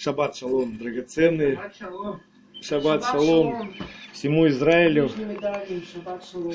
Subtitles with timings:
[0.00, 1.60] Шаббат шалом, драгоценные.
[2.62, 3.74] Шаббат шалом.
[4.14, 5.10] Всему Израилю.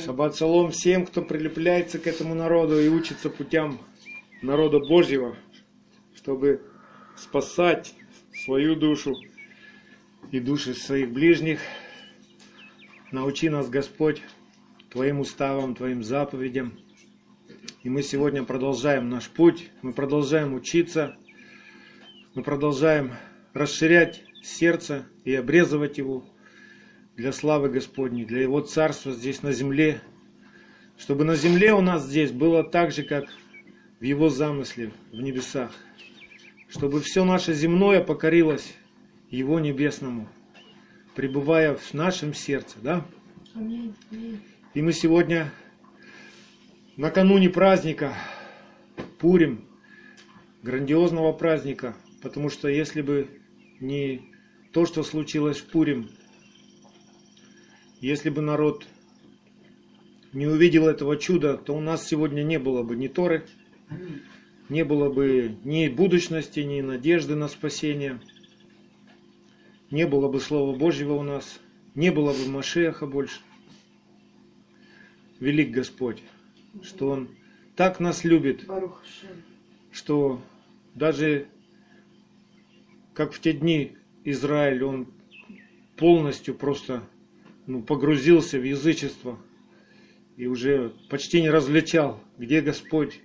[0.03, 3.77] Шаббат шалом всем, кто прилепляется к этому народу и учится путям
[4.41, 5.35] народа Божьего,
[6.15, 6.63] чтобы
[7.15, 7.93] спасать
[8.45, 9.15] свою душу
[10.31, 11.59] и души своих ближних.
[13.11, 14.23] Научи нас, Господь,
[14.89, 16.79] Твоим уставам, Твоим заповедям.
[17.83, 21.15] И мы сегодня продолжаем наш путь, мы продолжаем учиться,
[22.33, 23.11] мы продолжаем
[23.55, 26.25] расширять сердце и обрезывать его
[27.15, 30.01] для славы Господней, для Его Царства здесь на земле,
[30.97, 33.25] чтобы на земле у нас здесь было так же, как
[34.01, 35.71] в Его замысле в небесах,
[36.67, 38.75] чтобы все наше земное покорилось
[39.29, 40.27] Его небесному,
[41.15, 43.05] пребывая в нашем сердце, да?
[44.73, 45.49] И мы сегодня
[46.97, 48.13] накануне праздника
[49.17, 49.63] Пурим,
[50.61, 53.29] грандиозного праздника, потому что если бы
[53.79, 54.21] не
[54.71, 56.09] то, что случилось в Пурим,
[58.01, 58.85] если бы народ
[60.33, 63.45] не увидел этого чуда, то у нас сегодня не было бы ни Торы,
[64.69, 68.19] не было бы ни будущности, ни надежды на спасение,
[69.91, 71.59] не было бы Слова Божьего у нас,
[71.93, 73.39] не было бы Машеха больше.
[75.39, 76.21] Велик Господь,
[76.83, 77.29] что Он
[77.75, 78.67] так нас любит,
[79.91, 80.41] что
[80.95, 81.47] даже
[83.15, 85.07] как в те дни Израиль, он
[85.95, 87.01] полностью просто
[87.65, 89.39] ну, погрузился в язычество
[90.35, 93.21] и уже почти не различал, где Господь,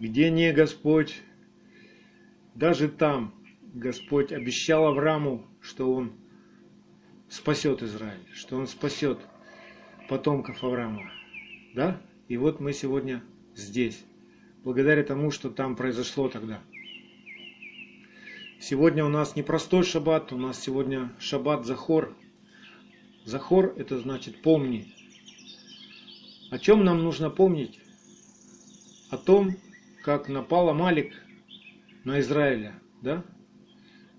[0.00, 1.22] где не Господь.
[2.56, 3.32] Даже там
[3.74, 6.12] Господь обещал Аврааму, что он
[7.28, 9.20] спасет Израиль, что он спасет
[10.08, 11.12] потомков Авраама.
[11.74, 12.00] Да?
[12.26, 13.22] И вот мы сегодня
[13.54, 14.04] здесь,
[14.64, 16.60] благодаря тому, что там произошло тогда.
[18.58, 22.16] Сегодня у нас не простой шаббат, у нас сегодня шаббат Захор.
[23.24, 24.94] Захор это значит помни.
[26.50, 27.78] О чем нам нужно помнить?
[29.10, 29.56] О том,
[30.02, 31.12] как напал Амалик
[32.04, 32.80] на Израиля.
[33.02, 33.24] Да?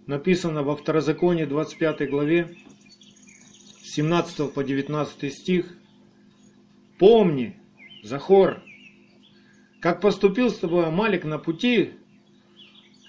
[0.06, 2.58] Написано во Второзаконии 25 главе,
[3.82, 5.76] с 17 по 19 стих.
[7.00, 7.60] Помни,
[8.04, 8.62] Захор,
[9.82, 11.94] как поступил с тобой Амалик на пути,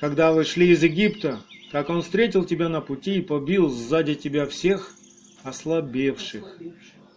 [0.00, 1.40] когда вы шли из Египта,
[1.72, 4.94] как он встретил тебя на пути и побил сзади тебя всех
[5.42, 6.58] ослабевших,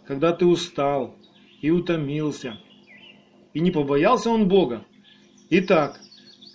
[0.06, 1.16] когда ты устал
[1.62, 2.58] и утомился,
[3.54, 4.84] и не побоялся он Бога.
[5.50, 6.00] Итак,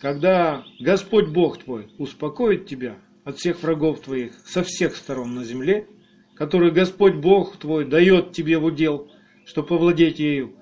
[0.01, 5.87] когда Господь Бог твой успокоит тебя от всех врагов твоих со всех сторон на земле,
[6.35, 9.11] который Господь Бог твой дает тебе в удел,
[9.45, 10.55] чтобы повладеть ею,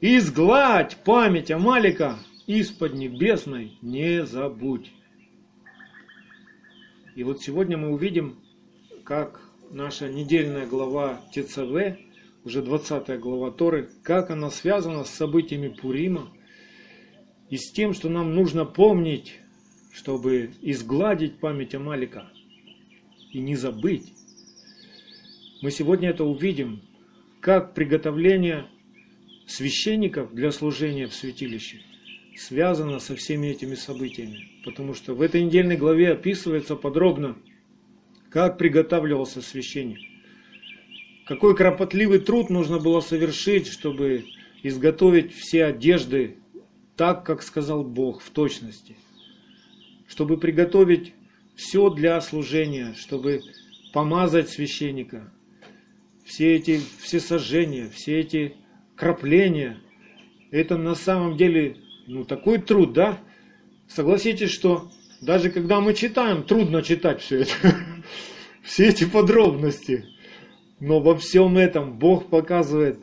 [0.00, 4.92] изгладь память Амалика из-под небесной не забудь.
[7.16, 8.36] И вот сегодня мы увидим,
[9.02, 9.40] как
[9.70, 11.98] наша недельная глава ТЦВ,
[12.44, 16.30] уже 20 глава Торы, как она связана с событиями Пурима
[17.48, 19.40] и с тем, что нам нужно помнить,
[19.94, 22.30] чтобы изгладить память Амалика
[23.32, 24.12] и не забыть.
[25.62, 26.82] Мы сегодня это увидим,
[27.40, 28.66] как приготовление
[29.46, 31.80] священников для служения в святилище
[32.36, 34.48] связано со всеми этими событиями.
[34.64, 37.36] Потому что в этой недельной главе описывается подробно,
[38.30, 40.00] как приготавливался священник.
[41.26, 44.26] Какой кропотливый труд нужно было совершить, чтобы
[44.62, 46.36] изготовить все одежды
[46.96, 48.96] так, как сказал Бог, в точности.
[50.06, 51.14] Чтобы приготовить
[51.56, 53.40] все для служения, чтобы
[53.92, 55.32] помазать священника.
[56.24, 58.56] Все эти все сожжения, все эти
[58.94, 59.78] крапления,
[60.50, 61.76] это на самом деле
[62.06, 63.18] ну, такой труд, да?
[63.88, 64.90] Согласитесь, что
[65.20, 67.52] даже когда мы читаем, трудно читать все это,
[68.62, 70.06] все эти подробности.
[70.78, 72.98] Но во всем этом Бог показывает,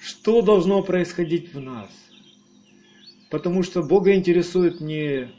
[0.00, 1.90] что должно происходить в нас.
[3.30, 5.30] Потому что Бога интересует не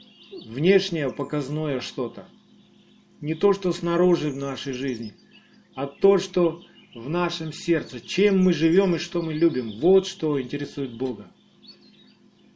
[0.45, 2.27] внешнее показное что-то,
[3.21, 5.13] не то, что снаружи в нашей жизни,
[5.75, 6.61] а то, что
[6.95, 9.79] в нашем сердце, чем мы живем и что мы любим.
[9.79, 11.31] Вот что интересует Бога.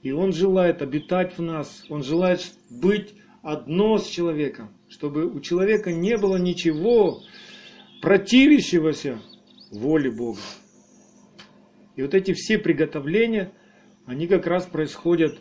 [0.04, 5.94] И Он желает обитать в нас, Он желает быть одно с человеком, чтобы у человека
[5.94, 7.22] не было ничего
[8.02, 9.22] противящегося
[9.72, 10.42] воле Бога.
[11.96, 13.54] И вот эти все приготовления,
[14.06, 15.40] они как раз происходят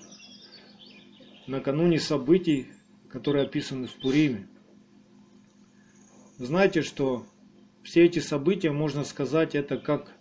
[1.48, 2.68] накануне событий,
[3.10, 4.48] которые описаны в Пуриме.
[6.38, 7.26] Знаете, что
[7.82, 10.12] все эти события, можно сказать, это как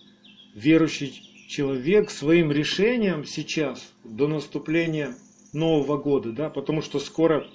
[0.55, 5.15] верующий человек своим решением сейчас, до наступления
[5.51, 7.45] Нового года, да, потому что скоро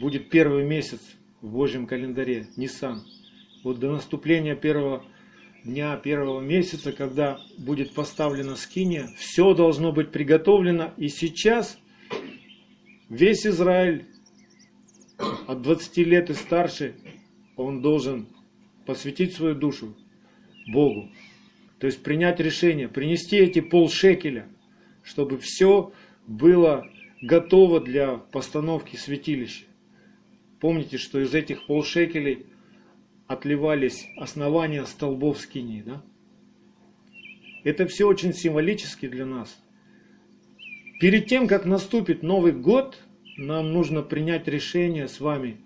[0.00, 1.00] будет первый месяц
[1.42, 3.04] в Божьем календаре, Нисан.
[3.62, 5.04] Вот до наступления первого
[5.62, 10.94] дня первого месяца, когда будет поставлена скиния, все должно быть приготовлено.
[10.96, 11.78] И сейчас
[13.10, 14.06] весь Израиль
[15.46, 16.94] от 20 лет и старше,
[17.56, 18.26] он должен
[18.86, 19.94] посвятить свою душу
[20.66, 21.10] Богу.
[21.84, 24.48] То есть принять решение, принести эти полшекеля,
[25.02, 25.92] чтобы все
[26.26, 26.88] было
[27.20, 29.66] готово для постановки святилища.
[30.60, 32.46] Помните, что из этих полшекелей
[33.26, 36.02] отливались основания столбов скинии, да?
[37.64, 39.54] Это все очень символически для нас.
[41.00, 42.98] Перед тем, как наступит Новый год,
[43.36, 45.60] нам нужно принять решение с вами,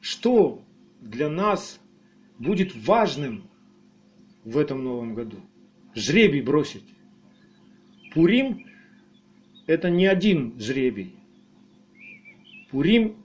[0.00, 0.62] что
[1.00, 1.80] для нас
[2.38, 3.50] будет важным
[4.44, 5.38] в этом новом году.
[5.94, 6.84] Жребий бросить.
[8.12, 8.66] Пурим–
[9.66, 11.14] это не один жребий.
[12.70, 13.16] Пурим,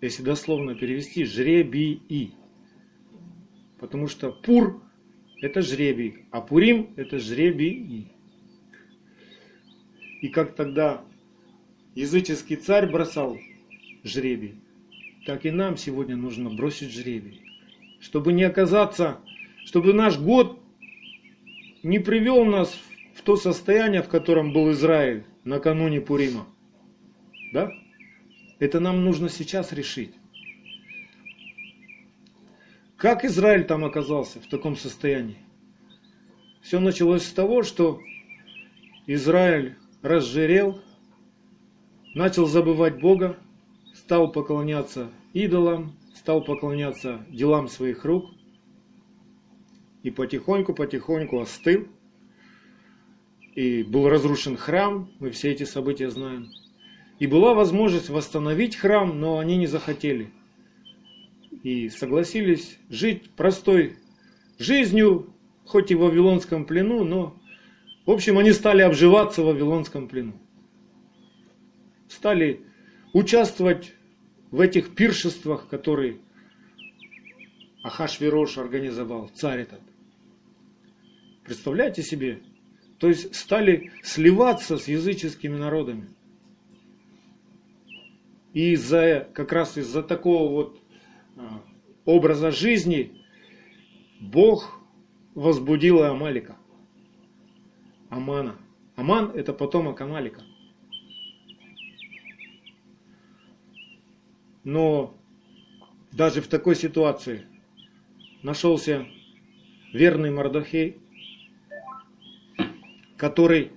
[0.00, 2.34] если дословно перевести, жребий.
[3.78, 4.82] Потому что пур–
[5.40, 8.10] это жребий, а пурим– это жребий.
[10.20, 11.04] И как тогда
[11.94, 13.38] языческий царь бросал
[14.02, 14.54] жребий,
[15.26, 17.42] так и нам сегодня нужно бросить жребий.
[18.00, 19.20] Чтобы не оказаться,
[19.64, 20.60] чтобы наш год
[21.82, 22.78] не привел нас
[23.14, 26.46] в то состояние, в котором был Израиль накануне Пурима.
[27.52, 27.72] Да?
[28.58, 30.14] Это нам нужно сейчас решить.
[32.96, 35.38] Как Израиль там оказался в таком состоянии?
[36.62, 38.00] Все началось с того, что
[39.06, 40.80] Израиль разжирел,
[42.14, 43.36] начал забывать Бога,
[43.94, 48.30] стал поклоняться идолам, стал поклоняться делам своих рук
[50.04, 51.88] и потихоньку-потихоньку остыл.
[53.56, 56.52] И был разрушен храм, мы все эти события знаем.
[57.18, 60.30] И была возможность восстановить храм, но они не захотели.
[61.64, 63.96] И согласились жить простой
[64.58, 65.34] жизнью,
[65.64, 67.36] хоть и в Вавилонском плену, но,
[68.06, 70.34] в общем, они стали обживаться в Вавилонском плену
[72.14, 72.64] стали
[73.12, 73.92] участвовать
[74.50, 76.20] в этих пиршествах, которые
[77.82, 79.80] Ахашвирош организовал, царь этот.
[81.44, 82.42] Представляете себе?
[82.98, 86.08] То есть стали сливаться с языческими народами.
[88.54, 90.80] И из-за, как раз из-за такого вот
[91.36, 91.62] а,
[92.04, 93.20] образа жизни
[94.20, 94.80] Бог
[95.34, 96.56] возбудил Амалика.
[98.08, 98.56] Амана.
[98.96, 100.42] Аман это потомок Амалика.
[104.62, 105.14] Но
[106.12, 107.44] даже в такой ситуации
[108.42, 109.06] нашелся
[109.92, 111.03] верный Мардахей,
[113.24, 113.72] который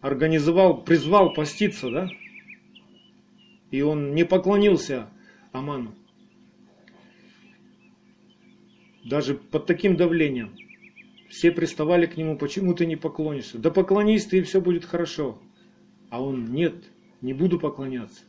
[0.00, 2.08] организовал, призвал поститься, да?
[3.70, 5.08] И он не поклонился
[5.52, 5.94] Аману.
[9.04, 10.56] Даже под таким давлением.
[11.28, 13.58] Все приставали к нему, почему ты не поклонишься?
[13.58, 15.40] Да поклонись ты, и все будет хорошо.
[16.10, 16.74] А он, нет,
[17.20, 18.22] не буду поклоняться.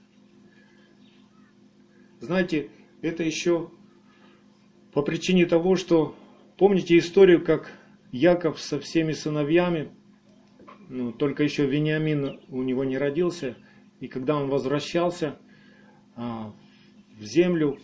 [2.19, 2.69] Знаете,
[3.01, 3.71] это еще
[4.93, 6.15] по причине того, что
[6.57, 7.71] помните историю, как
[8.15, 9.91] Яков со всеми сыновьями,
[10.87, 13.57] ну, только еще Вениамин у него не родился,
[13.99, 15.37] и когда он возвращался
[16.15, 16.53] а,
[17.17, 17.77] в землю,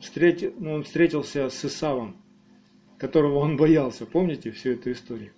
[0.00, 2.16] встретил, ну, он встретился с Исавом,
[2.96, 4.06] которого он боялся.
[4.06, 5.32] Помните всю эту историю?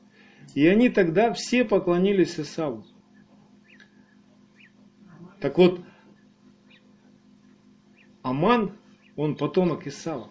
[0.55, 2.85] И они тогда все поклонились Исаву.
[5.41, 5.81] Так вот,
[8.23, 8.77] Аман,
[9.17, 10.31] он потомок Исава.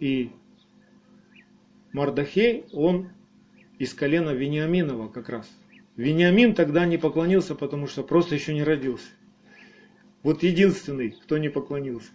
[0.00, 0.30] И
[1.94, 3.10] Мардахей, он
[3.78, 5.48] из колена Вениаминова как раз.
[5.96, 9.06] Вениамин тогда не поклонился, потому что просто еще не родился.
[10.24, 12.10] Вот единственный, кто не поклонился.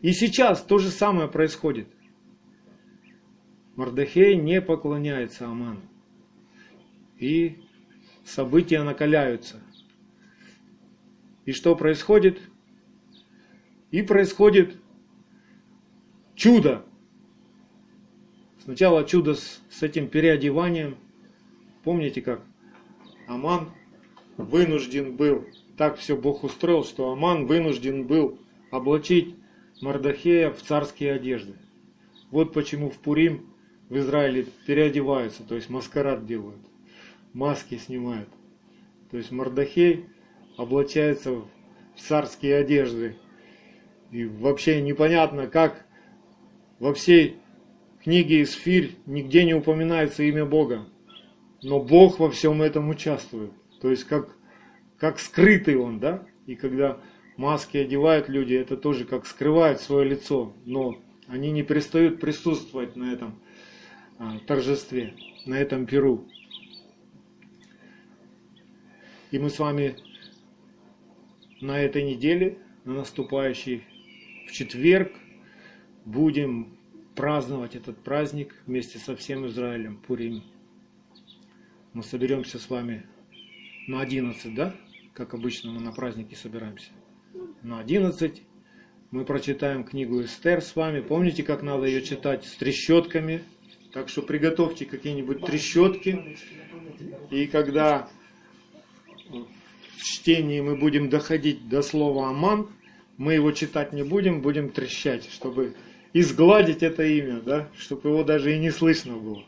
[0.00, 1.88] И сейчас то же самое происходит.
[3.76, 5.82] Мардахей не поклоняется Аману.
[7.18, 7.58] И
[8.24, 9.60] события накаляются.
[11.44, 12.40] И что происходит?
[13.90, 14.76] И происходит
[16.34, 16.86] чудо.
[18.64, 20.96] Сначала чудо с, с этим переодеванием.
[21.82, 22.42] Помните как?
[23.26, 23.70] Аман
[24.36, 28.38] вынужден был, так все Бог устроил, что Аман вынужден был
[28.70, 29.34] облачить
[29.80, 31.54] Мардахея в царские одежды.
[32.30, 33.46] Вот почему в Пурим
[33.88, 36.60] в Израиле переодеваются, то есть маскарад делают,
[37.32, 38.28] маски снимают.
[39.10, 40.06] То есть Мардахей
[40.56, 41.46] облачается в
[41.96, 43.16] царские одежды.
[44.12, 45.86] И вообще непонятно, как
[46.78, 47.36] во всей
[48.02, 50.86] книге Исфирь нигде не упоминается имя Бога.
[51.62, 53.52] но Бог во всем этом участвует.
[53.80, 54.34] То есть как,
[54.96, 56.26] как скрытый Он, да?
[56.46, 56.98] И когда
[57.36, 63.12] маски одевают люди, это тоже как скрывают свое лицо, но они не перестают присутствовать на
[63.12, 63.40] этом
[64.18, 65.14] а, торжестве,
[65.46, 66.26] на этом перу.
[69.30, 69.96] И мы с вами
[71.60, 73.84] на этой неделе, на наступающий
[74.48, 75.12] в четверг,
[76.04, 76.79] будем
[77.20, 80.42] праздновать этот праздник вместе со всем Израилем, Пурим.
[81.92, 83.04] Мы соберемся с вами
[83.86, 84.74] на 11, да?
[85.12, 86.88] Как обычно мы на праздники собираемся.
[87.62, 88.42] На 11
[89.10, 91.00] мы прочитаем книгу Эстер с вами.
[91.00, 92.46] Помните, как надо ее читать?
[92.46, 93.42] С трещотками.
[93.92, 96.38] Так что приготовьте какие-нибудь трещотки.
[97.30, 98.08] И когда
[99.98, 102.70] в чтении мы будем доходить до слова Аман,
[103.18, 105.74] мы его читать не будем, будем трещать, чтобы
[106.12, 109.44] изгладить это имя, да, чтобы его даже и не слышно было.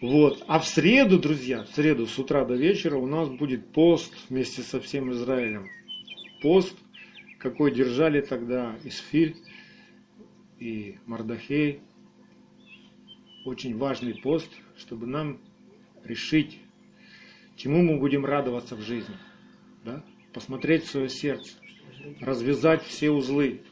[0.00, 0.44] Вот.
[0.46, 4.62] А в среду, друзья, в среду с утра до вечера у нас будет пост вместе
[4.62, 5.68] со всем Израилем.
[6.42, 6.76] Пост,
[7.38, 9.36] какой держали тогда Исфиль
[10.58, 11.80] и Мардахей.
[13.44, 15.40] Очень важный пост, чтобы нам
[16.04, 16.58] решить,
[17.56, 19.14] чему мы будем радоваться в жизни.
[19.84, 20.04] Да?
[20.32, 21.52] Посмотреть свое сердце,
[22.20, 23.62] развязать все узлы.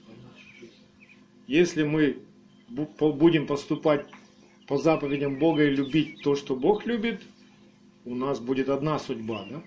[1.47, 2.19] Если мы
[2.69, 4.07] будем поступать
[4.67, 7.23] по заповедям Бога и любить то, что Бог любит,
[8.05, 9.47] у нас будет одна судьба.
[9.51, 9.63] Да?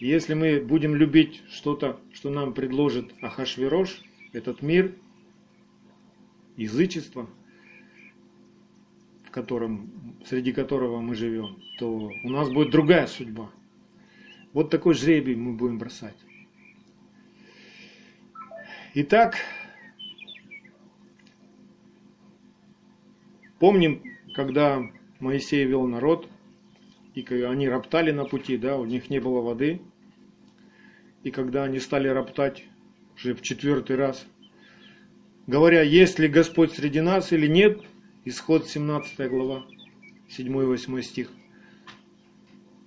[0.00, 4.94] Если мы будем любить что-то, что нам предложит Ахашвирош, этот мир,
[6.56, 7.28] язычество,
[9.24, 13.50] в котором, среди которого мы живем, то у нас будет другая судьба.
[14.52, 16.16] Вот такой жребий мы будем бросать.
[18.94, 19.36] Итак,
[23.58, 24.02] Помним,
[24.34, 24.82] когда
[25.18, 26.28] Моисей вел народ,
[27.14, 29.80] и они роптали на пути, да, у них не было воды.
[31.24, 32.64] И когда они стали роптать
[33.16, 34.24] уже в четвертый раз,
[35.48, 37.80] говоря, есть ли Господь среди нас или нет,
[38.24, 39.64] исход 17 глава,
[40.28, 41.32] 7-8 стих.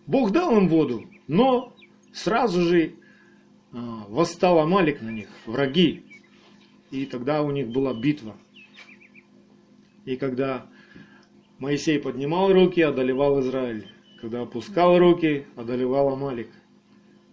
[0.08, 1.76] Бог дал им воду, но
[2.14, 2.94] сразу же
[3.74, 6.04] а, восстал Амалик на них, враги.
[6.92, 8.36] И тогда у них была битва.
[10.12, 10.68] И когда
[11.58, 13.88] Моисей поднимал руки, одолевал Израиль.
[14.20, 16.50] Когда опускал руки, одолевал Амалик.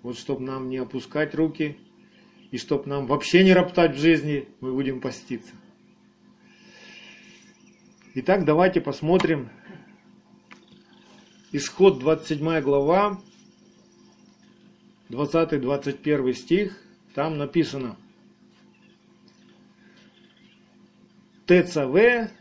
[0.02, 1.76] Вот чтобы нам не опускать руки,
[2.52, 5.50] и чтобы нам вообще не роптать в жизни, мы будем поститься.
[8.14, 9.48] Итак, давайте посмотрим.
[11.50, 13.20] Исход 27 глава,
[15.08, 16.80] 20-21 стих.
[17.12, 17.96] Там написано.
[21.46, 22.37] ТЦВ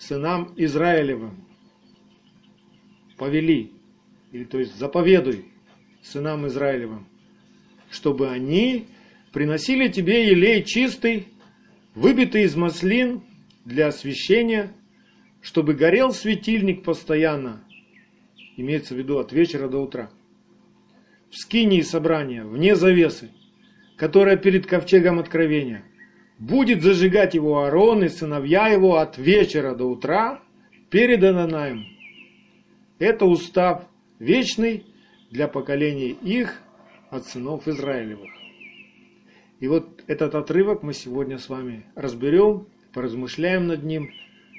[0.00, 1.44] сынам Израилевым.
[3.16, 3.70] Повели,
[4.32, 5.44] или то есть заповедуй
[6.02, 7.06] сынам Израилевым,
[7.90, 8.88] чтобы они
[9.30, 11.28] приносили тебе елей чистый,
[11.94, 13.22] выбитый из маслин
[13.66, 14.72] для освящения,
[15.42, 17.62] чтобы горел светильник постоянно,
[18.56, 20.10] имеется в виду от вечера до утра,
[21.30, 23.30] в скинии собрания, вне завесы,
[23.96, 25.84] которая перед ковчегом откровения,
[26.40, 30.42] будет зажигать его Аарон и сыновья его от вечера до утра
[30.88, 31.84] перед Ананаем.
[32.98, 33.84] Это устав
[34.18, 34.84] вечный
[35.30, 36.60] для поколений их
[37.10, 38.30] от сынов Израилевых.
[39.60, 44.10] И вот этот отрывок мы сегодня с вами разберем, поразмышляем над ним,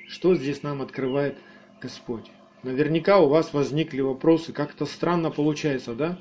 [0.08, 1.38] что здесь нам открывает
[1.82, 2.30] Господь.
[2.62, 6.20] Наверняка у вас возникли вопросы, как-то странно получается, да?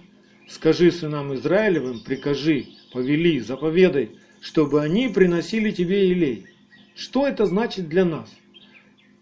[0.49, 6.47] Скажи сынам Израилевым, прикажи, повели, заповедай, чтобы они приносили тебе елей.
[6.95, 8.31] Что это значит для нас?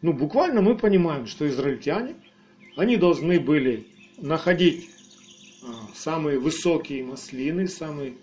[0.00, 2.14] Ну, буквально мы понимаем, что израильтяне,
[2.76, 4.90] они должны были находить
[5.62, 8.14] а, самые высокие маслины, самые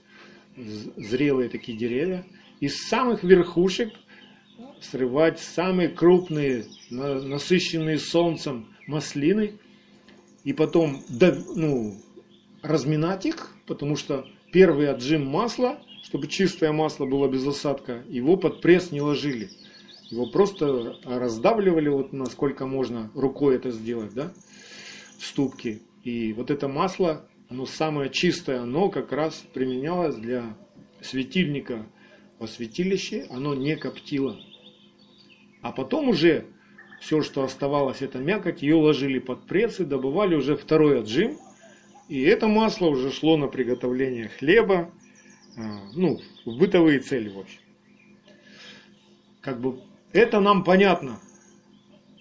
[0.55, 2.25] зрелые такие деревья,
[2.61, 3.93] из самых верхушек
[4.79, 9.59] срывать самые крупные, насыщенные солнцем маслины,
[10.45, 11.03] и потом
[11.55, 11.99] ну,
[12.61, 18.61] разминать их, потому что первый отжим масла чтобы чистое масло было без осадка, его под
[18.61, 19.49] пресс не ложили.
[20.11, 24.31] Его просто раздавливали, вот насколько можно рукой это сделать, да,
[25.17, 25.79] в ступке.
[26.03, 30.55] И вот это масло, оно самое чистое, оно как раз применялось для
[31.01, 31.87] светильника
[32.37, 34.39] во святилище, оно не коптило.
[35.63, 36.45] А потом уже
[37.01, 41.39] все, что оставалось, это мякоть, ее ложили под пресс и добывали уже второй отжим.
[42.09, 44.91] И это масло уже шло на приготовление хлеба,
[45.55, 47.61] ну, в бытовые цели, в общем.
[49.41, 49.81] Как бы
[50.11, 51.19] это нам понятно.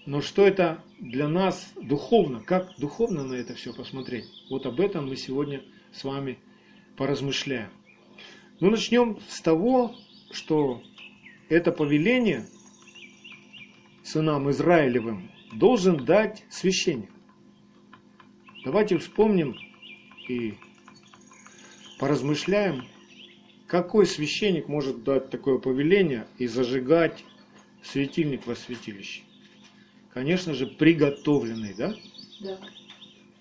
[0.07, 2.41] Но что это для нас духовно?
[2.41, 4.27] Как духовно на это все посмотреть?
[4.51, 5.63] Вот об этом мы сегодня
[5.93, 6.39] с вами
[6.97, 7.71] поразмышляем.
[8.61, 9.95] Ну, начнем с того,
[10.31, 10.83] что
[11.49, 12.47] это повеление
[14.03, 17.11] сынам Израилевым должен дать священник.
[18.65, 19.57] Давайте вспомним
[20.29, 20.55] и
[21.99, 22.85] поразмышляем,
[23.75, 27.25] какой священник может дать такое повеление и зажигать
[27.83, 29.23] светильник во святилище.
[30.13, 31.93] Конечно же, приготовленный, да?
[32.41, 32.61] Да.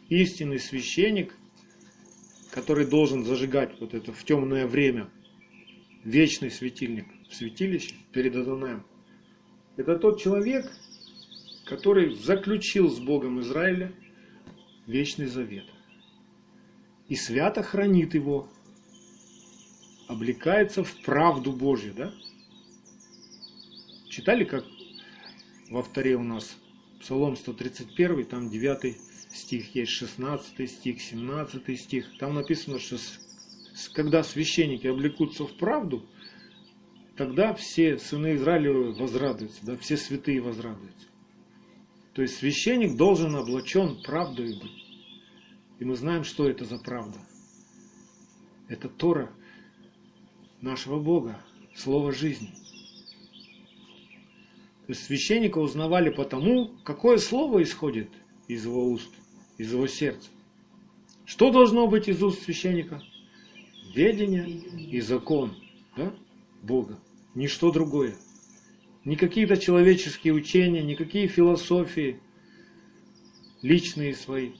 [0.09, 1.37] Истинный священник,
[2.49, 5.07] который должен зажигать вот это в темное время
[6.03, 8.83] вечный светильник в святилище перед Адонаем.
[9.77, 10.65] Это тот человек,
[11.63, 13.93] который заключил с Богом Израиля
[14.87, 15.65] вечный завет.
[17.07, 18.49] И свято хранит его,
[20.07, 22.13] облекается в правду Божью, да?
[24.09, 24.65] Читали, как
[25.69, 26.55] во вторе у нас
[26.99, 28.97] Псалом 131, там 9
[29.33, 32.17] стих есть, 16 стих, 17 стих.
[32.19, 32.97] Там написано, что
[33.93, 36.05] когда священники облекутся в правду,
[37.17, 41.07] тогда все сыны Израиля возрадуются, да, все святые возрадуются.
[42.13, 44.83] То есть священник должен облачен правдой быть.
[45.79, 47.19] И мы знаем, что это за правда.
[48.69, 49.33] Это Тора
[50.63, 51.37] нашего Бога,
[51.75, 52.49] Слово жизни.
[54.85, 58.09] То есть священника узнавали по тому, какое слово исходит
[58.47, 59.09] из его уст,
[59.57, 60.29] из его сердца.
[61.25, 63.01] Что должно быть из уст священника?
[63.95, 65.55] Ведение и закон
[65.95, 66.13] да?
[66.61, 66.99] Бога.
[67.33, 68.15] Ничто другое.
[69.03, 72.19] Не какие-то человеческие учения, никакие философии,
[73.61, 74.51] личные свои.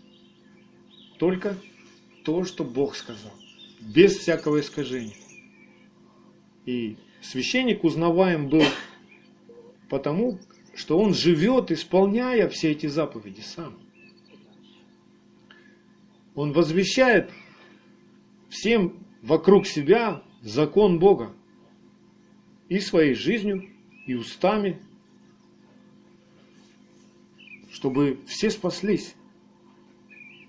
[1.19, 1.57] Только
[2.25, 3.33] то, что Бог сказал.
[3.79, 5.22] Без всякого искажения.
[6.65, 8.63] И священник узнаваем был
[9.89, 10.39] потому,
[10.75, 13.77] что он живет, исполняя все эти заповеди сам.
[16.35, 17.31] Он возвещает
[18.49, 21.33] всем вокруг себя закон Бога
[22.69, 23.69] и своей жизнью,
[24.07, 24.81] и устами,
[27.71, 29.15] чтобы все спаслись.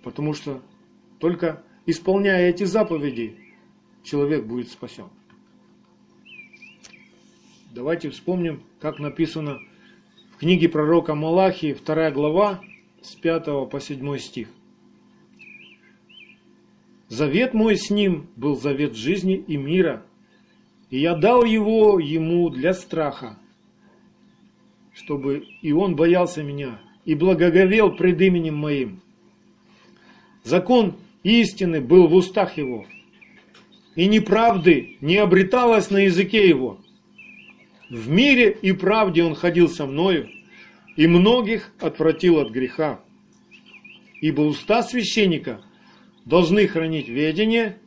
[0.02, 0.62] Потому что
[1.18, 3.36] только исполняя эти заповеди,
[4.02, 5.08] человек будет спасен.
[7.74, 9.58] Давайте вспомним, как написано
[10.30, 12.60] в книге пророка Малахии, 2 глава,
[13.02, 14.46] с 5 по 7 стих.
[17.08, 20.06] Завет мой с ним был завет жизни и мира,
[20.90, 23.40] и я дал его ему для страха,
[24.92, 29.00] чтобы и он боялся меня и благоговел пред именем моим.
[30.44, 32.86] Закон истины был в устах его,
[33.96, 36.78] и неправды не обреталось на языке его.
[37.94, 40.28] В мире и правде он ходил со мною,
[40.96, 43.00] и многих отвратил от греха.
[44.20, 45.62] Ибо уста священника
[46.24, 47.78] должны хранить ведение,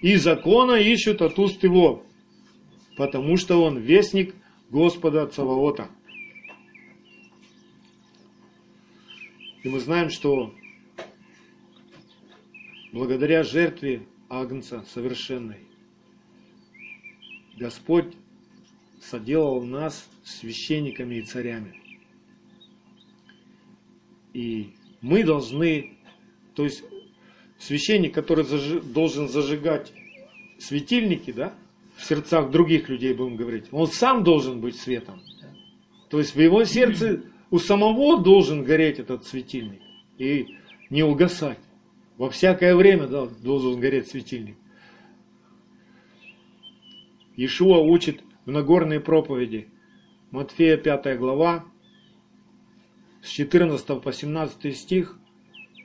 [0.00, 2.02] и закона ищут от уст его,
[2.96, 4.34] потому что он вестник
[4.70, 5.90] Господа Цаваота.
[9.62, 10.54] И мы знаем, что
[12.90, 15.58] благодаря жертве Агнца совершенной,
[17.58, 18.14] Господь
[19.02, 21.80] соделал нас священниками и царями.
[24.32, 25.98] И мы должны,
[26.54, 26.84] то есть
[27.58, 29.92] священник, который зажи, должен зажигать
[30.58, 31.54] светильники, да,
[31.96, 35.20] в сердцах других людей, будем говорить, он сам должен быть светом.
[36.08, 39.80] То есть в его сердце у самого должен гореть этот светильник
[40.18, 40.56] и
[40.90, 41.58] не угасать.
[42.16, 44.56] Во всякое время да, должен гореть светильник.
[47.36, 49.68] Иешуа учит в Нагорной проповеди,
[50.30, 51.64] Матфея 5 глава,
[53.22, 55.18] с 14 по 17 стих,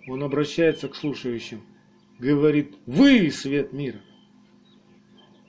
[0.07, 1.61] он обращается к слушающим,
[2.17, 4.01] говорит, вы свет мира.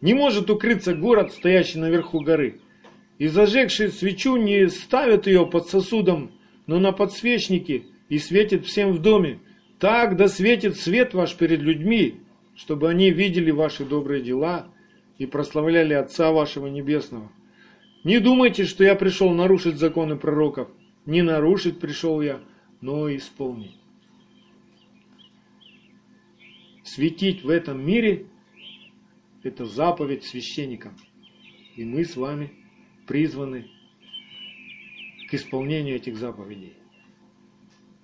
[0.01, 2.61] Не может укрыться город, стоящий наверху горы,
[3.19, 6.33] и зажегший свечу не ставят ее под сосудом,
[6.67, 9.41] но на подсвечнике и светит всем в доме.
[9.81, 12.21] Так да светит свет ваш перед людьми,
[12.55, 14.69] чтобы они видели ваши добрые дела
[15.19, 17.31] и прославляли Отца вашего Небесного.
[18.05, 20.69] Не думайте, что я пришел нарушить законы пророков.
[21.05, 22.41] Не нарушить пришел я,
[22.81, 23.77] но исполнить.
[26.85, 28.27] Светить в этом мире–
[29.43, 30.97] это заповедь священникам.
[31.77, 32.53] И мы с вами
[33.07, 33.67] призваны
[35.29, 36.75] к исполнению этих заповедей.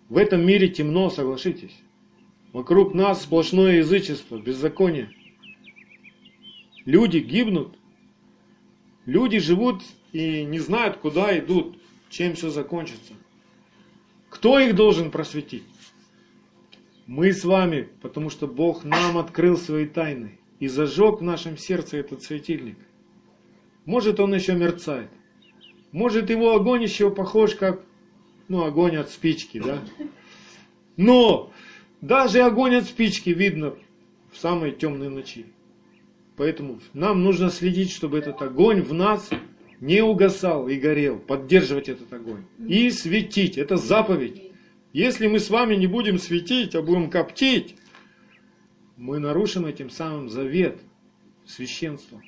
[0.09, 1.77] В этом мире темно, соглашитесь.
[2.53, 5.11] Вокруг нас сплошное язычество, беззаконие–
[6.85, 7.77] Люди гибнут.
[9.07, 13.14] Люди живут и не знают, куда идут, чем все закончится.
[14.31, 15.64] Кто их должен просветить?
[17.07, 21.99] Мы с вами, потому что Бог нам открыл свои тайны и зажег в нашем сердце
[21.99, 22.79] этот светильник.
[23.85, 25.11] Может, он еще мерцает.
[25.92, 27.85] Может, его огонь еще похож, как
[28.49, 29.83] ну, огонь от спички, да?
[30.97, 31.53] Но
[32.01, 33.75] даже огонь от спички видно
[34.33, 35.47] в самой темной ночи.
[36.37, 39.31] Поэтому нам нужно следить, чтобы этот огонь в нас
[39.81, 42.44] не угасал и горел, поддерживать этот огонь.
[42.66, 44.51] И светить, это заповедь.
[44.92, 47.77] Если мы с вами не будем светить, а будем коптить,
[48.97, 50.81] мы нарушим этим самым завет,
[51.47, 52.23] священства.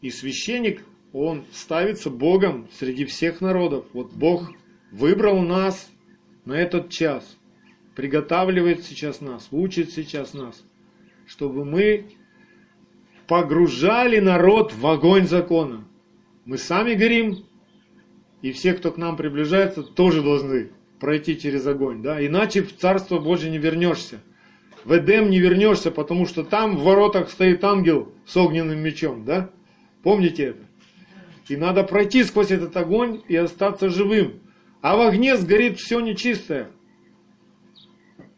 [0.00, 3.86] И священник, он ставится Богом среди всех народов.
[3.92, 4.52] Вот Бог
[4.92, 5.90] выбрал нас
[6.44, 7.36] на этот час,
[7.96, 10.64] приготавливает сейчас нас, учит сейчас нас,
[11.30, 12.06] чтобы мы
[13.28, 15.84] погружали народ в огонь закона.
[16.44, 17.44] Мы сами горим,
[18.42, 22.02] и все, кто к нам приближается, тоже должны пройти через огонь.
[22.02, 22.24] Да?
[22.24, 24.20] Иначе в Царство Божье не вернешься.
[24.84, 29.24] В Эдем не вернешься, потому что там в воротах стоит ангел с огненным мечом.
[29.24, 29.50] Да?
[30.02, 30.64] Помните это?
[31.48, 34.40] И надо пройти сквозь этот огонь и остаться живым.
[34.80, 36.70] А в огне сгорит все нечистое.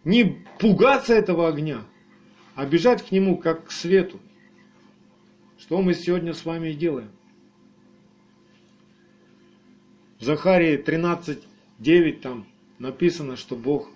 [0.05, 1.87] Не пугаться этого огня,
[2.55, 4.21] а бежать к нему как к свету.
[5.59, 7.11] Что мы сегодня с вами и делаем.
[10.19, 12.47] В Захарии 13.9 там
[12.79, 13.89] написано, что Бог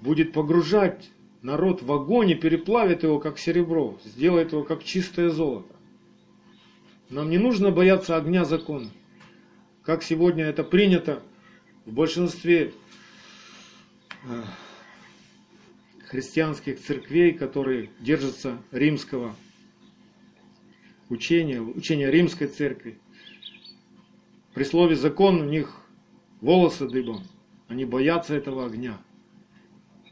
[0.00, 1.10] будет погружать
[1.42, 5.74] народ в огонь и переплавит его как серебро, сделает его как чистое золото.
[7.10, 8.88] Нам не нужно бояться огня закона.
[9.82, 11.22] Как сегодня это принято
[11.84, 12.72] в большинстве
[14.24, 14.42] э,
[16.06, 19.34] христианских церквей, которые держатся римского
[21.08, 22.98] учения, учения римской церкви.
[24.52, 25.80] При слове закон у них
[26.40, 27.22] волосы дыбом.
[27.68, 28.98] Они боятся этого огня.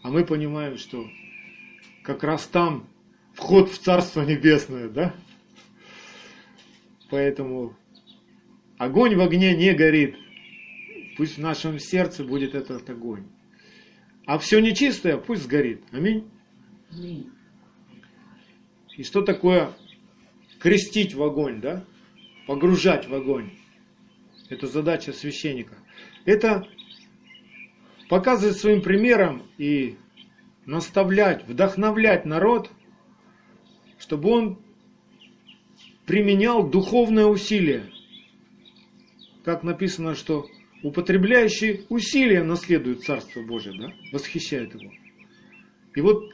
[0.02, 1.06] А мы понимаем, что
[2.02, 2.88] как раз там
[3.34, 5.14] вход в Царство Небесное, да?
[7.10, 7.76] Поэтому
[8.78, 10.16] огонь в огне не горит.
[11.16, 13.24] Пусть в нашем сердце будет этот огонь.
[14.26, 15.82] А все нечистое пусть сгорит.
[15.90, 16.28] Аминь.
[16.90, 17.30] Аминь.
[18.96, 19.72] И что такое
[20.60, 21.84] крестить в огонь, да?
[22.46, 23.50] Погружать в огонь.
[24.48, 25.76] Это задача священника.
[26.24, 26.68] Это
[28.08, 29.96] показывать своим примером и
[30.66, 32.70] наставлять, вдохновлять народ,
[33.98, 34.58] чтобы он
[36.06, 37.90] применял духовное усилие.
[39.44, 40.46] Как написано, что
[40.82, 43.92] употребляющий усилия наследует Царство Божие, да?
[44.12, 44.92] восхищает его.
[45.94, 46.32] И вот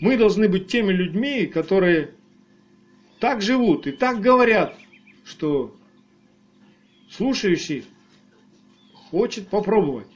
[0.00, 2.14] мы должны быть теми людьми, которые
[3.20, 4.76] так живут и так говорят,
[5.24, 5.76] что
[7.10, 7.84] слушающий
[9.10, 10.08] хочет попробовать.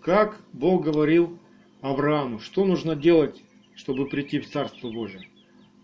[0.00, 1.38] Как Бог говорил
[1.82, 3.42] Аврааму, что нужно делать,
[3.74, 5.28] чтобы прийти в Царство Божие?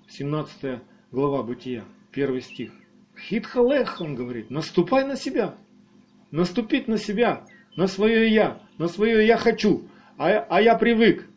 [0.08, 2.72] 17 глава Бытия, первый стих.
[3.18, 5.56] Хитхалех, он говорит, наступай на себя.
[6.30, 7.44] Наступить на себя,
[7.76, 11.28] на свое я, на свое я хочу, а, а я привык.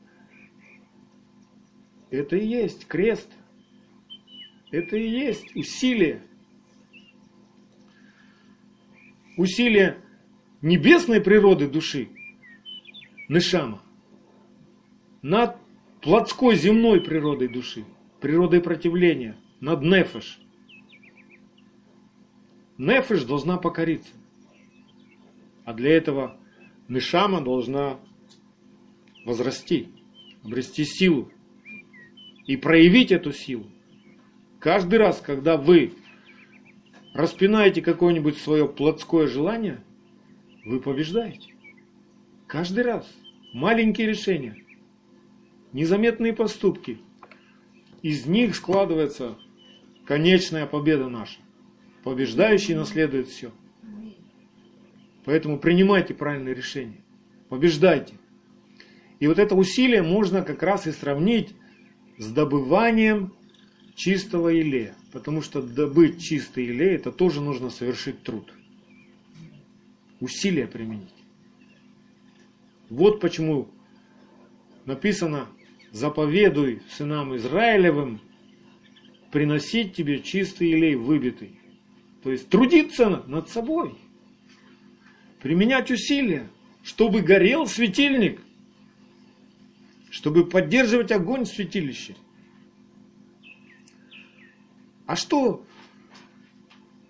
[2.10, 3.30] Это и есть крест.
[4.72, 6.22] Это и есть усилие.
[9.38, 9.98] Усилие
[10.62, 12.10] небесной природы души,
[13.30, 13.84] Нешама,
[15.22, 15.58] над
[16.02, 17.86] плотской земной природой души,
[18.20, 20.40] природой противления, над Нефеш.
[22.78, 24.12] Нефеш должна покориться.
[25.66, 26.38] А для этого
[26.88, 28.00] Нешама должна
[29.26, 29.90] возрасти,
[30.44, 31.30] обрести силу
[32.46, 33.66] и проявить эту силу.
[34.60, 35.94] Каждый раз, когда вы
[37.14, 39.84] распинаете какое-нибудь свое плотское желание,
[40.64, 41.54] вы побеждаете.
[42.48, 43.06] Каждый раз.
[43.54, 44.56] Маленькие решения,
[45.74, 47.00] незаметные поступки.
[48.02, 49.38] Из них складывается
[50.06, 51.40] конечная победа наша.
[52.04, 53.52] Побеждающий наследует все.
[55.26, 57.04] Поэтому принимайте правильные решения.
[57.50, 58.16] Побеждайте.
[59.20, 61.56] И вот это усилие можно как раз и сравнить
[62.18, 63.34] с добыванием
[63.96, 64.96] чистого илея.
[65.12, 68.54] Потому что добыть чистый илей, это тоже нужно совершить труд.
[70.20, 71.14] Усилия применить.
[72.90, 73.70] Вот почему
[74.86, 75.48] написано,
[75.92, 78.22] заповедуй сынам Израилевым
[79.32, 81.57] приносить тебе чистый илей выбитый.
[82.28, 83.96] То есть трудиться над собой.
[85.42, 86.50] Применять усилия,
[86.84, 88.42] чтобы горел светильник
[90.10, 92.18] чтобы поддерживать огонь в святилище.
[95.06, 95.66] А что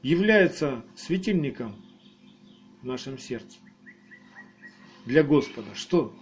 [0.04, 1.76] является светильником
[2.84, 3.58] в нашем сердце
[5.08, 5.74] для Господа?
[5.74, 6.14] Что?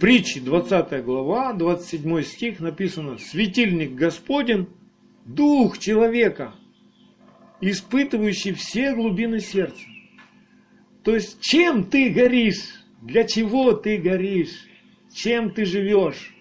[0.00, 4.68] Притчи 20 глава, 27 стих написано, «Светильник Господен,
[5.24, 6.54] дух человека,
[7.60, 9.84] испытывающий все глубины сердца».
[11.02, 12.84] То есть, чем ты горишь?
[13.00, 14.66] Для чего ты горишь?
[15.14, 16.34] Чем ты живешь?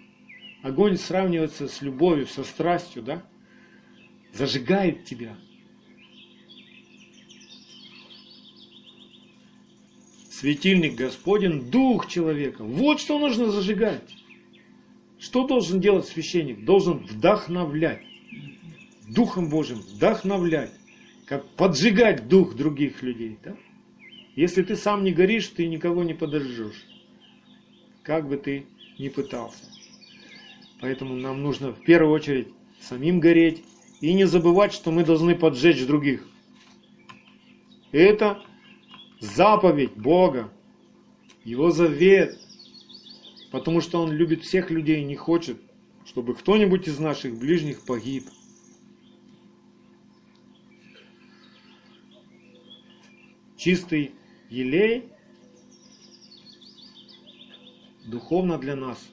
[0.61, 3.23] Огонь сравнивается с любовью, со страстью, да?
[4.33, 5.35] Зажигает тебя.
[10.29, 12.63] Светильник Господен, дух человека.
[12.63, 14.15] Вот что нужно зажигать.
[15.17, 16.63] Что должен делать священник?
[16.63, 18.03] Должен вдохновлять.
[19.07, 20.71] Духом Божьим вдохновлять.
[21.29, 23.37] Как поджигать дух других людей.
[23.43, 23.55] Да?
[24.35, 26.87] Если ты сам не горишь, ты никого не подожжешь.
[28.01, 28.65] Как бы ты
[28.97, 29.65] ни пытался.
[30.81, 32.47] Поэтому нам нужно в первую очередь
[32.81, 33.63] самим гореть
[34.01, 36.27] и не забывать, что мы должны поджечь других.
[37.91, 38.41] Это
[39.19, 40.51] заповедь Бога,
[41.43, 42.39] Его завет,
[43.51, 45.57] потому что Он любит всех людей и не хочет,
[46.05, 48.23] чтобы кто-нибудь из наших ближних погиб.
[53.59, 54.13] Чистый
[54.49, 55.09] елей
[58.05, 59.05] духовно для нас,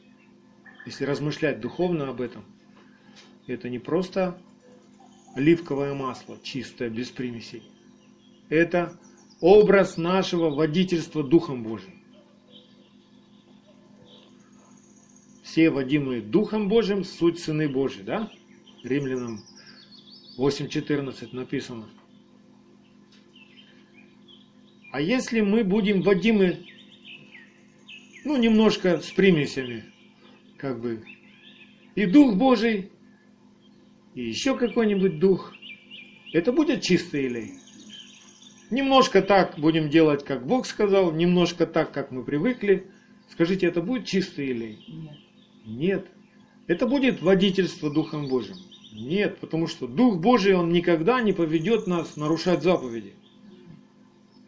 [0.87, 2.45] если размышлять духовно об этом,
[3.49, 4.41] это не просто
[5.35, 7.65] оливковое масло, чистое, без примесей.
[8.49, 8.97] Это
[9.41, 12.01] образ нашего водительства Духом Божьим.
[15.43, 18.31] Все водимые Духом Божьим, суть Сыны Божьи, да?
[18.85, 19.41] Римлянам
[20.39, 21.89] 8.14 написано.
[24.97, 26.57] А если мы будем водимы,
[28.25, 29.85] ну, немножко с примесями,
[30.57, 31.05] как бы,
[31.95, 32.91] и Дух Божий,
[34.15, 35.53] и еще какой-нибудь Дух,
[36.33, 37.51] это будет чистый елей.
[38.71, 42.87] Немножко так будем делать, как Бог сказал, немножко так, как мы привыкли.
[43.31, 44.79] Скажите, это будет чистый елей?
[44.89, 45.19] Нет.
[45.67, 46.07] Нет.
[46.69, 48.57] Это будет водительство Духом Божьим?
[48.95, 53.13] Нет, потому что Дух Божий, Он никогда не поведет нас нарушать заповеди.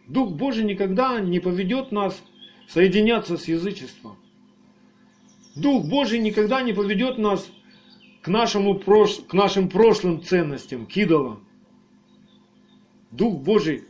[0.09, 2.21] Дух Божий никогда не поведет нас
[2.67, 4.17] соединяться с язычеством.
[5.55, 7.47] Дух Божий никогда не поведет нас
[8.23, 11.47] к, нашему, к нашим прошлым ценностям, к идолам.
[13.11, 13.85] Дух Божий,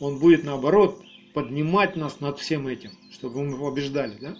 [0.00, 1.04] Он будет наоборот
[1.34, 4.16] поднимать нас над всем этим, чтобы мы побеждали.
[4.20, 4.36] Да?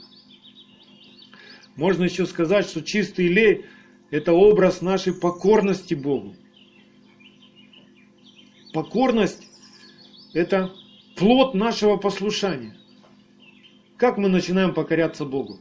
[1.77, 3.67] Можно еще сказать, что чистый лей–
[4.11, 6.35] это образ нашей покорности Богу.
[8.73, 9.47] Покорность–
[10.33, 10.73] это
[11.21, 12.75] плод нашего послушания.
[13.99, 15.59] Как мы начинаем покоряться Богу?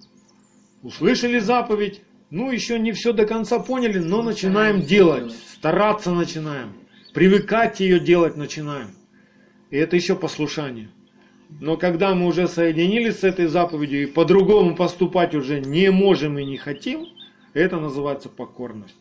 [0.84, 6.72] Услышали заповедь, ну еще не все до конца поняли, но начинаем делать, стараться начинаем,
[7.14, 8.92] привыкать ее делать начинаем.
[9.70, 10.90] И это еще послушание.
[11.60, 16.46] Но когда мы уже соединились с этой заповедью и по-другому поступать уже не можем и
[16.46, 17.06] не хотим,
[17.54, 18.96] это называется покорность.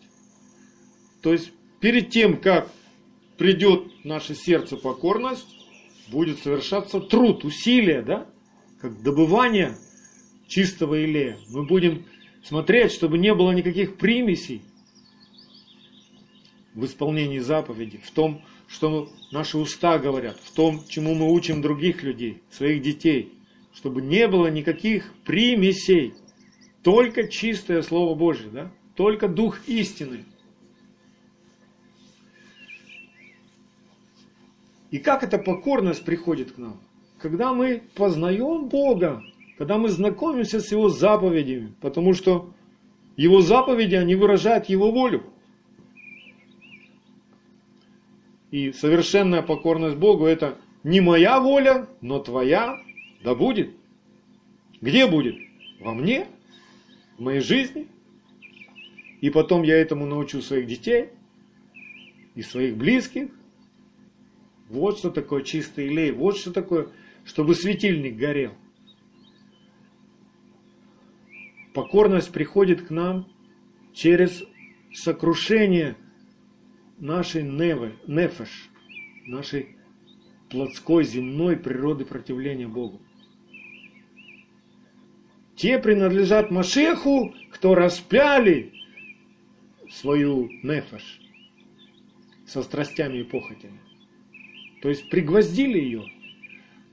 [1.23, 2.69] То есть перед тем, как
[3.37, 5.58] придет в наше сердце покорность,
[6.11, 8.27] будет совершаться труд, усилие, да,
[8.81, 9.77] как добывание
[10.47, 11.39] чистого илея.
[11.51, 12.05] Мы будем
[12.43, 14.63] смотреть, чтобы не было никаких примесей
[16.75, 22.03] в исполнении заповеди, в том, что наши уста говорят, в том, чему мы учим других
[22.03, 23.33] людей, своих детей,
[23.73, 26.15] чтобы не было никаких примесей,
[26.83, 28.73] только чистое Слово Божье, да?
[28.95, 30.25] только Дух истины–
[34.91, 36.81] И как эта покорность приходит к нам?
[37.19, 39.23] Когда мы познаем Бога,
[39.59, 42.53] когда мы знакомимся с Его заповедями, потому что
[43.17, 45.25] Его заповеди, они выражают Его волю.
[48.51, 52.81] И совершенная покорность Богу это не моя воля, но твоя,
[53.23, 53.71] да будет.
[54.81, 55.37] Где будет?
[55.81, 56.29] Во мне,
[57.19, 57.89] в моей жизни.
[59.21, 61.11] И потом я этому научу своих детей
[62.37, 63.31] и своих близких.
[64.69, 66.89] Вот что такое чистый илей, вот что такое,
[67.25, 68.53] чтобы светильник горел.
[71.73, 73.29] Покорность приходит к нам
[73.95, 74.45] через
[74.93, 75.97] сокрушение
[76.99, 78.69] нашей невы, нефеш,
[79.27, 79.77] нашей
[80.51, 83.01] плотской земной природы противления Богу.
[85.57, 88.73] Те принадлежат Машеху, кто распяли
[89.91, 91.21] свою нефеш
[92.47, 93.81] со страстями и похотями.
[94.83, 96.05] То есть пригвоздили ее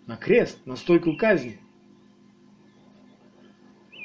[0.07, 1.59] на крест, на стойку казни.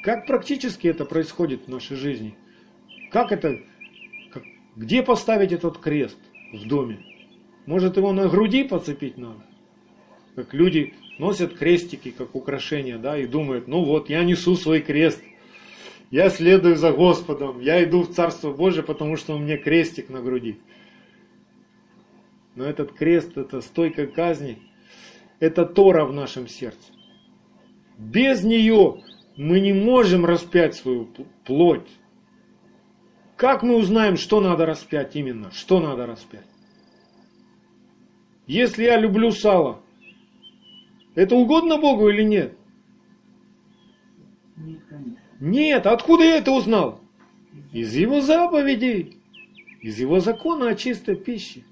[0.03, 2.35] Как практически это происходит в нашей жизни?
[3.11, 3.59] Как это,
[4.31, 4.43] как,
[4.75, 6.17] где поставить этот крест
[6.53, 6.99] в доме?
[7.65, 9.43] Может его на груди поцепить надо?
[10.35, 15.21] Как люди носят крестики как украшение, да, и думают, ну вот, я несу свой крест,
[16.09, 20.21] я следую за Господом, я иду в Царство Божие, потому что у меня крестик на
[20.21, 20.59] груди.
[22.55, 24.59] Но этот крест, это стойка казни,
[25.39, 26.91] это Тора в нашем сердце.
[27.97, 29.03] Без нее
[29.37, 31.09] мы не можем распять свою
[31.45, 31.87] плоть.
[33.37, 35.51] Как мы узнаем, что надо распять именно?
[35.51, 36.45] Что надо распять?
[38.47, 39.81] Если я люблю сало,
[41.15, 42.57] это угодно Богу или нет?
[44.57, 45.17] Нет, конечно.
[45.39, 47.01] Нет, откуда я это узнал?
[47.71, 49.17] Из его заповедей,
[49.81, 51.63] из его закона о чистой пище.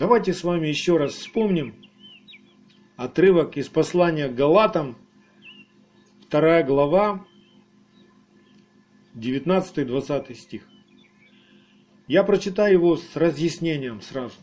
[0.00, 1.74] Давайте с вами еще раз вспомним
[2.96, 4.96] отрывок из послания к Галатам,
[6.26, 7.26] вторая глава,
[9.14, 10.66] 19-20 стих.
[12.08, 14.36] Я прочитаю его с разъяснением сразу.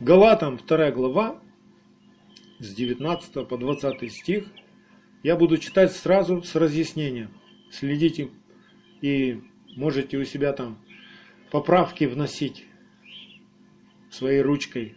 [0.00, 1.40] Галатам 2 глава,
[2.58, 4.48] с 19 по 20 стих.
[5.22, 7.30] Я буду читать сразу с разъяснением.
[7.70, 8.28] Следите
[9.00, 9.40] и
[9.76, 10.76] можете у себя там
[11.50, 12.66] поправки вносить
[14.10, 14.94] своей ручкой.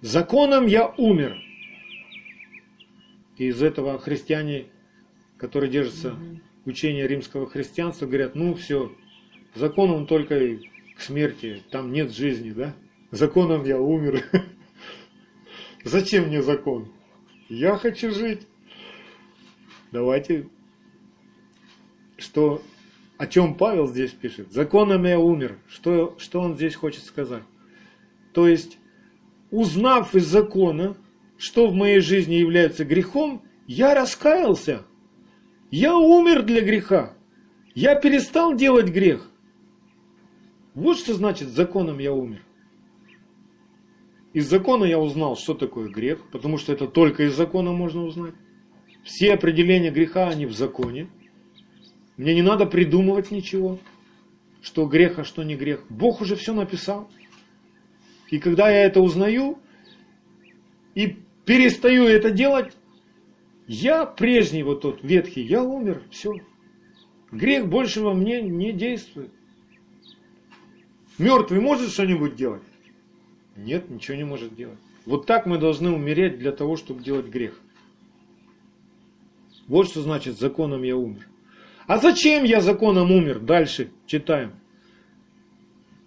[0.00, 1.36] Законом я умер.
[3.36, 4.66] И из этого христиане,
[5.36, 6.16] которые держатся
[6.64, 8.94] учения римского христианства, говорят, ну все,
[9.54, 10.58] законом только
[10.96, 12.74] к смерти, там нет жизни, да?
[13.10, 14.24] Законом я умер.
[15.84, 16.92] Зачем мне закон?
[17.48, 18.46] Я хочу жить.
[19.90, 20.48] Давайте,
[22.16, 22.62] что,
[23.20, 24.50] о чем Павел здесь пишет.
[24.50, 25.58] Законом я умер.
[25.68, 27.42] Что, что он здесь хочет сказать?
[28.32, 28.78] То есть,
[29.50, 30.96] узнав из закона,
[31.36, 34.84] что в моей жизни является грехом, я раскаялся.
[35.70, 37.12] Я умер для греха.
[37.74, 39.30] Я перестал делать грех.
[40.72, 42.40] Вот что значит законом я умер.
[44.32, 48.34] Из закона я узнал, что такое грех, потому что это только из закона можно узнать.
[49.04, 51.10] Все определения греха, они в законе.
[52.20, 53.78] Мне не надо придумывать ничего,
[54.60, 55.86] что грех, а что не грех.
[55.88, 57.10] Бог уже все написал.
[58.28, 59.58] И когда я это узнаю
[60.94, 62.76] и перестаю это делать,
[63.66, 66.34] я прежний вот тот ветхий, я умер, все.
[67.32, 69.32] Грех больше во мне не действует.
[71.16, 72.62] Мертвый может что-нибудь делать?
[73.56, 74.78] Нет, ничего не может делать.
[75.06, 77.58] Вот так мы должны умереть для того, чтобы делать грех.
[79.68, 81.29] Вот что значит законом я умер.
[81.90, 83.40] А зачем я законом умер?
[83.40, 84.52] Дальше читаем.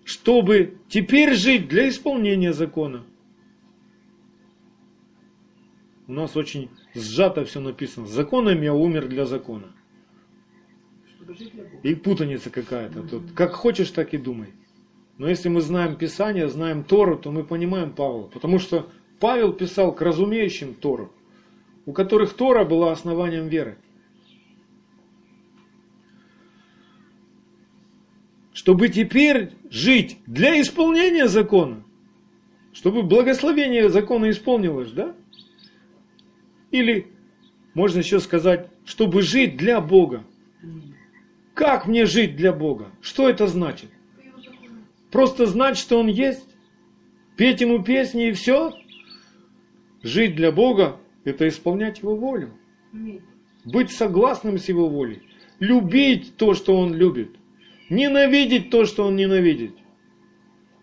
[0.06, 3.04] Чтобы теперь жить для исполнения закона.
[6.08, 8.08] У нас очень сжато все написано.
[8.08, 9.74] Законом я умер для закона.
[11.84, 13.34] И путаница какая-то тут.
[13.34, 14.54] Как хочешь, так и думай.
[15.17, 18.30] Но если мы знаем Писание, знаем Тору, то мы понимаем Павла.
[18.30, 21.12] Потому что Павел писал к разумеющим Тору,
[21.86, 23.78] у которых Тора была основанием веры.
[28.54, 31.84] Чтобы теперь жить для исполнения закона,
[32.72, 35.16] чтобы благословение закона исполнилось, да?
[36.72, 37.08] Или
[37.74, 40.24] можно еще сказать, чтобы жить для Бога.
[41.56, 42.92] Как мне жить для Бога?
[43.02, 43.89] Что это значит?
[45.12, 46.48] Просто знать, что Он есть?
[47.36, 48.74] Петь Ему песни и все?
[50.02, 52.52] Жить для Бога– это исполнять Его волю.
[53.66, 55.24] Быть согласным с Его волей.
[55.60, 57.36] Любить то, что Он любит.
[57.93, 59.75] Ненавидеть то, что Он ненавидит.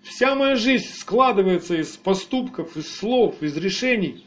[0.01, 4.25] Вся моя жизнь складывается из поступков, из слов, из решений.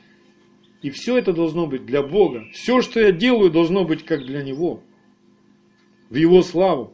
[0.82, 2.44] И все это должно быть для Бога.
[2.52, 4.84] Все, что я делаю, должно быть как для Него.
[6.10, 6.94] В Его славу.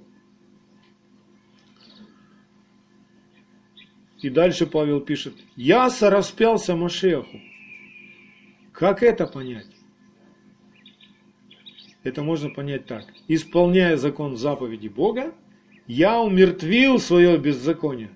[4.22, 7.42] И дальше Павел пишет, я сораспялся Машеху.
[8.74, 9.72] Как это понять?
[12.04, 13.06] Это можно понять так.
[13.28, 15.34] Исполняя закон заповеди Бога,
[15.90, 18.12] я умертвил свое беззаконие.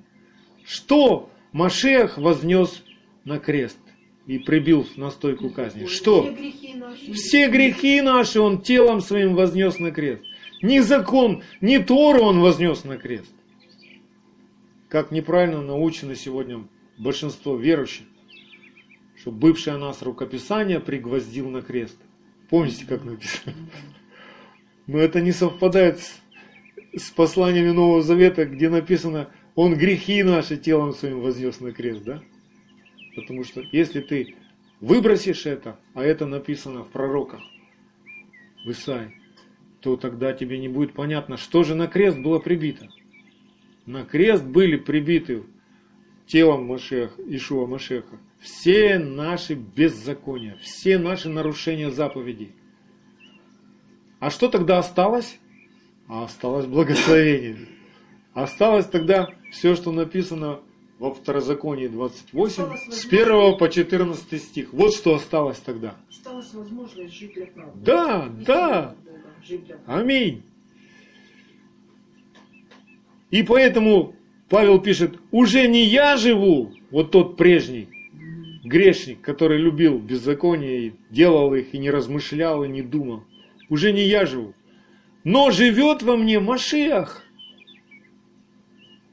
[0.63, 2.83] Что Машех вознес
[3.25, 3.79] на крест
[4.27, 5.85] и прибил на стойку казни?
[5.85, 6.31] Все Что?
[6.31, 7.13] грехи наши.
[7.13, 10.21] Все грехи наши он телом своим вознес на крест.
[10.61, 13.33] Ни закон, ни Тору он вознес на крест.
[14.87, 16.63] Как неправильно научено сегодня
[16.99, 18.05] большинство верующих,
[19.19, 21.97] что бывшее нас рукописание пригвоздил на крест.
[22.51, 23.55] Помните, как написано?
[24.85, 26.21] Но это не совпадает с,
[26.95, 32.21] с посланиями Нового Завета, где написано, он грехи наши телом своим вознес на крест, да?
[33.15, 34.35] Потому что если ты
[34.79, 37.41] выбросишь это, а это написано в пророках,
[38.65, 39.15] в Исаии,
[39.81, 42.89] то тогда тебе не будет понятно, что же на крест было прибито.
[43.85, 45.43] на крест были прибиты
[46.25, 52.51] телом Машеха, Ишуа Машеха все наши беззакония, все наши нарушения заповедей.
[54.19, 55.39] А что тогда осталось?
[56.07, 57.57] А осталось благословение.
[58.33, 60.59] Осталось тогда все, что написано
[60.99, 64.73] во Второзаконии 28, с 1 по 14 стих.
[64.73, 65.95] Вот что осталось тогда.
[66.09, 67.79] Осталась возможность жить для правды.
[67.83, 68.95] Да, Не да.
[69.05, 69.79] Бога.
[69.85, 70.43] Аминь.
[73.31, 74.15] И поэтому
[74.49, 77.89] Павел пишет, уже не я живу, вот тот прежний
[78.63, 83.23] грешник, который любил беззаконие и делал их, и не размышлял, и не думал.
[83.69, 84.53] Уже не я живу,
[85.23, 87.23] но живет во мне Машиах.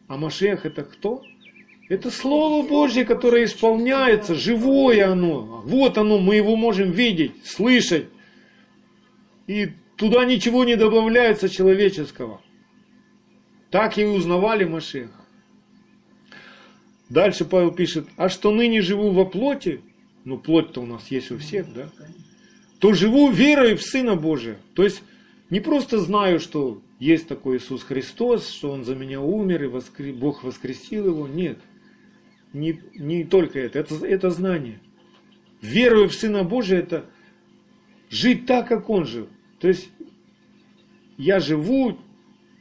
[0.08, 1.22] А Машиах это кто?
[1.88, 5.62] Это Слово Божье, которое исполняется, живое оно.
[5.64, 8.06] Вот оно, мы его можем видеть, слышать.
[9.46, 12.40] И туда ничего не добавляется человеческого.
[13.70, 15.11] Так и узнавали Машеха.
[17.08, 19.80] Дальше Павел пишет, а что ныне живу во плоти,
[20.24, 21.90] ну плоть-то у нас есть у всех, да,
[22.78, 24.58] то живу верой в Сына Божия.
[24.74, 25.02] То есть
[25.51, 30.12] не просто знаю, что есть такой Иисус Христос, что Он за меня умер и воскр...
[30.12, 31.26] Бог воскресил Его.
[31.26, 31.59] Нет,
[32.53, 34.80] не, не только это, это, это знание.
[35.61, 37.05] Верую в Сына Божия, это
[38.09, 39.28] жить так, как Он жил.
[39.59, 39.90] То есть
[41.18, 41.98] я живу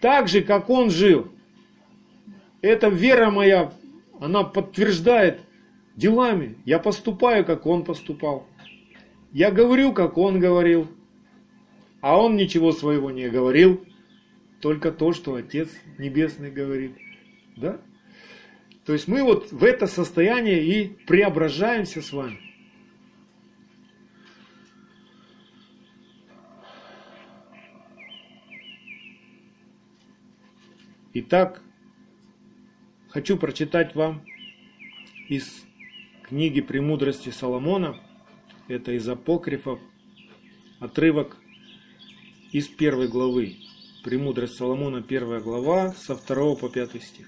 [0.01, 1.27] так же, как Он жил.
[2.61, 3.71] Эта вера моя,
[4.19, 5.41] она подтверждает
[5.95, 6.57] делами.
[6.65, 8.47] Я поступаю, как Он поступал.
[9.31, 10.87] Я говорю, как Он говорил.
[12.01, 13.85] А Он ничего своего не говорил.
[14.61, 16.97] Только то, что Отец Небесный говорит.
[17.55, 17.79] Да?
[18.85, 22.39] То есть мы вот в это состояние и преображаемся с вами.
[31.13, 31.61] Итак,
[33.09, 34.23] хочу прочитать вам
[35.27, 35.65] из
[36.23, 37.99] книги «Премудрости Соломона»,
[38.67, 39.79] это из апокрифов,
[40.79, 41.35] отрывок
[42.51, 43.57] из первой главы.
[44.03, 47.27] «Премудрость Соломона», первая глава, со 2 по 5 стих.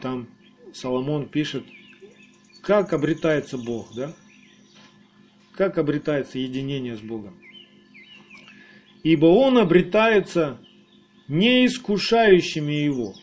[0.00, 0.28] Там
[0.72, 1.64] Соломон пишет,
[2.62, 4.14] как обретается Бог, да?
[5.54, 7.38] Как обретается единение с Богом.
[9.02, 10.58] Ибо он обретается
[11.28, 13.14] не искушающими его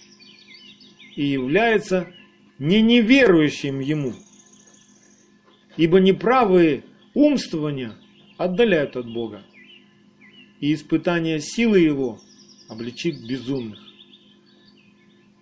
[1.16, 2.14] и является
[2.60, 4.14] не неверующим ему.
[5.78, 6.84] Ибо неправые
[7.18, 7.96] умствования
[8.38, 9.42] отдаляют от Бога,
[10.60, 12.20] и испытание силы его
[12.70, 13.80] обличит безумных.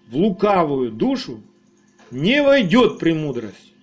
[0.08, 1.44] В лукавую душу
[2.12, 3.74] не войдет премудрость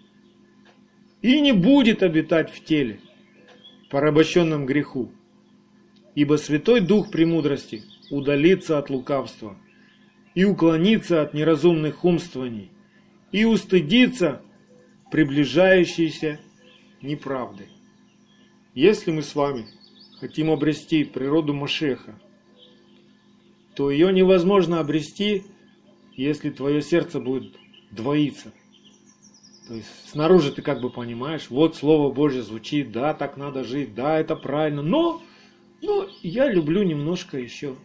[1.20, 2.98] и не будет обитать в теле,
[3.90, 5.12] порабощенном греху.
[6.14, 9.58] Ибо Святой Дух премудрости удалится от лукавства
[10.34, 12.70] и уклонится от неразумных умствований
[13.32, 14.40] и устыдится
[15.10, 16.40] приближающейся
[17.02, 17.66] неправды.
[18.74, 19.66] Если мы с вами
[20.18, 22.18] хотим обрести природу Машеха,
[23.74, 25.44] то ее невозможно обрести,
[26.16, 27.54] если твое сердце будет
[27.90, 28.52] двоиться.
[29.68, 33.94] То есть снаружи ты как бы понимаешь, вот Слово Божье звучит, да, так надо жить,
[33.94, 35.22] да, это правильно, но,
[35.82, 37.76] но я люблю немножко еще.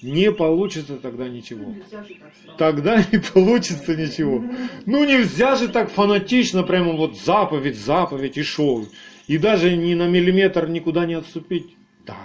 [0.00, 1.74] Не получится тогда ничего.
[1.90, 2.14] Сразу.
[2.56, 4.44] Тогда не получится ничего.
[4.86, 8.86] Ну нельзя же так фанатично, прямо вот заповедь, заповедь и шоу.
[9.28, 11.76] И даже ни на миллиметр никуда не отступить.
[12.06, 12.16] Да,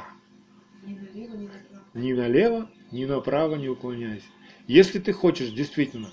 [1.93, 3.55] Ни налево, ни направо.
[3.55, 4.25] не уклоняйся.
[4.67, 6.09] Если ты хочешь действительно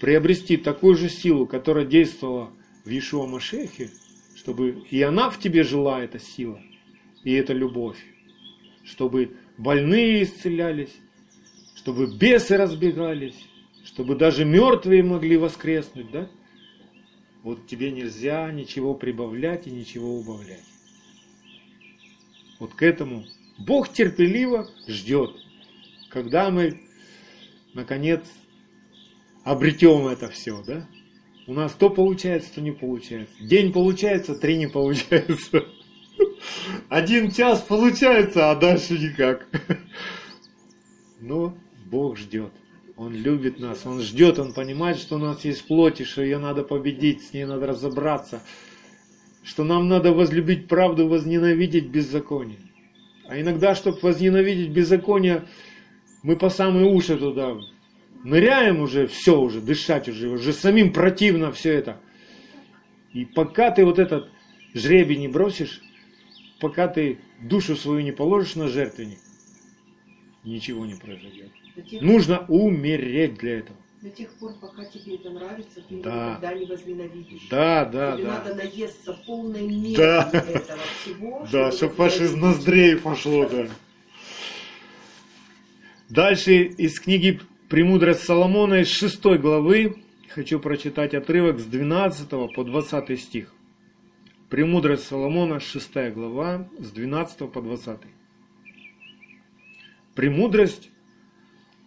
[0.00, 2.50] приобрести такую же силу, которая действовала
[2.84, 3.90] в Иешуа Машехе,
[4.36, 6.60] чтобы и она в тебе жила, эта сила,
[7.24, 7.98] и эта любовь,
[8.84, 10.94] чтобы больные исцелялись,
[11.74, 13.36] чтобы бесы разбегались,
[13.84, 16.28] чтобы даже мертвые могли воскреснуть, да?
[17.42, 20.64] Вот тебе нельзя ничего прибавлять и ничего убавлять.
[22.58, 23.24] Вот к этому
[23.58, 25.30] Бог терпеливо ждет,
[26.10, 26.82] когда мы,
[27.72, 28.22] наконец,
[29.44, 30.86] обретем это все, да?
[31.46, 33.34] У нас то получается, то не получается.
[33.40, 35.64] День получается, три не получается.
[36.88, 39.48] Один час получается, а дальше никак.
[41.20, 42.52] Но Бог ждет.
[43.00, 46.36] Он любит нас, Он ждет, Он понимает, что у нас есть плоть, и что ее
[46.36, 48.42] надо победить, с ней надо разобраться.
[49.42, 52.58] Что нам надо возлюбить правду, возненавидеть беззаконие.
[53.26, 55.44] А иногда, чтобы возненавидеть беззаконие,
[56.22, 57.56] мы по самые уши туда
[58.22, 61.98] ныряем уже, все уже, дышать уже, уже самим противно все это.
[63.14, 64.28] И пока ты вот этот
[64.74, 65.80] жребий не бросишь,
[66.60, 69.20] пока ты душу свою не положишь на жертвенник,
[70.44, 71.50] ничего не произойдет.
[71.74, 73.76] Тех, Нужно умереть для этого.
[74.02, 76.30] до тех пор, пока тебе это нравится, ты Да.
[76.30, 77.48] никогда не возненавидишь.
[77.50, 78.38] Да, да, Тебе да.
[78.38, 80.30] надо наесться полной меры Да.
[80.32, 81.48] этого всего.
[81.52, 83.68] Да, чтобы чтоб аж из ноздрей пошло, да.
[86.08, 89.96] Дальше из книги «Премудрость Соломона» из 6 главы
[90.28, 93.52] хочу прочитать отрывок с 12 по 20 стих.
[94.48, 98.00] «Премудрость Соломона», 6 глава, с 12 по 20.
[100.16, 100.90] Премудрость,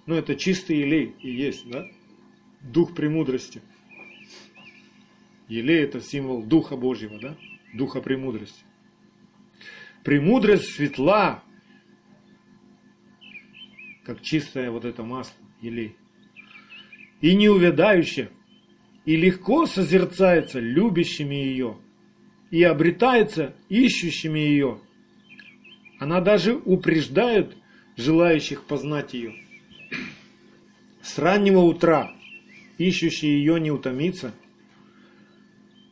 [0.05, 1.87] ну это чистый елей и есть, да?
[2.61, 3.61] Дух премудрости.
[5.47, 7.37] Елей это символ Духа Божьего, да?
[7.73, 8.63] Духа премудрости.
[10.03, 11.43] Премудрость светла,
[14.03, 15.95] как чистое вот это масло, елей.
[17.21, 18.29] И неувядающая,
[19.05, 21.77] и легко созерцается любящими ее,
[22.51, 24.81] и обретается ищущими ее.
[25.99, 27.55] Она даже упреждает
[27.95, 29.35] желающих познать ее.
[31.03, 32.13] С раннего утра
[32.77, 34.33] ищущий ее не утомится,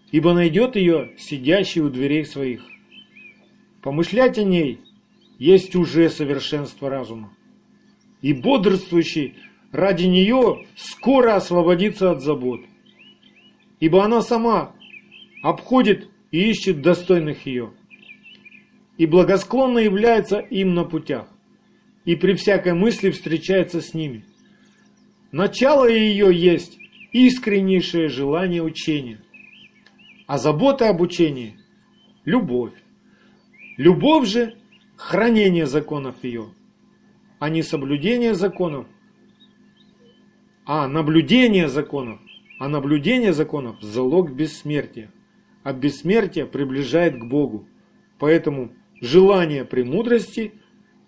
[0.10, 2.64] ибо найдет ее сидящий у дверей своих.
[3.82, 4.80] Помышлять о ней
[5.38, 7.36] есть уже совершенство разума.
[8.22, 9.36] И бодрствующий
[9.74, 12.62] ради нее скоро освободится от забот.
[13.82, 14.74] Ибо она сама
[15.44, 17.74] обходит и ищет достойных ее.
[18.98, 21.28] И благосклонно является им на путях.
[22.06, 24.24] И при всякой мысли встречается с ними.
[25.32, 26.78] Начало ее есть
[27.14, 29.22] искреннейшее желание учения.
[30.28, 31.58] А забота об учении–
[32.26, 32.74] любовь.
[33.78, 34.58] Любовь же–
[34.98, 36.54] хранение законов ее,
[37.40, 38.88] а не соблюдение законов,
[40.66, 42.20] а наблюдение законов,
[42.60, 45.12] а наблюдение законов– залог бессмертия,
[45.64, 47.68] а бессмертие приближает к Богу.
[48.20, 50.54] Поэтому желание премудрости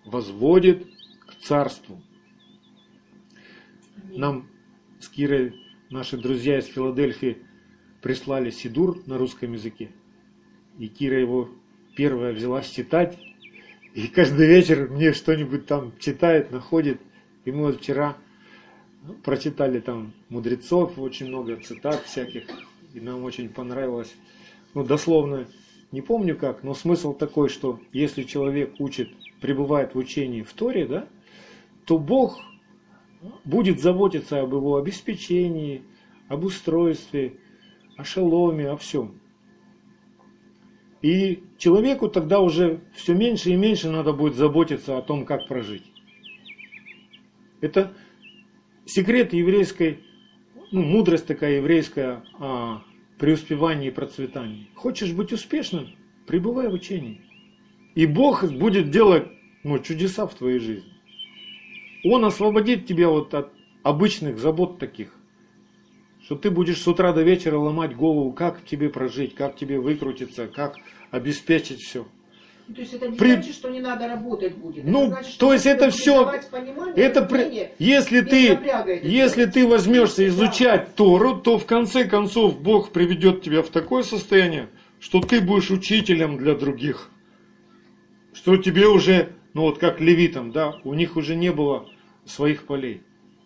[0.04, 0.86] возводит
[1.26, 2.02] к царству.
[4.16, 4.48] Нам
[5.00, 5.60] с Кирой
[5.90, 7.38] наши друзья из Филадельфии
[8.00, 9.90] прислали Сидур на русском языке.
[10.78, 11.50] И Кира его
[11.96, 13.18] первая взялась читать.
[13.92, 17.00] И каждый вечер мне что-нибудь там читает, находит.
[17.44, 18.16] И мы вот вчера
[19.24, 22.44] прочитали там мудрецов, очень много цитат всяких.
[22.94, 24.14] И нам очень понравилось.
[24.74, 25.48] Ну, дословно
[25.90, 29.10] не помню как, но смысл такой, что если человек учит,
[29.40, 31.08] пребывает в учении в Торе, да,
[31.84, 32.40] то Бог
[33.44, 35.82] будет заботиться об его обеспечении,
[36.28, 37.34] об устройстве,
[37.96, 39.20] о шаломе, о всем.
[41.02, 45.84] И человеку тогда уже все меньше и меньше надо будет заботиться о том, как прожить.
[47.60, 47.92] Это
[48.86, 50.00] секрет еврейской,
[50.70, 52.82] ну, мудрость такая еврейская о
[53.18, 54.70] преуспевании и процветании.
[54.74, 55.88] Хочешь быть успешным,
[56.26, 57.20] пребывай в учении.
[57.94, 59.28] И Бог будет делать
[59.62, 60.93] ну, чудеса в твоей жизни.
[62.04, 63.50] Он освободит тебя вот от
[63.82, 65.14] обычных забот таких,
[66.22, 70.46] что ты будешь с утра до вечера ломать голову, как тебе прожить, как тебе выкрутиться,
[70.46, 70.76] как
[71.10, 72.06] обеспечить все.
[72.74, 74.84] То есть это не При- значит, что не надо работать будет.
[74.84, 75.90] Ну, значит, что то есть это
[76.50, 80.28] понимание, Это при- если ты, это если ты возьмешься Да.
[80.28, 85.70] изучать Тору, то в конце концов Бог приведет тебя в такое состояние, что ты будешь
[85.70, 87.10] учителем для других.
[88.32, 91.86] Что тебе уже, ну вот как левитам, да, у них уже не было
[92.26, 93.02] своих полей.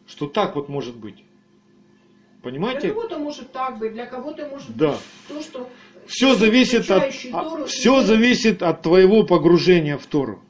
[0.07, 1.17] Что так вот может быть.
[1.17, 1.25] Для
[2.43, 2.89] Понимаете?
[2.89, 4.93] кого-то может так быть, для кого-то может Да.
[4.93, 5.71] быть то, что
[6.07, 10.43] Все зависит от, изучающий Тору все имеет- зависит от твоего погружения в Тору.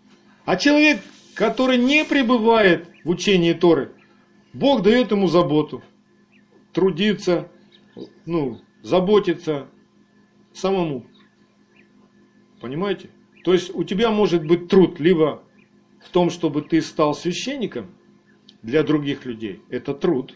[0.45, 1.01] А человек,
[1.35, 3.93] который не пребывает в учении Торы,
[4.53, 5.83] Бог дает ему заботу,
[6.73, 7.49] трудиться,
[8.27, 9.67] ну, заботиться
[10.53, 11.07] самому.
[12.61, 13.11] Понимаете?
[13.45, 15.43] То есть у тебя может быть труд либо
[16.05, 17.89] в том, чтобы ты стал священником
[18.63, 19.63] для других людей.
[19.69, 20.35] Это труд.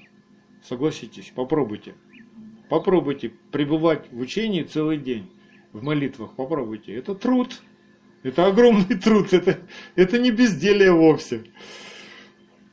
[0.63, 1.95] Согласитесь, попробуйте.
[2.69, 5.31] Попробуйте пребывать в учении целый день,
[5.73, 6.95] в молитвах, попробуйте.
[6.95, 7.61] Это труд.
[8.23, 9.59] Это огромный труд, это,
[9.97, 11.45] это не безделие вовсе.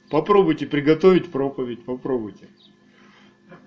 [0.09, 2.47] Попробуйте приготовить проповедь, попробуйте.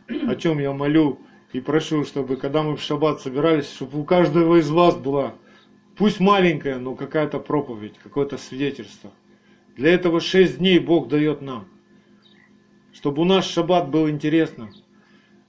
[0.09, 1.18] О чем я молю
[1.53, 5.35] и прошу, чтобы когда мы в шаббат собирались, чтобы у каждого из вас была,
[5.97, 9.11] пусть маленькая, но какая-то проповедь, какое-то свидетельство.
[9.76, 11.66] Для этого шесть дней Бог дает нам.
[12.93, 14.72] Чтобы у нас шаббат был интересным.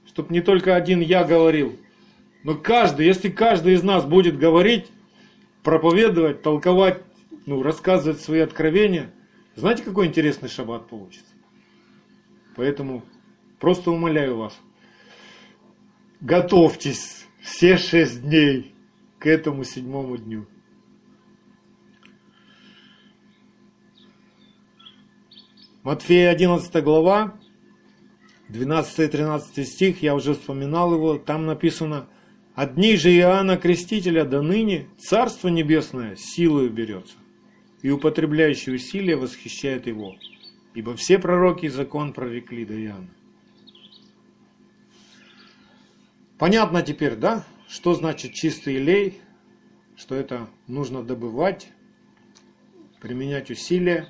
[0.07, 1.77] Чтобы не только один я говорил,
[2.43, 4.87] но каждый, если каждый из нас будет говорить,
[5.63, 7.01] проповедовать, толковать,
[7.45, 9.11] ну, рассказывать свои откровения,
[9.55, 11.33] знаете, какой интересный шаббат получится?
[12.55, 13.03] Поэтому
[13.59, 14.57] просто умоляю вас,
[16.21, 18.73] готовьтесь все шесть дней
[19.19, 20.45] к этому седьмому дню.
[25.83, 27.37] Матфея 11 глава,
[28.47, 32.07] 12-13 стих, я уже вспоминал его, там написано,
[32.55, 37.15] «От дней же Иоанна Крестителя до ныне Царство Небесное силою берется,
[37.81, 40.15] и употребляющий усилия восхищает его,
[40.73, 43.09] ибо все пророки и закон прорекли до Иоанна».
[46.37, 49.19] Понятно теперь, да, что значит чистый лей,
[49.97, 51.67] что это нужно добывать,
[53.01, 54.07] применять усилия,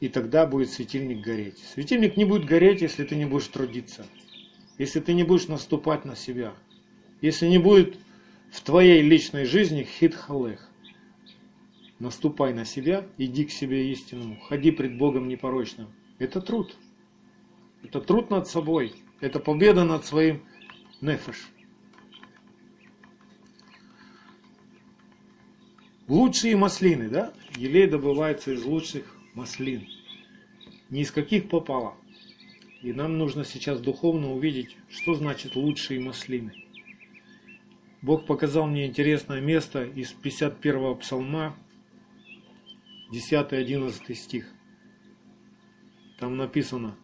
[0.00, 1.58] и тогда будет светильник гореть.
[1.74, 4.06] Светильник не будет гореть, если ты не будешь трудиться,
[4.78, 6.54] если ты не будешь наступать на себя,
[7.20, 7.96] если не будет
[8.50, 10.68] в твоей личной жизни хит-халех.
[11.98, 15.88] Наступай на себя, иди к себе истинному, ходи пред Богом непорочным.
[16.20, 16.76] Это труд.
[17.82, 18.94] Это труд над собой.
[19.20, 20.42] Это победа над своим
[21.00, 21.48] нефеш.
[26.06, 27.34] Лучшие маслины, да?
[27.56, 29.86] Елей добывается из лучших маслин.
[30.90, 31.94] Ни из каких попало.
[32.82, 36.52] И нам нужно сейчас духовно увидеть, что значит лучшие маслины.
[38.00, 41.56] Бог показал мне интересное место из 51-го псалма,
[43.12, 44.46] 10-11 стих.
[46.20, 46.96] Там написано,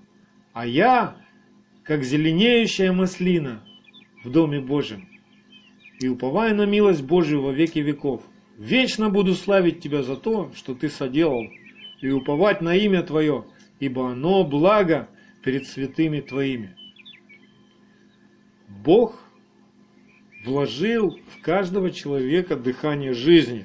[0.53, 1.17] «А я,
[1.83, 3.65] как зеленеющая маслина
[4.23, 5.09] в Доме Божьем,
[6.01, 8.23] и уповая на милость Божию во веки веков,
[8.57, 11.49] вечно буду славить Тебя за то, что Ты соделал
[12.09, 13.47] и уповать на имя Твое,
[13.81, 15.09] ибо оно благо
[15.43, 16.77] перед святыми Твоими.
[18.69, 19.19] Бог
[20.45, 23.65] вложил в каждого человека дыхание жизни,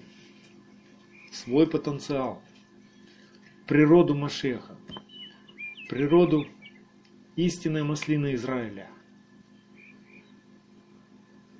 [1.33, 2.41] свой потенциал,
[3.67, 4.77] природу Машеха,
[5.89, 6.47] природу
[7.35, 8.87] истинной маслины Израиля.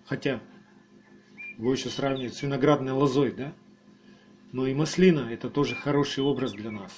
[0.06, 0.40] Хотя
[1.58, 3.54] вы еще сравниваете с виноградной лозой, да?
[4.52, 6.92] Но и маслина– это тоже хороший образ для нас.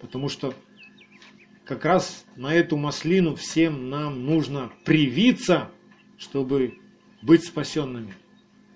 [0.00, 0.54] Потому что
[1.64, 5.70] как раз на эту маслину всем нам нужно привиться,
[6.16, 6.78] чтобы
[7.22, 8.14] быть спасенными.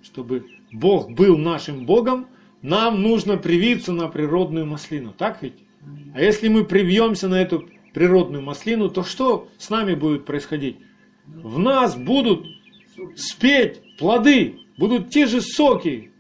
[0.03, 2.27] Чтобы Бог был нашим Богом,
[2.63, 5.15] нам нужно привиться на природную маслину.
[5.17, 5.55] Так ведь?
[6.15, 10.79] А если мы привьемся на эту природную маслину, то что с нами будет происходить?
[11.27, 12.47] В нас будут
[13.17, 16.11] спеть плоды, будут те же соки,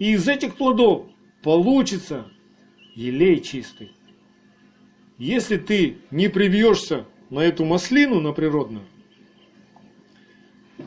[0.00, 1.06] и из этих плодов
[1.42, 2.26] получится
[2.96, 3.92] елей чистый.
[5.18, 8.86] Если ты не привьешься на эту маслину, на природную,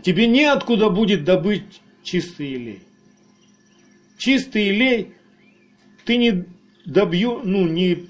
[0.02, 2.82] тебе неоткуда будет добыть чистый елей.
[4.18, 5.14] Чистый елей
[6.06, 6.46] ты не
[6.86, 8.10] добью, ну, не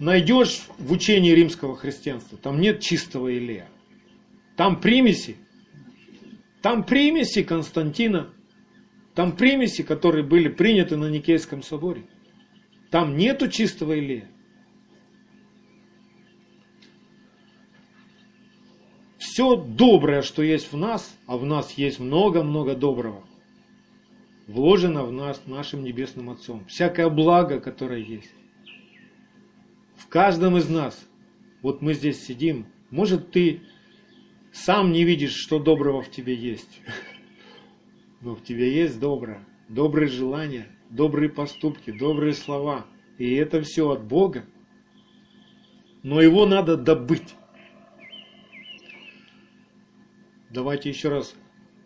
[0.00, 2.36] найдешь в учении римского христианства.
[2.36, 3.68] Там нет чистого елея.
[4.56, 5.36] Там примеси.
[6.62, 8.30] Там примеси Константина
[9.14, 12.04] там примеси, которые были приняты на Никейском соборе.
[12.90, 14.28] Там нету чистого Илея.
[19.18, 23.24] Все доброе, что есть в нас, а в нас есть много-много доброго,
[24.46, 26.66] вложено в нас нашим Небесным Отцом.
[26.66, 28.30] Всякое благо, которое есть.
[29.96, 31.06] В каждом из нас.
[31.62, 32.66] Вот мы здесь сидим.
[32.90, 33.62] Может, ты
[34.52, 36.80] сам не видишь, что доброго в тебе есть.
[38.22, 42.86] Но в тебе есть доброе, добрые желания, добрые поступки, добрые слова.
[43.18, 44.44] И это все от Бога.
[46.02, 47.34] Но его надо добыть.
[50.50, 51.34] Давайте еще раз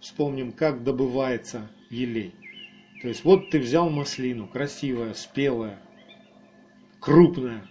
[0.00, 2.34] вспомним, как добывается елей.
[3.00, 5.78] То есть вот ты взял маслину, красивая, спелая,
[7.00, 7.66] крупная.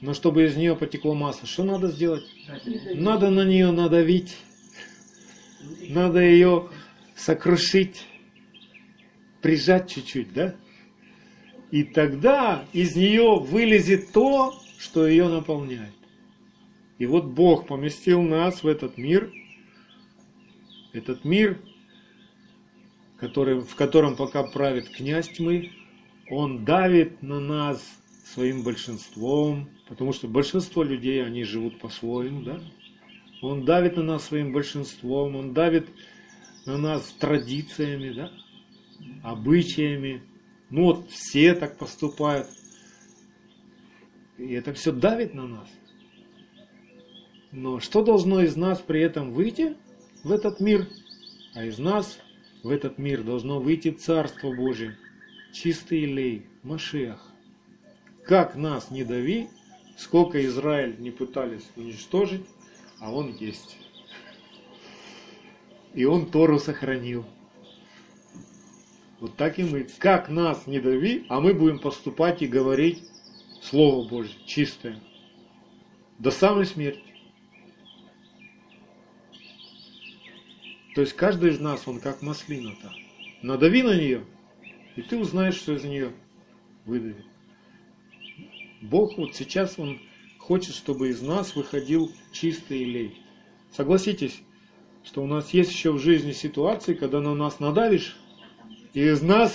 [0.00, 2.24] Но чтобы из нее потекло масло, что надо сделать?
[2.94, 4.36] Надо на нее надавить.
[5.88, 6.68] Надо ее
[7.14, 8.04] сокрушить,
[9.40, 10.54] прижать чуть-чуть, да?
[11.70, 15.94] И тогда из нее вылезет то, что ее наполняет.
[16.98, 19.32] И вот Бог поместил нас в этот мир,
[20.92, 21.60] этот мир,
[23.16, 25.72] который, в котором пока правит князь тьмы,
[26.30, 27.82] он давит на нас
[28.24, 32.60] своим большинством, потому что большинство людей, они живут по-своему, да?
[33.42, 35.88] Он давит на нас своим большинством, он давит
[36.66, 38.32] на нас традициями, да,
[39.22, 40.22] обычаями.
[40.70, 42.48] Ну вот все так поступают.
[44.38, 45.68] И это все давит на нас.
[47.52, 49.76] Но что должно из нас при этом выйти
[50.24, 50.88] в этот мир?
[51.54, 52.18] А из нас
[52.64, 54.96] в этот мир должно выйти Царство Божие,
[55.52, 57.20] чистый лей, Машех.
[58.24, 59.48] Как нас не дави,
[59.96, 62.44] сколько Израиль не пытались уничтожить,
[62.98, 63.76] а он есть
[65.94, 67.24] и он Тору сохранил.
[69.20, 69.86] Вот так и мы.
[69.98, 73.02] Как нас не дави, а мы будем поступать и говорить
[73.62, 75.00] Слово Божье, чистое.
[76.18, 77.02] До самой смерти.
[80.94, 82.92] То есть каждый из нас, он как маслина-то.
[83.42, 84.24] Надави на нее,
[84.96, 86.12] и ты узнаешь, что из нее
[86.84, 87.24] выдавит.
[88.80, 89.98] Бог вот сейчас, Он
[90.38, 93.22] хочет, чтобы из нас выходил чистый илей.
[93.72, 94.40] Согласитесь,
[95.04, 98.16] что у нас есть еще в жизни ситуации, когда на нас надавишь,
[98.94, 99.52] и из нас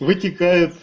[0.00, 0.74] вытекает,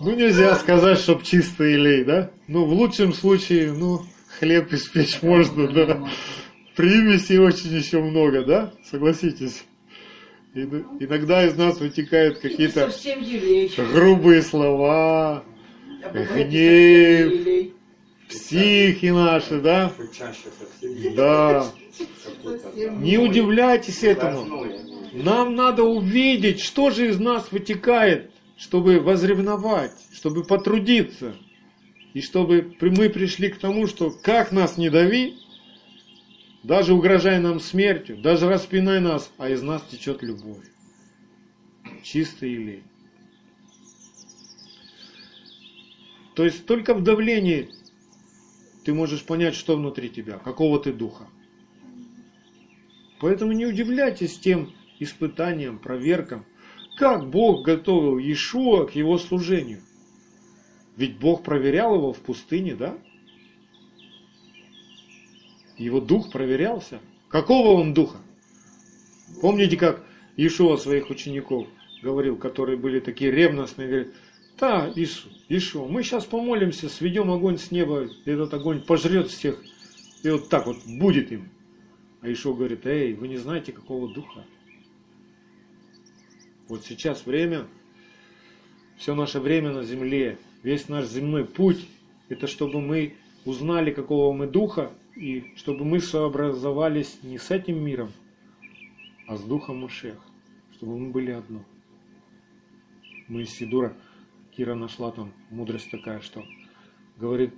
[0.00, 2.30] ну нельзя сказать, чтоб чистый илей, да?
[2.48, 4.00] Ну в лучшем случае, ну
[4.38, 6.08] хлеб испечь можно, да?
[6.74, 8.72] Примесей очень еще много, да?
[8.90, 9.64] Согласитесь.
[10.54, 12.90] Иногда из нас вытекают какие-то
[13.92, 15.44] грубые слова,
[16.12, 17.72] гнев,
[18.28, 19.92] психи наши, да?
[21.14, 21.72] Да.
[22.98, 24.66] Не удивляйтесь этому.
[25.12, 31.36] Нам надо увидеть, что же из нас вытекает, чтобы возревновать, чтобы потрудиться.
[32.12, 35.36] И чтобы мы пришли к тому, что как нас не дави,
[36.62, 40.64] даже угрожая нам смертью, даже распинай нас, а из нас течет любовь.
[42.02, 42.82] Чистый илей.
[46.34, 47.70] То есть только в давлении
[48.86, 51.26] ты можешь понять, что внутри тебя, какого ты духа.
[53.18, 56.46] Поэтому не удивляйтесь тем испытаниям, проверкам,
[56.96, 59.80] как Бог готовил Иешуа к его служению.
[60.96, 62.96] Ведь Бог проверял его в пустыне, да?
[65.76, 67.00] Его дух проверялся.
[67.28, 68.18] Какого он духа?
[69.42, 70.06] Помните, как
[70.36, 71.66] Иешуа своих учеников
[72.04, 74.14] говорил, которые были такие ревностные, говорит,
[74.58, 79.62] да, Иисус, Иешуа, мы сейчас помолимся, сведем огонь с неба, и этот огонь пожрет всех,
[80.22, 81.48] и вот так вот будет им.
[82.22, 84.44] А Иешуа говорит, эй, вы не знаете, какого духа?
[86.68, 87.66] Вот сейчас время,
[88.96, 91.86] все наше время на земле, весь наш земной путь,
[92.28, 98.12] это чтобы мы узнали, какого мы духа, и чтобы мы сообразовались не с этим миром,
[99.28, 100.16] а с духом Машех,
[100.72, 101.64] чтобы мы были одно.
[103.28, 103.96] Мы Сидура,
[104.56, 106.42] Кира нашла там мудрость такая, что
[107.18, 107.52] говорит,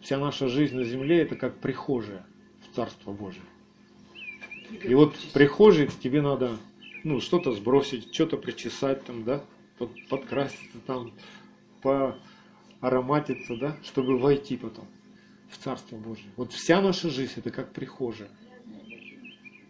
[0.00, 2.26] вся наша жизнь на земле это как прихожая
[2.60, 3.44] в Царство Божие.
[4.82, 6.56] И вот в прихожей тебе надо
[7.04, 9.44] ну, что-то сбросить, что-то причесать там, да,
[9.76, 11.12] под, подкраситься там,
[11.82, 14.86] поароматиться, да, чтобы войти потом
[15.50, 16.30] в Царство Божие.
[16.36, 18.30] Вот вся наша жизнь это как прихожая.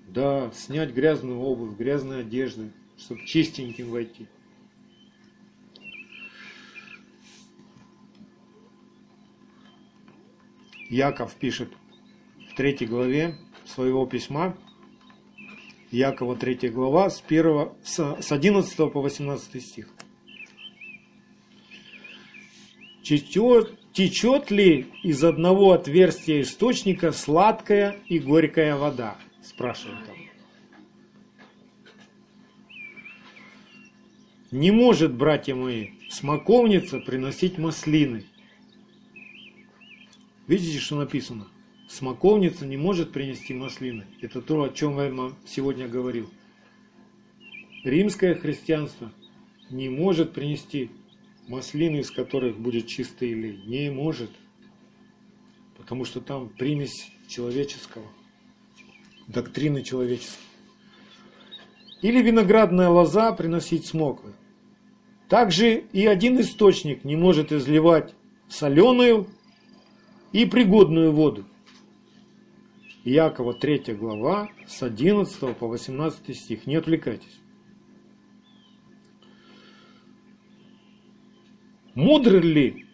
[0.06, 4.28] Да, снять грязную обувь, грязные одежды, чтобы чистеньким войти.
[10.92, 11.72] Яков пишет
[12.50, 14.54] в третьей главе своего письма,
[15.90, 19.88] Якова 3 глава, с, 1, с 11 по 18 стих.
[23.02, 29.16] Течет, течет ли из одного отверстия источника сладкая и горькая вода?
[29.42, 30.16] Спрашивает он.
[34.50, 38.26] Не может, братья мои, смоковница приносить маслины.
[40.46, 41.46] Видите, что написано?
[41.88, 44.06] Смоковница не может принести маслины.
[44.20, 46.28] Это то, о чем я вам сегодня говорил.
[47.84, 49.12] Римское христианство
[49.70, 50.90] не может принести
[51.48, 53.62] маслины, из которых будет чистый илей.
[53.66, 54.30] Не может.
[55.76, 58.06] Потому что там примесь человеческого.
[59.26, 60.40] Доктрины человеческой.
[62.00, 64.32] Или виноградная лоза приносить смоквы.
[65.28, 68.14] Также и один источник не может изливать
[68.48, 69.28] соленую
[70.32, 71.44] и пригодную воду.
[73.04, 76.66] Якова 3 глава с 11 по 18 стих.
[76.66, 77.40] Не отвлекайтесь.
[81.94, 82.86] Мудр ли,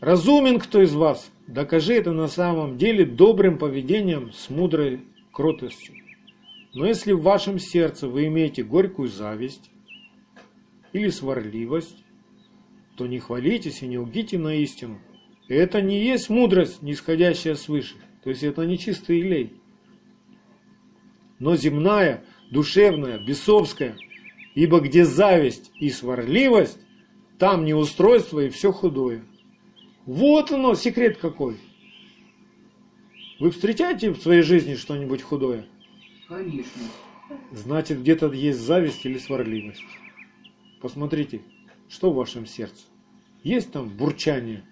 [0.00, 5.00] разумен кто из вас, докажи это на самом деле добрым поведением с мудрой
[5.32, 5.96] кротостью.
[6.72, 9.70] Но если в вашем сердце вы имеете горькую зависть
[10.92, 12.04] или сварливость,
[12.96, 15.00] то не хвалитесь и не лгите на истину.
[15.48, 17.96] Это не есть мудрость, нисходящая свыше.
[18.22, 19.52] То есть это не чистый илей.
[21.38, 23.96] Но земная, душевная, бесовская,
[24.54, 26.78] ибо где зависть и сварливость,
[27.38, 29.24] там неустройство и все худое.
[30.06, 31.58] Вот оно, секрет какой.
[33.40, 35.66] Вы встречаете в своей жизни что-нибудь худое?
[36.28, 36.82] Конечно.
[37.52, 39.84] Значит, где-то есть зависть или сварливость.
[40.80, 41.42] Посмотрите,
[41.88, 42.84] что в вашем сердце.
[43.42, 44.64] Есть там бурчание?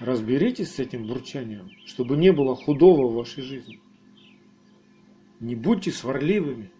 [0.00, 3.80] Разберитесь с этим бурчанием, чтобы не было худого в вашей жизни.
[5.40, 6.70] Не будьте сварливыми.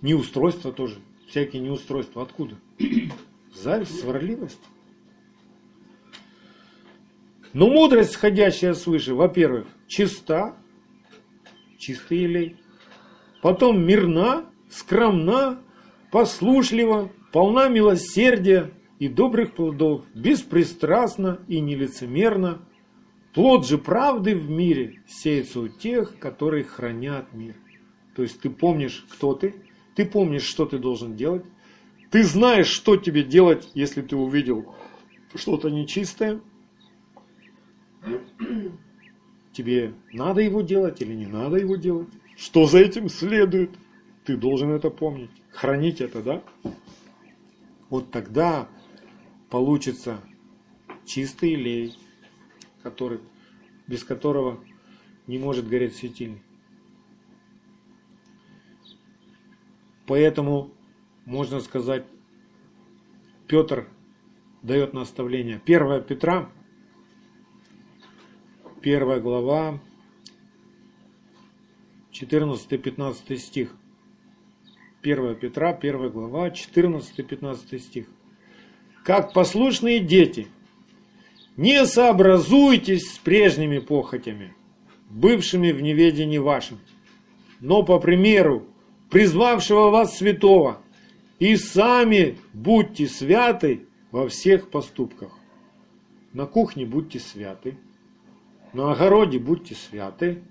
[0.00, 1.00] Неустройство тоже.
[1.26, 2.22] Всякие неустройства.
[2.22, 2.56] Откуда?
[3.54, 4.60] Зависть, сварливость.
[7.52, 10.56] Но мудрость, сходящая свыше, во-первых, чиста,
[11.78, 12.56] чистый елей.
[13.42, 15.60] Потом мирна, скромна,
[16.10, 18.72] послушлива, полна милосердия
[19.02, 22.62] и добрых плодов, беспристрастна и нелицемерна.
[23.34, 27.56] Плод же правды в мире сеется у тех, которые хранят мир.
[28.14, 29.56] То есть ты помнишь, кто ты,
[29.96, 31.44] ты помнишь, что ты должен делать,
[32.12, 34.72] ты знаешь, что тебе делать, если ты увидел
[35.34, 36.40] что-то нечистое.
[39.52, 42.10] Тебе надо его делать или не надо его делать.
[42.36, 43.70] Что за этим следует?
[44.24, 45.32] Ты должен это помнить.
[45.50, 46.42] Хранить это, да?
[47.90, 48.68] Вот тогда
[49.52, 50.18] получится
[51.04, 51.94] чистый лей,
[52.82, 53.20] который,
[53.86, 54.64] без которого
[55.26, 56.40] не может гореть светильник.
[60.06, 60.70] Поэтому,
[61.26, 62.06] можно сказать,
[63.46, 63.90] Петр
[64.62, 65.60] дает наставление.
[65.66, 66.50] 1 Петра,
[68.80, 69.80] первая глава,
[72.10, 73.76] 14-15 стих.
[75.02, 78.06] 1 Петра, 1 глава, 14-15 стих.
[79.04, 80.46] Как послушные дети,
[81.56, 84.54] не сообразуйтесь с прежними похотями,
[85.10, 86.78] бывшими в неведении вашем,
[87.60, 88.66] но по примеру
[89.10, 90.80] призвавшего вас святого,
[91.40, 95.32] и сами будьте святы во всех поступках.
[96.32, 97.76] На кухне будьте святы,
[98.72, 100.42] на огороде будьте святы,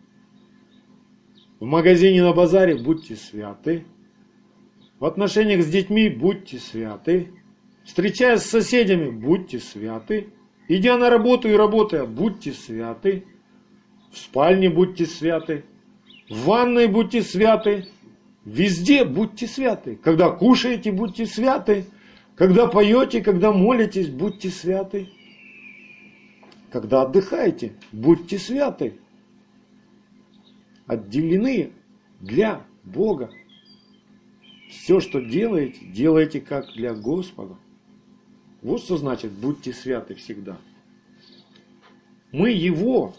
[1.60, 3.86] в магазине на базаре будьте святы,
[5.00, 7.32] в отношениях с детьми будьте святы,
[7.84, 10.30] встречаясь с соседями будьте святы,
[10.68, 13.26] идя на работу и работая будьте святы,
[14.12, 15.64] в спальне будьте святы,
[16.30, 17.88] в ванной будьте святы,
[18.46, 19.96] Везде будьте святы.
[19.98, 21.86] Когда кушаете, будьте святы.
[22.36, 25.10] Когда поете, когда молитесь, будьте святы.
[26.72, 28.96] Когда отдыхаете, будьте святы.
[30.88, 31.72] Отделены
[32.20, 33.30] для Бога.
[34.70, 37.58] Все, что делаете, делайте как для Господа.
[38.62, 40.58] Вот что значит будьте святы всегда.
[42.32, 43.16] Мы Его.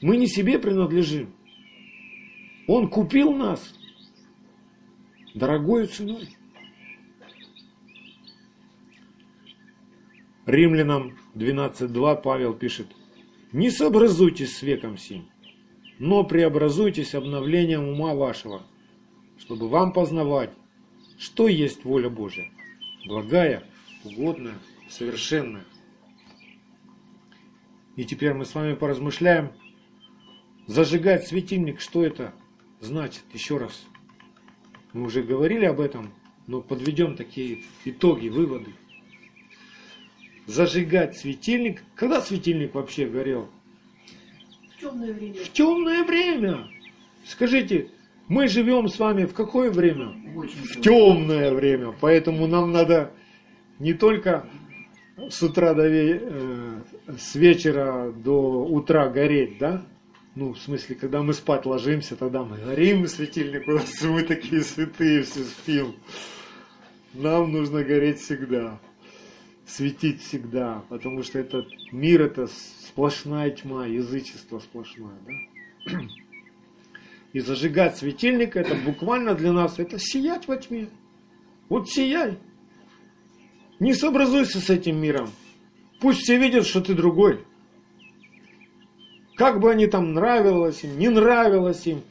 [0.00, 1.32] Мы не себе принадлежим.
[2.66, 3.74] Он купил нас
[5.34, 6.28] дорогой ценой.
[10.46, 12.86] Римлянам 12.2 Павел пишет,
[13.52, 15.28] «Не сообразуйтесь с веком сим,
[15.98, 18.62] но преобразуйтесь обновлением ума вашего,
[19.38, 20.50] чтобы вам познавать,
[21.18, 22.50] что есть воля Божия,
[23.06, 23.64] благая,
[24.04, 25.64] угодная, совершенная».
[27.96, 29.52] И теперь мы с вами поразмышляем,
[30.66, 32.32] зажигать светильник, что это
[32.80, 33.84] значит, еще раз,
[34.92, 36.12] мы уже говорили об этом,
[36.46, 38.72] но подведем такие итоги, выводы.
[40.46, 41.84] Зажигать светильник.
[41.94, 43.48] Когда светильник вообще горел?
[44.76, 45.34] В темное время.
[45.34, 46.70] В темное время.
[47.24, 47.90] Скажите,
[48.30, 50.14] мы живем с вами в какое время?
[50.36, 51.92] В темное время.
[52.00, 53.12] Поэтому нам надо
[53.80, 54.46] не только
[55.28, 56.20] с утра до ве...
[56.22, 56.80] э,
[57.18, 59.82] с вечера до утра гореть, да?
[60.36, 64.62] Ну, в смысле, когда мы спать ложимся, тогда мы горим светильник, у нас мы такие
[64.62, 65.96] святые все спим.
[67.14, 68.78] Нам нужно гореть всегда,
[69.66, 72.46] светить всегда, потому что этот мир это
[72.86, 75.98] сплошная тьма, язычество сплошное, да?
[77.32, 80.88] И зажигать светильник это буквально для нас, это сиять во тьме.
[81.68, 82.38] Вот сияй.
[83.78, 85.30] Не сообразуйся с этим миром.
[86.00, 87.44] Пусть все видят, что ты другой.
[89.36, 92.02] Как бы они там нравилось им, не нравилось им,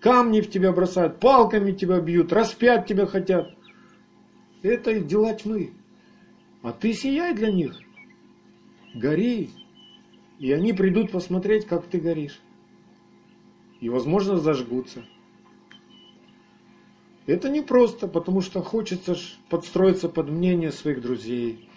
[0.00, 3.54] камни в тебя бросают, палками тебя бьют, распять тебя хотят.
[4.62, 5.72] Это дела тьмы.
[6.62, 7.78] А ты сияй для них.
[8.94, 9.50] Гори.
[10.38, 12.40] И они придут посмотреть, как ты горишь.
[13.80, 15.04] И, возможно, зажгутся.
[17.26, 19.16] Это не просто, потому что хочется
[19.50, 21.68] подстроиться под мнение своих друзей.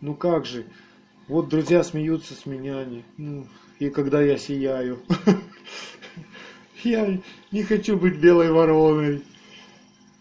[0.00, 0.66] Ну как же,
[1.26, 3.46] вот друзья смеются с меня, ну,
[3.78, 4.98] и когда я сияю.
[6.84, 7.18] Я
[7.50, 9.22] не хочу быть белой вороной.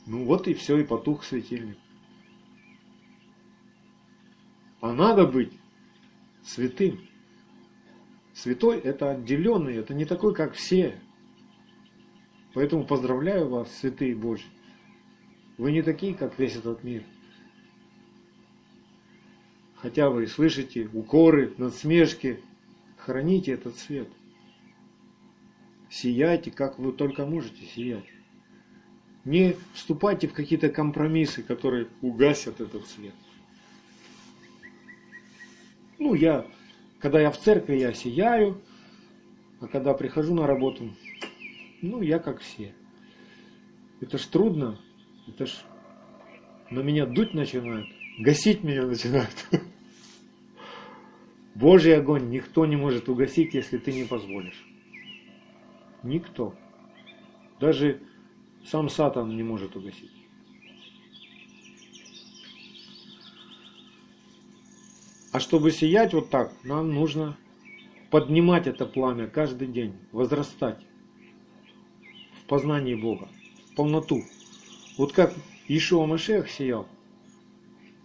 [0.05, 1.77] Ну вот и все, и потух светильник.
[4.79, 5.51] А надо быть
[6.45, 7.01] святым.
[8.33, 10.99] Святой это отделенный, это не такой, как все.
[12.53, 14.47] Поэтому поздравляю вас, святые Божьи.
[15.57, 17.03] Вы не такие, как весь этот мир.
[19.75, 22.39] Хотя вы слышите укоры, надсмешки,
[23.05, 24.07] Храните этот свет.
[25.89, 28.05] Сияйте, как вы только можете сиять.
[29.25, 33.13] Не вступайте в какие-то компромиссы, которые угасят этот свет.
[35.99, 36.45] Ну, я,
[37.03, 38.61] когда я в церкви, я сияю,
[39.59, 40.89] а когда прихожу на работу,
[41.81, 42.73] ну, я как все.
[43.99, 44.79] Это ж трудно,
[45.27, 45.65] это ж
[46.69, 47.87] на меня дуть начинают,
[48.19, 49.35] гасить меня начинают.
[51.55, 54.65] Божий огонь никто не может угасить, если ты не позволишь.
[56.03, 56.55] Никто.
[57.59, 57.99] Даже
[58.63, 60.12] сам Сатан не может угасить.
[65.33, 67.35] А чтобы сиять вот так, нам нужно
[68.11, 70.77] поднимать это пламя каждый день, возрастать
[72.39, 73.27] в познании Бога,
[73.71, 74.21] в полноту.
[74.95, 75.33] Вот как
[75.67, 76.87] Ишуа Машех сиял,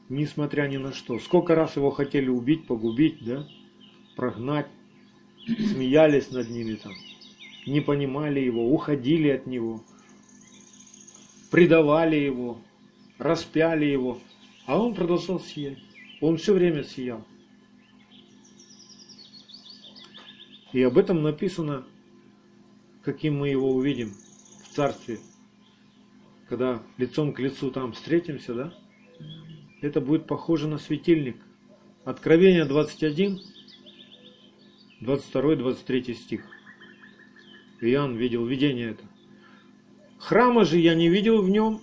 [0.09, 1.19] несмотря ни на что.
[1.19, 3.47] Сколько раз его хотели убить, погубить, да,
[4.17, 4.69] прогнать,
[5.45, 6.95] смеялись над ними там,
[7.67, 9.85] не понимали его, уходили от него,
[11.51, 12.59] предавали его,
[13.19, 14.19] распяли его,
[14.65, 15.88] а он продолжал сиять.
[16.21, 17.25] Он все время сиял.
[20.73, 21.87] И об этом написано,
[23.03, 24.13] каким мы его увидим
[24.65, 25.19] в царстве,
[26.49, 28.75] когда лицом к лицу там встретимся, да?
[29.81, 31.37] Это будет похоже на светильник.
[32.05, 33.41] Откровение 21,
[35.01, 36.45] 22-23 стих.
[37.81, 39.05] Иоанн видел видение это.
[40.19, 41.81] Храма же я не видел в нем,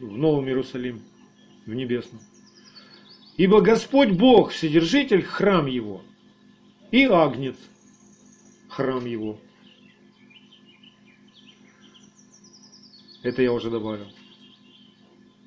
[0.00, 1.00] в Новом Иерусалиме,
[1.64, 2.20] в небесном.
[3.42, 6.02] Ибо Господь Бог, Вседержитель, храм Его,
[6.92, 7.56] и Агнец,
[8.68, 9.36] храм Его.
[13.24, 14.06] Это я уже добавил.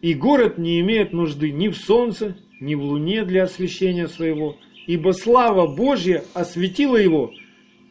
[0.01, 5.13] И город не имеет нужды ни в солнце, ни в луне для освещения своего, ибо
[5.13, 7.31] слава Божья осветила его,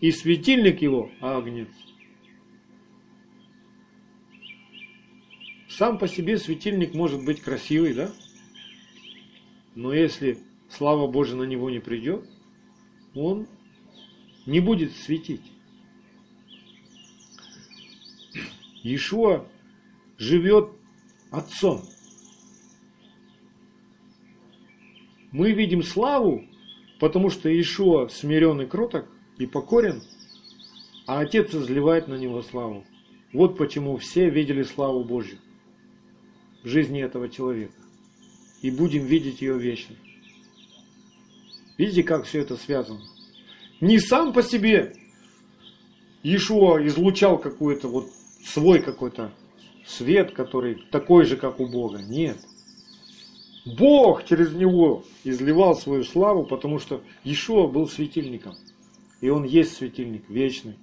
[0.02, 1.70] и светильник его агнец.
[5.70, 8.12] Сам по себе светильник может быть красивый, да?
[9.75, 12.25] Но если слава Божья на него не придет,
[13.14, 13.47] он
[14.47, 15.43] не будет светить.
[18.83, 19.47] Иешуа
[20.18, 20.70] живет
[21.31, 21.83] Отцом.
[25.33, 26.45] Мы видим славу,
[27.01, 29.09] потому что Иешуа смирен и кроток
[29.39, 30.01] и покорен,
[31.09, 32.85] а Отец изливает на него славу.
[33.33, 35.39] Вот почему все видели славу Божью
[36.62, 37.84] в жизни этого человека.
[38.65, 39.95] И будем видеть ее вечно.
[41.77, 43.03] Видите, как все это связано?
[43.83, 44.95] Не сам по себе
[46.23, 48.09] Иешуа излучал какой-то вот
[48.43, 49.35] свой какой-то
[49.87, 51.99] свет, который такой же, как у Бога.
[51.99, 52.39] Нет.
[53.67, 58.57] Бог через него изливал свою славу, потому что Иешуа был светильником.
[59.21, 60.79] И он есть светильник вечный.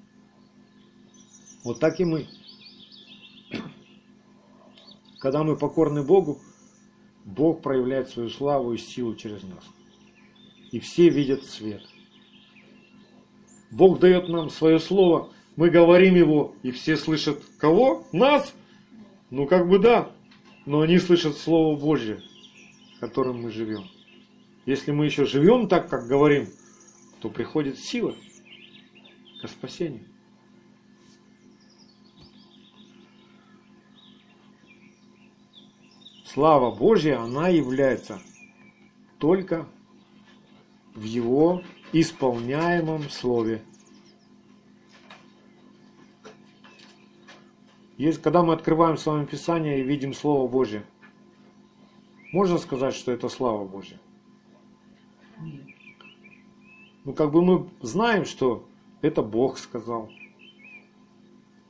[1.63, 2.27] Вот так и мы.
[5.17, 6.39] Когда мы покорны Богу,
[7.25, 9.63] Бог проявляет свою славу и силу через нас.
[10.71, 11.83] И все видят свет.
[13.69, 18.05] Бог дает нам свое слово, мы говорим его, и все слышат кого?
[18.11, 18.53] Нас?
[19.29, 20.11] Ну как бы да,
[20.65, 22.21] но они слышат Слово Божье,
[22.99, 23.83] которым мы живем.
[24.65, 26.47] Если мы еще живем так, как говорим,
[27.21, 28.13] то приходит сила
[29.41, 30.05] к спасению.
[36.33, 38.21] Слава Божья, она является
[39.19, 39.67] только
[40.95, 41.61] в Его
[41.91, 43.61] исполняемом Слове.
[47.97, 50.85] Есть, когда мы открываем с вами Писание и видим Слово Божье,
[52.31, 53.99] можно сказать, что это слава Божья?
[57.03, 58.65] Ну, как бы мы знаем, что
[59.01, 60.09] это Бог сказал.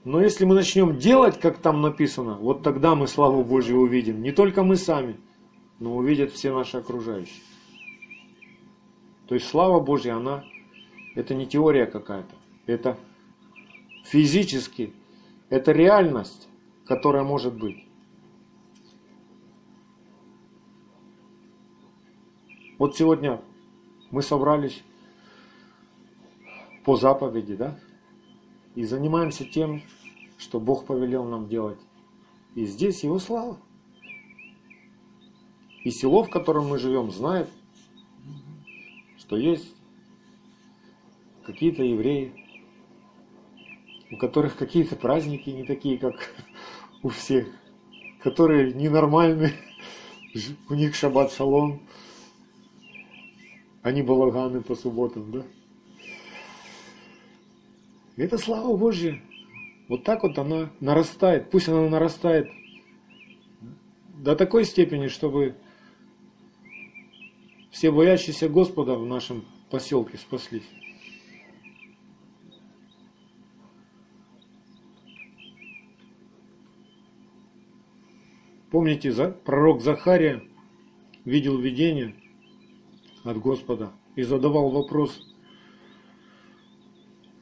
[0.04, 4.22] Но если мы начнем делать, как там написано, вот тогда мы славу Божью увидим.
[4.24, 5.20] Не только мы сами,
[5.80, 7.44] но увидят все наши окружающие.
[9.28, 10.44] То есть слава Божья, она,
[11.16, 12.36] это не теория какая-то.
[12.66, 12.98] Это
[14.06, 14.94] физически,
[15.50, 16.50] это реальность,
[16.86, 17.86] которая может быть.
[22.80, 23.40] Вот сегодня
[24.10, 24.84] мы собрались
[26.84, 27.80] по заповеди, да?
[28.76, 29.82] И занимаемся тем,
[30.38, 31.80] что Бог повелел нам делать.
[32.56, 33.58] И здесь Его слава.
[35.84, 37.50] И село, в котором мы живем, знает,
[39.18, 39.74] что есть
[41.44, 42.34] какие-то евреи,
[44.12, 46.16] у которых какие-то праздники не такие, как
[47.02, 47.48] у всех,
[48.22, 49.54] которые ненормальные,
[50.70, 51.82] у них шаббат шалом,
[53.82, 55.44] они балаганы по субботам, да?
[58.22, 59.20] Это слава Божья.
[59.88, 61.50] Вот так вот она нарастает.
[61.50, 62.52] Пусть она нарастает
[64.10, 65.56] до такой степени, чтобы
[67.72, 70.70] все боящиеся Господа в нашем поселке спаслись.
[78.70, 79.12] Помните,
[79.44, 80.44] пророк Захария
[81.26, 82.14] видел видение
[83.24, 85.31] от Господа и задавал вопрос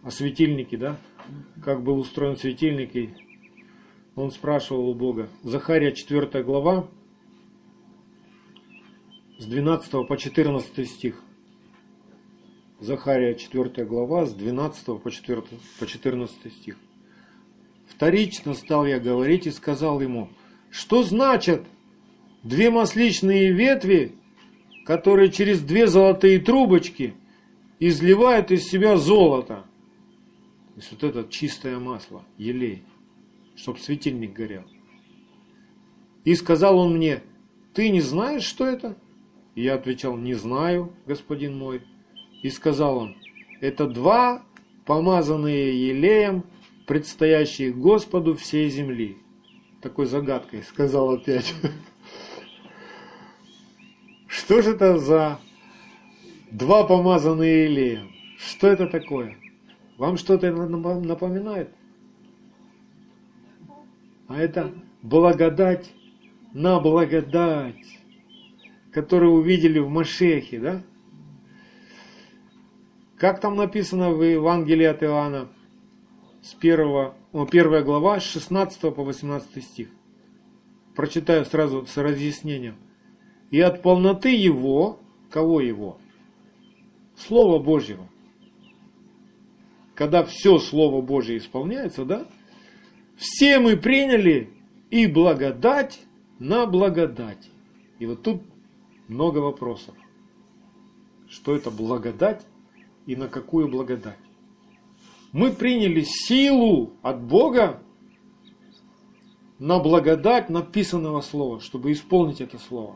[0.04, 0.98] о светильнике, да?
[1.64, 3.10] Как был устроен светильник, и
[4.16, 5.30] он спрашивал у Бога.
[5.44, 6.88] Захария 4 глава,
[9.38, 11.24] с 12 по 14 стих.
[12.80, 16.78] Захария 4 глава, с 12 по 14, по 14 стих.
[17.88, 20.30] Вторично стал я говорить и сказал ему,
[20.70, 21.64] что значит
[22.44, 24.14] две масличные ветви,
[24.86, 27.14] которые через две золотые трубочки
[27.80, 29.66] изливают из себя золото.
[30.80, 32.84] То есть вот это чистое масло, елей,
[33.58, 34.64] чтобы светильник горел.
[36.24, 37.22] И сказал он мне,
[37.74, 38.96] ты не знаешь, что это?
[39.56, 41.82] И я отвечал, не знаю, господин мой.
[42.44, 43.18] И сказал он,
[43.60, 44.46] это два
[44.86, 46.46] помазанные елеем,
[46.88, 49.18] предстоящие Господу всей земли
[49.82, 51.54] такой загадкой сказал опять.
[54.28, 55.42] Что же это за
[56.52, 58.16] два помазанные елеем?
[58.38, 59.36] Что это такое?
[60.00, 61.72] Вам что-то напоминает?
[64.30, 65.92] А это благодать
[66.54, 67.76] на благодать,
[68.94, 70.84] которую увидели в Машехе, да?
[73.18, 75.50] Как там написано в Евангелии от Иоанна
[76.42, 77.16] с первого
[77.52, 79.90] первая глава, с 16 по 18 стих.
[80.96, 82.78] Прочитаю сразу с разъяснением.
[83.52, 85.98] И от полноты его, кого его?
[87.18, 88.08] Слова Божьего.
[90.00, 92.26] Когда все Слово Божье исполняется, да?
[93.18, 94.50] Все мы приняли
[94.90, 96.00] и благодать
[96.40, 97.52] на благодать.
[98.00, 98.42] И вот тут
[99.10, 99.94] много вопросов.
[101.28, 102.46] Что это благодать
[103.06, 104.18] и на какую благодать?
[105.32, 107.82] мы приняли силу от Бога
[109.60, 112.96] на благодать написанного слова, чтобы исполнить это слово.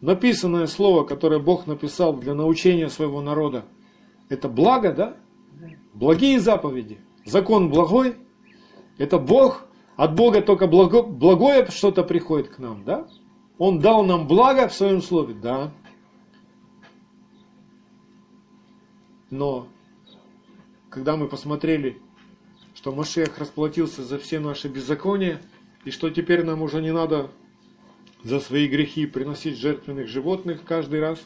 [0.00, 3.64] Написанное слово, которое Бог написал для научения своего народа,
[4.28, 5.16] это благо, да?
[5.92, 6.98] Благие заповеди.
[7.24, 8.16] Закон благой.
[8.98, 9.66] Это Бог.
[9.96, 13.06] От Бога только благо, благое что-то приходит к нам, да?
[13.58, 15.72] Он дал нам благо в своем слове, да.
[19.30, 19.68] Но
[20.90, 22.00] когда мы посмотрели,
[22.74, 25.40] что Машех расплатился за все наши беззакония,
[25.84, 27.30] и что теперь нам уже не надо
[28.22, 31.20] за свои грехи приносить жертвенных животных каждый раз.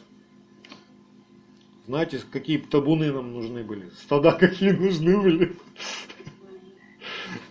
[1.89, 3.89] Знаете, какие табуны нам нужны были?
[4.03, 5.55] Стада какие нужны были?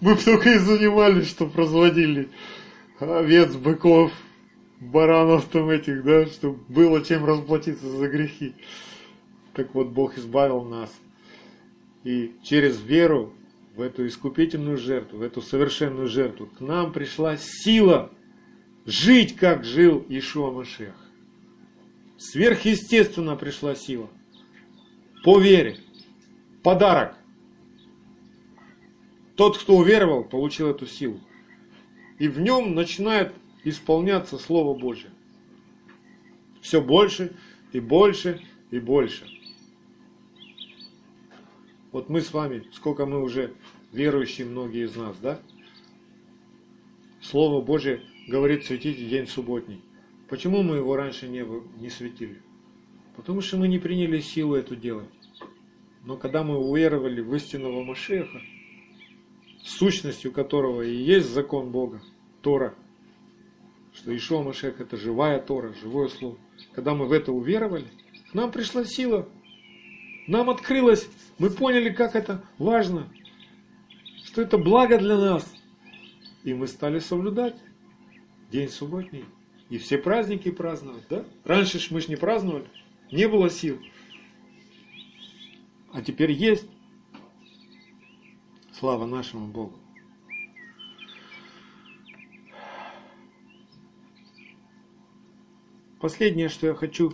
[0.01, 2.29] Мы только и занимались, что производили
[3.01, 4.13] овец, быков,
[4.79, 8.55] баранов там этих, да, чтобы было чем расплатиться за грехи.
[9.55, 10.91] Так вот, Бог избавил нас–
[12.05, 13.35] и через веру
[13.75, 18.13] в эту искупительную жертву, в эту совершенную жертву, к нам пришла сила
[18.87, 20.95] жить, как жил Ишуа Машех.
[22.17, 24.09] Сверхъестественно пришла сила.
[25.25, 25.77] По вере.
[26.63, 27.17] Подарок.
[29.37, 31.21] Тот, кто уверовал, получил эту силу.
[32.19, 33.33] И в нем начинает
[33.65, 35.11] исполняться Слово Божье.
[36.61, 37.37] Все больше
[37.73, 39.27] и больше и больше.
[41.93, 43.55] Вот мы с вами, сколько мы уже
[43.93, 45.41] верующие, многие из нас, да?
[47.21, 49.83] Слово Божье говорит светите день субботний.
[50.29, 51.45] Почему мы его раньше не,
[51.81, 52.43] не светили?
[53.19, 55.09] Потому что мы не приняли силу эту делать.
[56.05, 58.41] Но когда мы уверовали в истинного Машеха,
[59.63, 62.01] сущностью которого и есть закон Бога,
[62.41, 62.75] Тора,
[63.93, 66.39] что Ишуа Машех это живая Тора, живое Слово.
[66.73, 67.89] Когда мы в это уверовали,
[68.31, 69.29] к нам пришла сила
[70.29, 71.09] нам открылось,
[71.39, 73.09] мы поняли, как это важно,
[74.25, 75.51] что это благо для нас.
[76.45, 77.57] И мы стали соблюдать
[78.53, 79.25] день субботний.
[79.71, 81.25] И все праздники праздновать, да?
[81.45, 82.67] Раньше ж мы ж не праздновали,
[83.11, 83.79] не было сил.
[85.93, 86.67] А теперь есть.
[88.73, 89.79] Слава нашему Богу.
[96.01, 97.13] Последнее, что я хочу,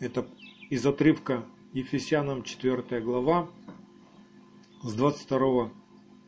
[0.00, 0.26] это
[0.70, 1.44] из отрывка
[1.74, 3.50] Ефесянам 4 глава,
[4.82, 5.70] с 22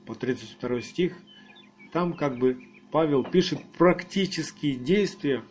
[0.04, 1.16] по 32 стих,
[1.94, 2.62] там как бы
[2.92, 5.42] Павел пишет практические действия,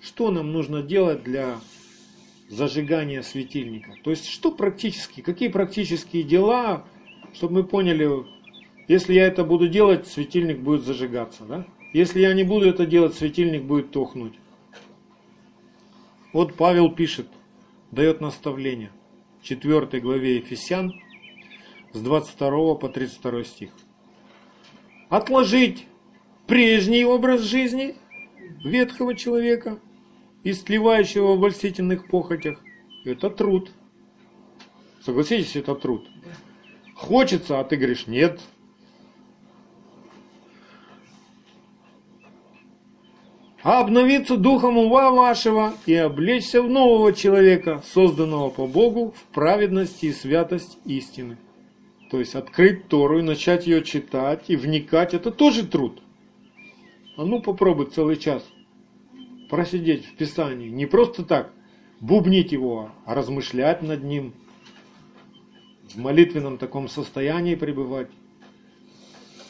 [0.00, 1.58] что нам нужно делать для
[2.50, 3.94] зажигания светильника.
[4.02, 6.84] То есть, что практически, какие практические дела,
[7.32, 8.26] чтобы мы поняли,
[8.88, 11.44] если я это буду делать, светильник будет зажигаться.
[11.44, 11.64] Да?
[11.92, 14.34] Если я не буду это делать, светильник будет тухнуть.
[16.32, 17.28] Вот Павел пишет,
[17.92, 18.90] дает наставление.
[19.42, 20.92] 4 главе Ефесян
[21.92, 23.70] с 22 по 32 стих.
[25.08, 25.86] Отложить
[26.46, 27.96] прежний образ жизни
[28.64, 29.78] ветхого человека,
[30.44, 32.58] истлевающего в обольстительных похотях,
[33.04, 33.70] это труд.
[35.04, 36.06] Согласитесь, это труд.
[36.94, 38.40] Хочется, а ты говоришь, нет,
[43.62, 50.06] а обновиться духом ума вашего и облечься в нового человека, созданного по Богу в праведности
[50.06, 51.38] и святость истины.
[52.10, 56.02] То есть открыть Тору и начать ее читать и вникать, это тоже труд.
[57.16, 58.44] А ну попробуй целый час
[59.50, 60.70] просидеть в Писании.
[60.70, 61.52] Не просто так
[62.00, 64.32] бубнить его, а размышлять над ним,
[65.92, 68.08] в молитвенном таком состоянии пребывать.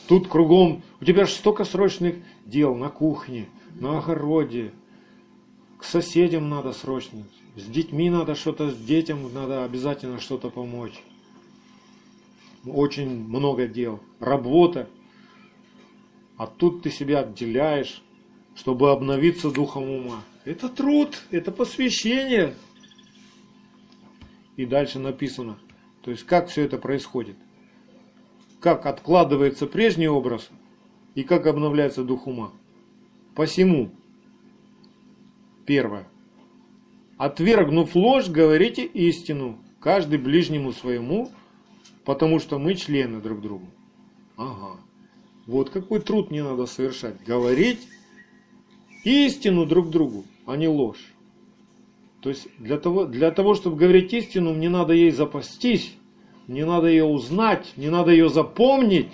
[0.09, 2.17] Тут кругом, у тебя же столько срочных
[2.47, 4.73] дел на кухне– на огороде,
[5.79, 7.25] к соседям надо срочно,
[7.57, 11.03] с детьми надо что-то, с детям надо обязательно что-то помочь.
[12.67, 14.01] Очень много дел.
[14.19, 14.89] Работа.
[16.37, 18.03] А тут ты себя отделяешь,
[18.61, 20.23] чтобы обновиться духом ума.
[20.45, 22.55] Это труд, это посвящение.
[24.57, 25.59] И дальше написано.
[26.03, 27.37] То есть как все это происходит.
[28.61, 30.51] Как откладывается прежний образ
[31.15, 32.53] и как обновляется дух ума.
[33.35, 33.93] Посему,
[35.65, 36.07] первое,
[37.17, 41.31] отвергнув ложь, говорите истину, каждый ближнему своему,
[42.05, 43.69] потому что мы члены друг другу.
[44.37, 44.79] Ага.
[45.47, 47.25] Вот какой труд мне надо совершать.
[47.25, 47.89] Говорить
[49.05, 51.13] истину друг другу, а не ложь.
[52.21, 55.95] То есть для того, для того, чтобы говорить истину, мне надо ей запастись,
[56.47, 59.13] мне надо ее узнать, мне надо ее запомнить,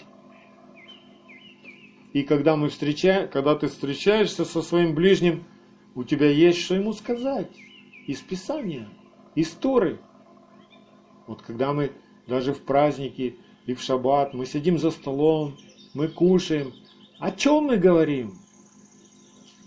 [2.17, 5.45] и когда, мы встречаем, когда ты встречаешься со своим ближним,
[5.95, 7.51] у тебя есть что ему сказать.
[8.07, 8.89] Из Писания,
[9.35, 9.99] из Торы.
[11.27, 11.93] Вот когда мы
[12.27, 13.37] даже в праздники
[13.67, 15.59] и в шаббат, мы сидим за столом,
[15.93, 16.73] мы кушаем.
[17.19, 18.33] О чем мы говорим?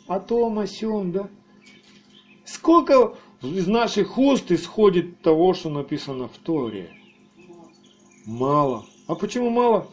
[0.09, 1.29] О том, о сем, да?
[2.43, 6.89] Сколько из наших уст исходит того, что написано в Торе?
[8.25, 8.87] Мало.
[9.05, 9.87] А почему мало?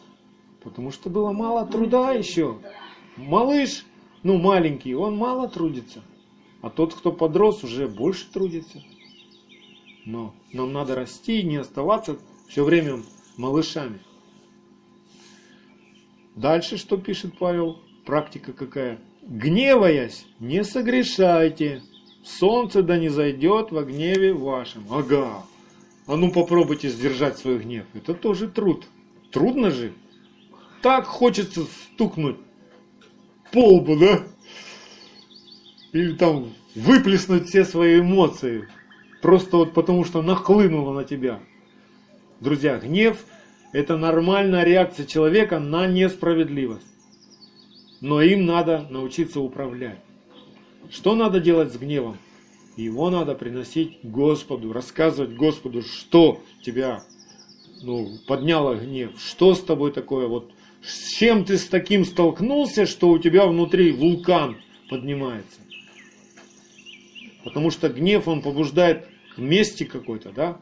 [0.63, 2.57] Потому что было мало труда еще.
[3.15, 3.85] Малыш,
[4.23, 6.01] ну маленький, он мало трудится.
[6.63, 8.83] А тот, кто подрос, уже больше трудится.
[10.03, 12.17] Но нам надо расти не оставаться
[12.47, 13.03] все время
[13.37, 14.01] малышами.
[16.35, 17.77] Дальше что пишет Павел?
[18.03, 18.99] Практика какая?
[19.27, 21.81] Гневаясь, не согрешайте.
[22.23, 24.85] Солнце да не зайдет во гневе вашем.
[24.89, 25.43] Ага.
[26.07, 27.85] А ну попробуйте сдержать свой гнев.
[27.93, 28.85] Это тоже труд.
[29.31, 29.91] Трудно же
[30.81, 32.37] так хочется стукнуть
[33.51, 34.23] по лбу, да?
[35.91, 38.69] Или там выплеснуть все свои эмоции.
[39.21, 41.39] Просто вот потому что нахлынуло на тебя.
[42.39, 43.25] Друзья, гнев–
[43.73, 46.96] это нормальная реакция человека на несправедливость.
[48.01, 49.99] Но им надо научиться управлять.
[50.89, 52.17] Что надо делать с гневом?
[52.75, 57.03] Его надо приносить Господу, рассказывать Господу, что тебя
[57.81, 60.51] ну, подняло гнев, что с тобой такое, вот
[60.83, 64.57] с чем ты с таким столкнулся, что у тебя внутри вулкан
[64.89, 65.59] поднимается.
[67.43, 70.59] Потому что гнев, он побуждает к мести какой-то, да?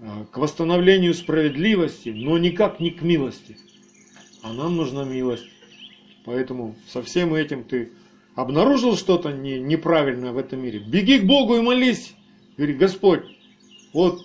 [0.00, 3.56] А, к восстановлению справедливости, но никак не к милости.
[4.42, 5.48] А нам нужна милость.
[6.28, 7.90] Поэтому со всем этим ты
[8.34, 10.78] обнаружил что-то не, неправильное в этом мире.
[10.78, 12.14] Беги к Богу и молись.
[12.58, 13.22] Говори, Господь,
[13.94, 14.20] вот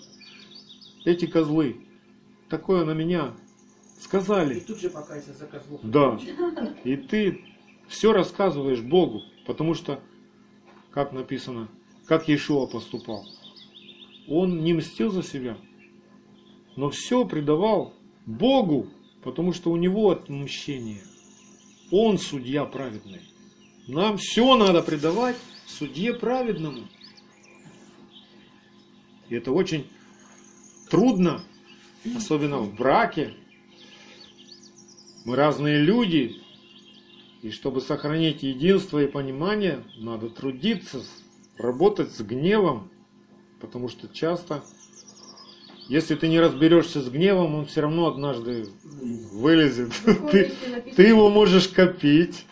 [1.06, 1.78] эти козлы,
[2.50, 3.34] такое на меня
[4.02, 4.56] сказали.
[4.56, 5.80] И тут же покайся за козлов.
[5.82, 6.20] Да.
[6.84, 7.46] И ты
[7.88, 10.02] все рассказываешь Богу, потому что,
[10.92, 11.70] как написано,
[12.06, 13.24] как Иешуа поступал.
[14.28, 15.56] Он не мстил за себя,
[16.76, 17.94] но все предавал
[18.26, 18.88] Богу,
[19.24, 21.00] потому что у него отмщение.
[21.96, 23.22] Он судья праведный.
[23.88, 25.36] Нам все надо предавать
[25.68, 26.88] судье праведному.
[29.30, 29.86] И это очень
[30.90, 31.44] трудно,
[32.18, 33.36] особенно в браке,
[35.26, 36.42] мы разные люди,
[37.44, 41.04] и чтобы сохранить единство и понимание, надо трудиться,
[41.60, 42.90] работать с гневом,
[43.62, 44.64] потому что часто,
[45.88, 48.68] если ты не разберешься с гневом, он все равно однажды
[49.32, 49.92] вылезет.
[50.32, 50.52] Ты,
[50.96, 52.46] ты его можешь копить.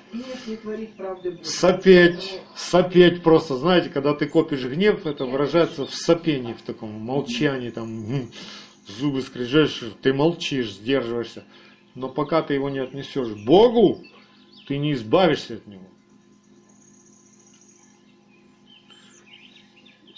[1.41, 7.69] Сопеть, сопеть просто, знаете, когда ты копишь гнев, это выражается в сопении, в таком молчании,
[7.69, 8.29] там
[8.87, 11.45] зубы скрежешь, ты молчишь, сдерживаешься.
[11.95, 14.03] Но пока ты его не отнесешь Богу,
[14.67, 15.87] ты не избавишься от него.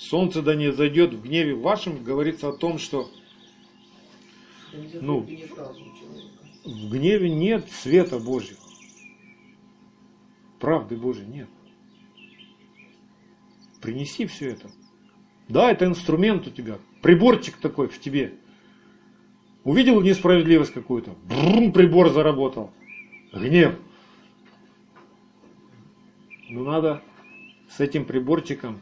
[0.10, 3.10] Солнце да не зайдет в гневе вашем, говорится о том, что
[5.02, 5.22] Ну.
[6.66, 8.60] в гневе нет света Божьего.
[10.60, 11.48] Правды Божьей нет.
[13.82, 14.70] Принеси все это.
[15.48, 18.34] Да, это инструмент у тебя, приборчик такой в тебе.
[19.64, 22.72] Увидел несправедливость какую-то, брум, прибор заработал.
[23.32, 23.76] Гнев.
[26.50, 27.02] Но надо
[27.70, 28.82] с этим приборчиком,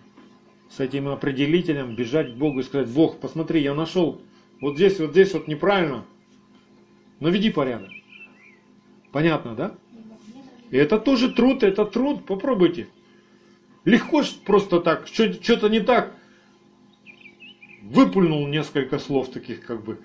[0.72, 4.22] с этим определителем бежать к Богу и сказать, Бог, посмотри, я нашел,
[4.61, 6.06] вот здесь, вот здесь вот неправильно,
[7.19, 7.89] наведи порядок.
[9.11, 9.76] Понятно, да?
[10.69, 12.88] И это тоже труд, это труд, попробуйте.
[13.84, 16.15] Легко ж просто так, что-то не так.
[17.81, 19.99] Выпульнул несколько слов таких, как бы,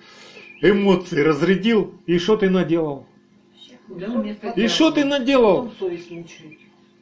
[0.61, 3.05] эмоций разрядил, и что ты наделал?
[3.87, 4.07] Да
[4.57, 5.71] И что ты наделал?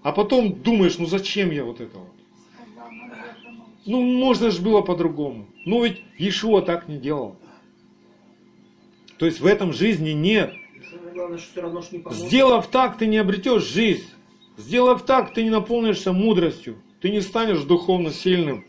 [0.03, 2.14] А потом думаешь, ну зачем я вот это вот?
[3.85, 5.47] Ну, можно же было по-другому.
[5.65, 7.37] Ну, ведь Иешуа так не делал.
[9.17, 10.53] То есть в этом жизни нет.
[11.13, 11.39] Главное,
[11.91, 12.13] не.
[12.13, 14.09] Сделав так, ты не обретешь жизнь.
[14.57, 16.77] Сделав так, ты не наполнишься мудростью.
[16.99, 18.65] Ты не станешь духовно сильным.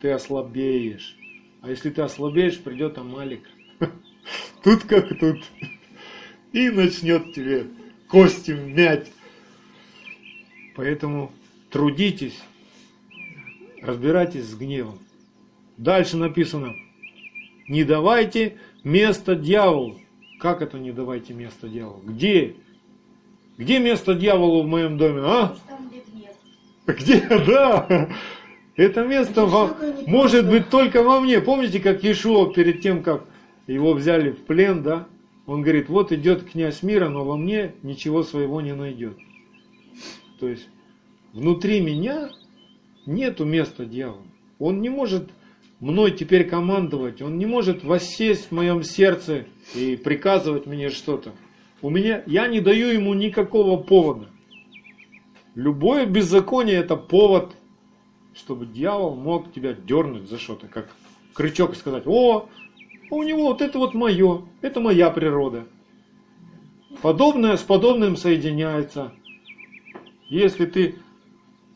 [0.00, 1.16] Ты ослабеешь.
[1.62, 3.48] А если ты ослабеешь, придет Амалик.
[4.62, 5.38] Тут как тут.
[6.52, 7.66] И начнет тебе
[8.08, 9.10] кости мять.
[10.76, 11.32] Поэтому
[11.70, 12.38] трудитесь,
[13.82, 14.98] разбирайтесь с гневом.
[15.76, 16.74] Дальше написано,
[17.68, 19.98] не давайте место дьяволу.
[20.38, 22.00] Как это не давайте место дьяволу?
[22.04, 22.56] Где?
[23.58, 25.56] Где место дьяволу в моем доме, а?
[25.68, 25.90] Там,
[26.86, 27.20] где?
[27.46, 28.08] Да.
[28.74, 29.76] Это место во-
[30.06, 31.40] может быть только во мне.
[31.40, 33.24] Помните, как Иешуа перед тем, как
[33.66, 35.06] его взяли в плен, да?
[35.46, 39.16] Он говорит, вот идет князь мира, но во мне ничего своего не найдет.
[40.40, 40.68] То есть
[41.32, 42.30] внутри меня
[43.06, 44.22] нету места дьявола.
[44.58, 45.30] Он не может
[45.80, 51.32] мной теперь командовать, он не может воссесть в моем сердце и приказывать мне что-то.
[51.82, 54.28] У меня, я не даю ему никакого повода.
[55.56, 57.54] Любое беззаконие это повод,
[58.34, 60.88] чтобы дьявол мог тебя дернуть за что-то, как
[61.34, 62.48] крючок и сказать, о,
[63.10, 65.64] у него вот это вот мое, это моя природа.
[67.02, 69.12] Подобное с подобным соединяется.
[70.28, 70.94] Если ты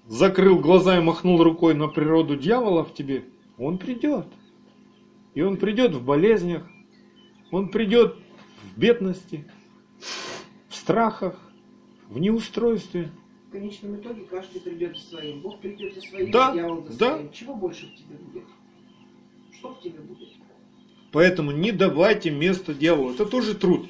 [0.07, 3.25] закрыл глаза и махнул рукой на природу дьявола в тебе,
[3.59, 4.27] он придет.
[5.35, 6.67] И он придет в болезнях,
[7.51, 8.17] он придет
[8.63, 9.45] в бедности,
[10.69, 11.39] в страхах,
[12.09, 13.11] в неустройстве.
[13.49, 15.41] В конечном итоге каждый придет со своим.
[15.41, 17.15] Бог придет со своим, Да, дьявол за да.
[17.15, 17.33] своим.
[17.33, 18.45] Чего больше в тебе будет?
[19.53, 20.29] Что в тебе будет?
[21.13, 23.13] Поэтому не давайте место дьяволу.
[23.13, 23.87] Это тоже труд.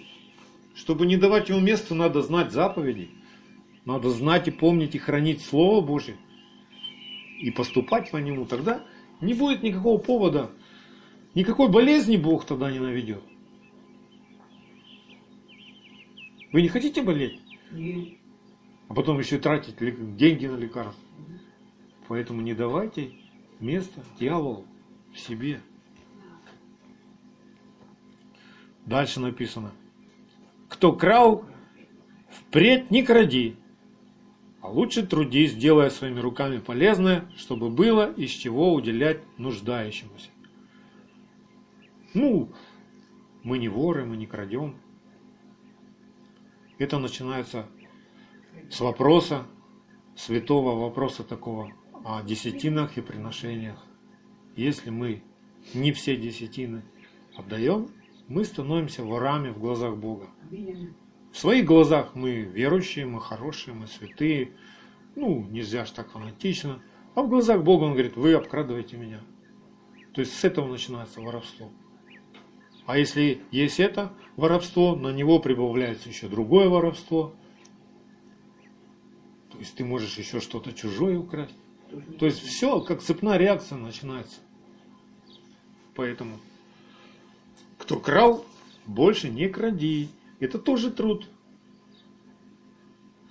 [0.75, 3.11] Чтобы не давать ему место, надо знать заповеди.
[3.87, 6.17] Надо знать и помнить и хранить Слово Божье.
[7.41, 8.45] И поступать по нему.
[8.45, 8.85] Тогда
[9.21, 10.51] не будет никакого повода.
[11.35, 13.23] Никакой болезни Бог тогда не наведет.
[16.53, 17.41] Вы не хотите болеть?
[17.73, 18.19] И
[18.89, 19.77] А потом еще тратить
[20.17, 21.05] деньги на лекарства.
[22.09, 23.13] Поэтому не давайте
[23.61, 24.65] место дьяволу
[25.15, 25.61] в себе.
[28.85, 29.73] Дальше написано.
[30.69, 31.45] Кто крал,
[32.31, 33.57] впредь не кради,
[34.67, 40.29] а лучше трудись, делая своими руками полезное, чтобы было из чего уделять нуждающемуся.
[42.15, 42.51] Ну,
[43.45, 44.77] мы не воры, мы не крадем.
[46.79, 47.69] Это начинается
[48.69, 49.47] с вопроса,
[50.17, 51.73] святого вопроса такого
[52.05, 53.85] о десятинах и приношениях.
[54.57, 55.23] Если мы
[55.75, 56.83] не все десятины
[57.37, 57.89] отдаем,
[58.27, 60.27] мы становимся ворами в глазах Бога.
[61.37, 64.53] В своих глазах мы верующие, мы хорошие, мы святые.
[65.17, 66.83] Ну, нельзя ж так фанатично.
[67.15, 69.21] А в глазах Бога он говорит, вы обкрадываете меня.
[70.15, 71.71] То есть с этого начинается воровство.
[72.87, 77.35] А если есть это воровство, на него прибавляется еще другое воровство.
[79.53, 81.53] То есть ты можешь еще что-то чужое украсть.
[82.19, 84.39] То есть все, как цепная реакция начинается.
[85.95, 86.39] Поэтому,
[87.77, 88.47] кто крал,
[88.87, 90.09] больше не кради.
[90.41, 91.29] Это тоже труд.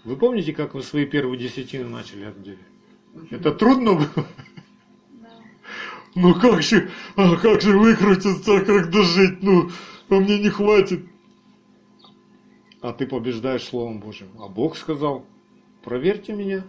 [0.03, 2.59] Вы помните, как вы свои первые десятины начали отделять?
[3.31, 4.27] Это трудно было?
[5.13, 5.29] Да.
[6.15, 9.69] Ну как же, а как же выкрутиться, как дожить, ну,
[10.09, 11.05] а мне не хватит.
[12.81, 14.27] А ты побеждаешь Словом Божьим.
[14.39, 15.25] А Бог сказал,
[15.83, 16.63] проверьте меня,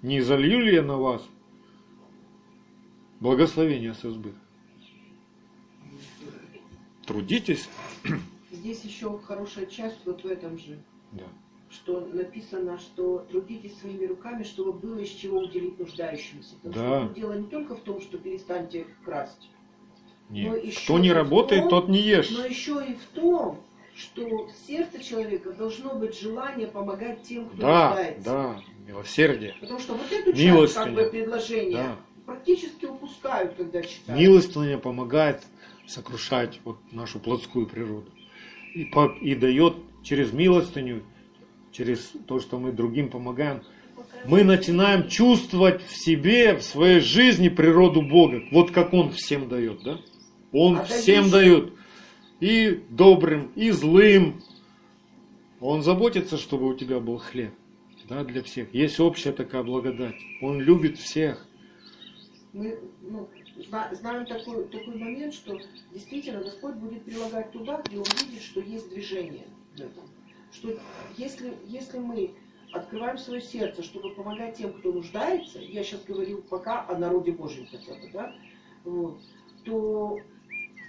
[0.00, 1.28] не залью ли я на вас
[3.20, 4.40] благословение с избытком.
[7.04, 7.68] Трудитесь.
[8.58, 10.78] Здесь еще хорошая часть вот в этом же.
[11.12, 11.24] Да.
[11.70, 16.54] что написано, что трудитесь своими руками, чтобы было из чего уделить нуждающимся.
[16.62, 17.04] Потому Да.
[17.04, 19.50] что дело не только в том, что перестаньте красть,
[20.30, 20.50] Нет.
[20.50, 22.30] Но еще Кто не работает, том- тот не ешь.
[22.30, 23.60] но еще и в том,
[23.94, 28.24] что в сердце человека должно быть желание помогать тем, кто Да, нуждается.
[28.24, 29.54] да, милосердие.
[29.60, 31.96] Потому что вот эту часть как бы предложения Да.
[32.26, 34.18] практически упускают, когда читают.
[34.20, 35.42] Милостыня помогает
[35.86, 38.10] сокрушать вот нашу плотскую природу.
[38.74, 41.02] И, по- и дает через милостыню,
[41.72, 43.62] через то, что мы другим помогаем,
[44.24, 48.42] мы начинаем чувствовать в себе, в своей жизни природу Бога.
[48.50, 49.98] Вот как Он всем дает, да?
[50.52, 51.72] Он А всем дает.
[52.40, 54.42] И добрым, и злым.
[55.60, 57.52] Он заботится, чтобы у тебя был хлеб.
[58.08, 58.72] Да, для всех.
[58.72, 60.14] Есть общая такая благодать.
[60.40, 61.46] Он любит всех.
[62.52, 63.28] Мы ну,
[63.92, 65.58] знаем такой, такой момент, что
[65.92, 70.04] действительно Господь будет прилагать туда, где Он видит, что есть движение в этом.
[70.52, 70.78] Что
[71.16, 72.34] если, если мы
[72.72, 77.66] открываем свое сердце, чтобы помогать тем, кто нуждается, я сейчас говорю пока о народе Божьем
[77.70, 78.34] хотя бы, да,
[78.84, 79.20] вот,
[79.64, 80.18] то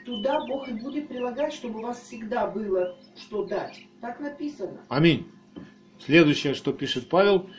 [0.06, 3.86] туда Бог и будет прилагать, чтобы у вас всегда было что дать.
[4.02, 4.82] Так написано.
[4.90, 5.30] Аминь.
[6.00, 7.50] Следующее, что пишет Павел.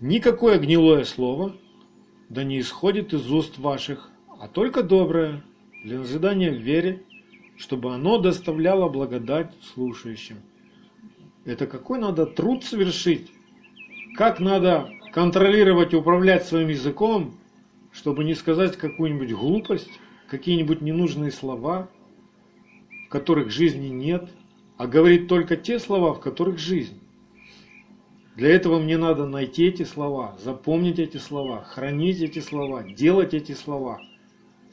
[0.00, 1.56] Никакое гнилое слово
[2.30, 4.08] да не исходит из уст ваших,
[4.40, 5.42] а только доброе,
[5.84, 7.02] для назидания в вере,
[7.58, 10.36] чтобы оно доставляло благодать слушающим.
[11.44, 13.30] Это какой надо труд совершить?
[14.16, 17.34] Как надо контролировать и управлять своим языком,
[17.90, 19.90] чтобы не сказать какую-нибудь глупость,
[20.28, 21.88] какие-нибудь ненужные слова,
[23.06, 24.30] в которых жизни нет,
[24.76, 27.00] а говорить только те слова, в которых жизнь.
[28.40, 33.52] Для этого мне надо найти эти слова, запомнить эти слова, хранить эти слова, делать эти
[33.52, 34.00] слова.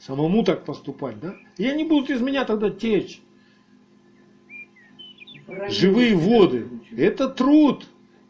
[0.00, 1.34] Самому так поступать, да?
[1.58, 3.20] И они будут из меня тогда течь.
[5.68, 6.66] Живые воды.
[6.96, 7.84] Это труд.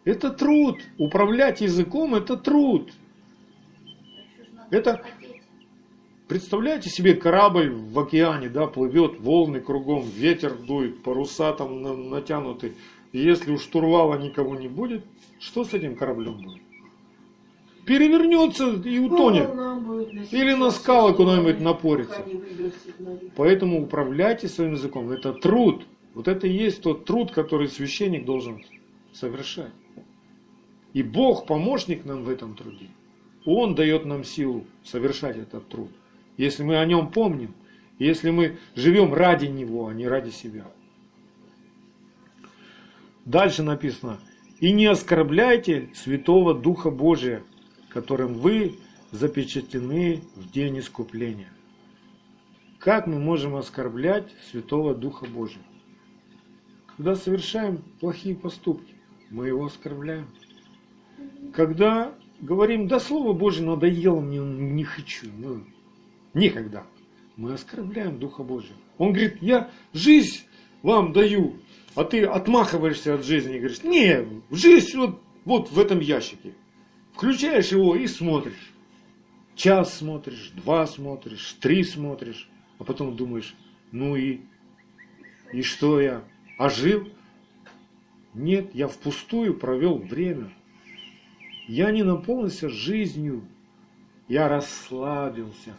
[0.05, 0.81] Это труд.
[0.99, 2.91] Управлять языком это труд.
[4.71, 5.05] Это-
[6.27, 12.75] Представляете себе корабль в океане, да, плывет, волны кругом, ветер дует, паруса там на- натянуты.
[13.13, 15.05] Если у штурвала никого не будет,
[15.39, 16.63] что с этим кораблем будет?
[17.87, 19.49] Перевернется и утонет.
[20.31, 22.23] Или на скалы куда-нибудь напорится.
[23.35, 25.11] Поэтому управляйте своим языком.
[25.11, 25.87] Это труд.
[26.13, 28.63] Вот это и есть тот труд, который священник должен
[29.13, 29.73] совершать.
[30.93, 32.89] И Бог помощник нам в этом труде.
[33.47, 35.91] Он дает нам силу совершать этот труд.
[36.37, 37.55] Если мы о нем помним,
[37.99, 40.67] если мы живем ради него, а не ради себя.
[43.29, 44.19] Дальше написано.
[44.59, 47.43] И не оскорбляйте Святого Духа Божия,
[47.91, 48.77] которым вы
[49.11, 51.51] запечатлены в день искупления.
[52.79, 55.63] Как мы можем оскорблять Святого Духа Божия?
[56.97, 58.95] Когда совершаем плохие поступки,
[59.29, 60.29] мы его оскорбляем.
[61.53, 65.65] Когда говорим, да Слово Божие надоело мне, не хочу, ну,
[66.33, 66.87] никогда.
[67.37, 68.77] Мы оскорбляем Духа Божия.
[68.97, 70.47] Он говорит, я жизнь
[70.83, 71.57] вам даю,
[71.95, 76.55] а ты отмахиваешься от жизни и говоришь, не, жизнь вот, вот в этом ящике.
[77.15, 78.73] Включаешь его и смотришь.
[79.57, 82.49] Час смотришь, два смотришь, три смотришь,
[82.79, 83.57] а потом думаешь,
[83.91, 84.41] ну и,
[85.53, 86.23] и что я,
[86.59, 87.09] ожил?
[88.35, 90.53] Нет, я впустую провел время.
[91.67, 93.45] Я не наполнился жизнью,
[94.29, 95.75] я расслабился.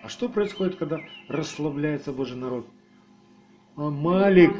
[0.00, 2.68] А что происходит, когда расслабляется Божий народ?
[3.76, 4.52] Амалик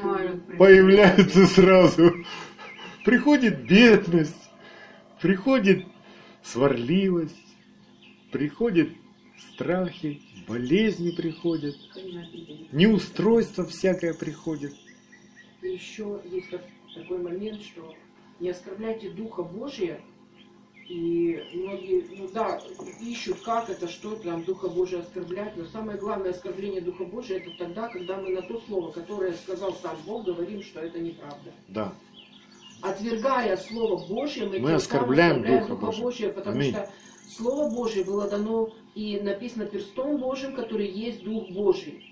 [0.58, 2.12] появляется сразу.
[3.04, 4.50] Приходит бедность,
[5.20, 5.86] приходит
[6.42, 7.56] сварливость,
[8.32, 8.90] приходит
[9.52, 11.76] страхи, болезни приходят,
[12.72, 14.74] неустройство всякое приходит.
[15.62, 17.94] И еще есть так- такой момент, что
[18.40, 20.00] не оскорбляйте Духа Божия.
[20.88, 22.60] И многие, ну да,
[23.00, 25.56] ищут, как это, что там Духа Божия оскорблять.
[25.56, 29.74] Но самое главное оскорбление Духа Божия это тогда, когда мы на то слово, которое сказал
[29.80, 31.52] сам Бог, говорим, что это неправда.
[31.68, 31.94] Да.
[32.82, 36.02] Отвергая Слово Божье, мы, Мы оскорбляем оскорбляем Духа Божия.
[36.02, 36.72] Божия, потому Аминь.
[36.72, 36.90] что
[37.34, 42.10] Слово Божье было дано и написано перстом Божьим, который есть Дух Божий.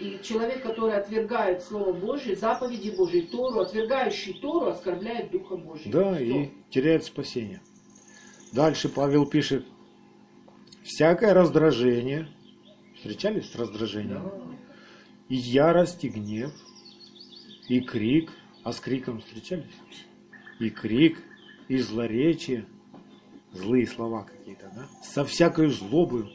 [0.00, 5.92] И человек, который отвергает Слово Божье, заповеди Божьи, Тору, отвергающий Тору, оскорбляет Духа Божьего.
[5.92, 6.24] Да, Всё.
[6.24, 7.60] и теряет спасение.
[8.52, 9.64] Дальше Павел пишет,
[10.82, 12.28] всякое раздражение,
[12.96, 14.30] встречались с раздражением?
[15.30, 16.52] И ярость, и гнев,
[17.68, 18.30] и крик,
[18.62, 19.64] а с криком встречались?
[20.58, 21.22] И крик,
[21.68, 22.66] и злоречие,
[23.52, 24.86] злые слова какие-то, да?
[25.02, 26.28] Со всякой злобою,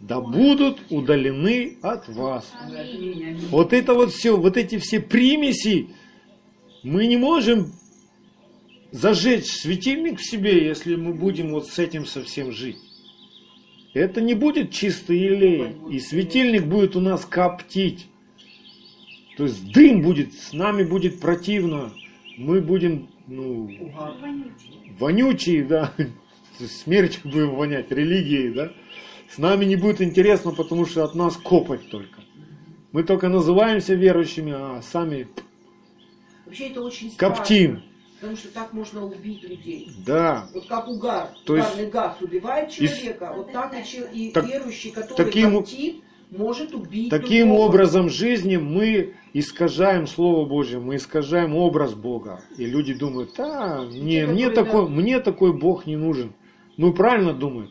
[0.00, 2.52] да будут удалены от вас.
[3.48, 5.88] Вот это вот все, вот эти все примеси,
[6.82, 7.72] Мы не можем
[8.90, 12.78] зажечь светильник в себе, если мы будем вот с этим совсем жить.
[13.94, 18.06] Это не будет чистый елей, и светильник будет у нас коптить.
[19.36, 21.92] То есть дым будет, с нами будет противно,
[22.36, 24.14] мы будем ну, Угар.
[24.20, 24.96] Вонючий.
[24.98, 25.92] вонючие, да,
[26.58, 28.72] смертью будем вонять, религией, да.
[29.30, 32.20] С нами не будет интересно, потому что от нас копать только.
[32.92, 35.28] Мы только называемся верующими, а сами
[36.46, 37.82] Вообще это очень коптим.
[38.20, 39.90] Потому что так можно убить людей.
[40.04, 44.08] Да, Вот как угар, То есть- угарный газ убивает И человека, вот так и, чел-
[44.12, 47.68] и Так- верующий, который таким- коптит, может убить таким другого.
[47.68, 52.42] образом жизни мы искажаем Слово Божье, мы искажаем образ Бога.
[52.56, 54.88] И люди думают, да, не, Те, мне, которые, такой, да.
[54.88, 56.32] мне такой Бог не нужен.
[56.76, 57.70] Ну, правильно думают,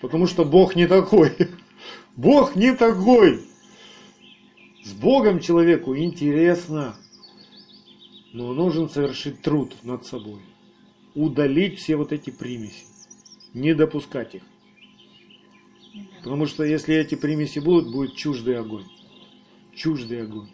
[0.00, 1.32] потому что Бог не такой.
[2.16, 3.40] Бог не такой.
[4.84, 6.96] С Богом человеку интересно,
[8.36, 10.40] но нужен совершить труд над собой.
[11.14, 12.84] Удалить все вот эти примеси,
[13.54, 14.42] не допускать их.
[16.18, 18.84] Потому что если эти примеси будут, будет чуждый огонь.
[19.74, 20.50] Чуждый огонь.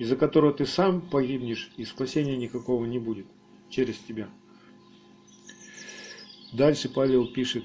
[0.00, 3.26] Из-за которого ты сам погибнешь, и спасения никакого не будет
[3.70, 4.28] через тебя.
[6.52, 7.64] Дальше Павел пишет.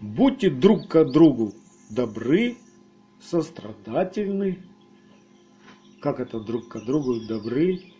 [0.00, 1.54] Будьте друг к другу
[1.88, 2.58] добры,
[3.22, 4.58] сострадательны.
[6.02, 7.91] Как это друг к другу добры,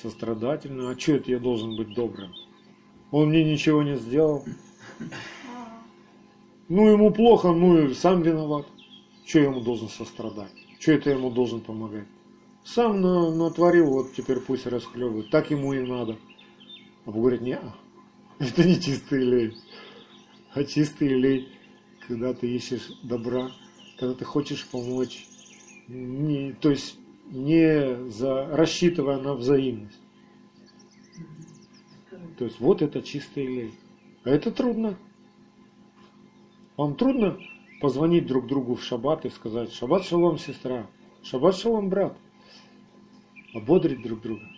[0.00, 0.90] сострадательны?
[0.90, 2.32] А что это я должен быть добрым?
[3.10, 4.44] Он мне ничего не сделал.
[6.68, 8.66] Ну, ему плохо, ну и сам виноват.
[9.24, 10.52] Че я ему должен сострадать?
[10.78, 12.06] Че это я ему должен помогать?
[12.64, 15.30] Сам на- натворил, вот теперь пусть расхлебывает.
[15.30, 16.16] Так ему и надо.
[17.04, 17.58] А Бог говорит, не,
[18.38, 19.54] это не чистый лей.
[20.54, 21.48] А чистый лей,
[22.06, 23.50] когда ты ищешь добра,
[23.98, 25.26] когда ты хочешь помочь,
[25.88, 30.00] не, то есть не за, рассчитывая на взаимность.
[32.38, 33.74] То есть вот это чистый лей.
[34.24, 34.98] А это трудно.
[36.76, 37.38] Вам трудно
[37.80, 40.86] позвонить друг другу в шаббат и сказать «Шаббат шалом, сестра»,
[41.22, 42.16] «Шаббат шалом, брат»,
[43.54, 44.48] ободрить друг друга.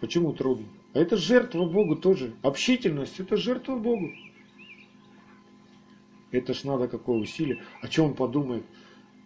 [0.00, 0.66] Почему трудно?
[0.92, 2.34] А это жертва Богу тоже.
[2.42, 4.10] Общительность– это жертва Богу.
[6.30, 7.62] Это ж надо какое усилие.
[7.82, 8.64] А что он подумает?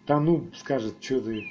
[0.07, 1.47] Да ну, скажет, что ты...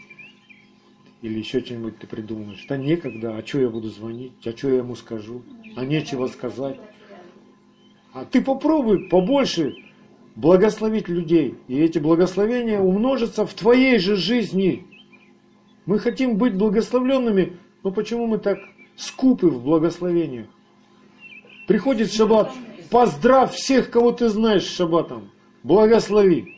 [1.22, 2.64] Или еще что-нибудь ты придумаешь.
[2.68, 4.32] Да некогда, а что я буду звонить?
[4.44, 5.42] А что я ему скажу?
[5.74, 6.78] А нечего сказать.
[8.12, 9.74] А ты попробуй побольше
[10.36, 11.56] благословить людей.
[11.66, 14.86] И эти благословения умножатся в твоей же жизни.
[15.86, 18.58] Мы хотим быть благословленными, но почему мы так
[18.96, 20.46] скупы в благословениях?
[21.66, 22.52] Приходит шаббат,
[22.90, 25.30] поздравь всех, кого ты знаешь с шаббатом.
[25.62, 26.53] Благослови.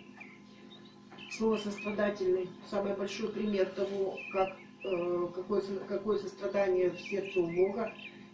[1.36, 7.92] Слово сострадательный самый большой пример того, как, э, какое, какое сострадание в сердце у Бога,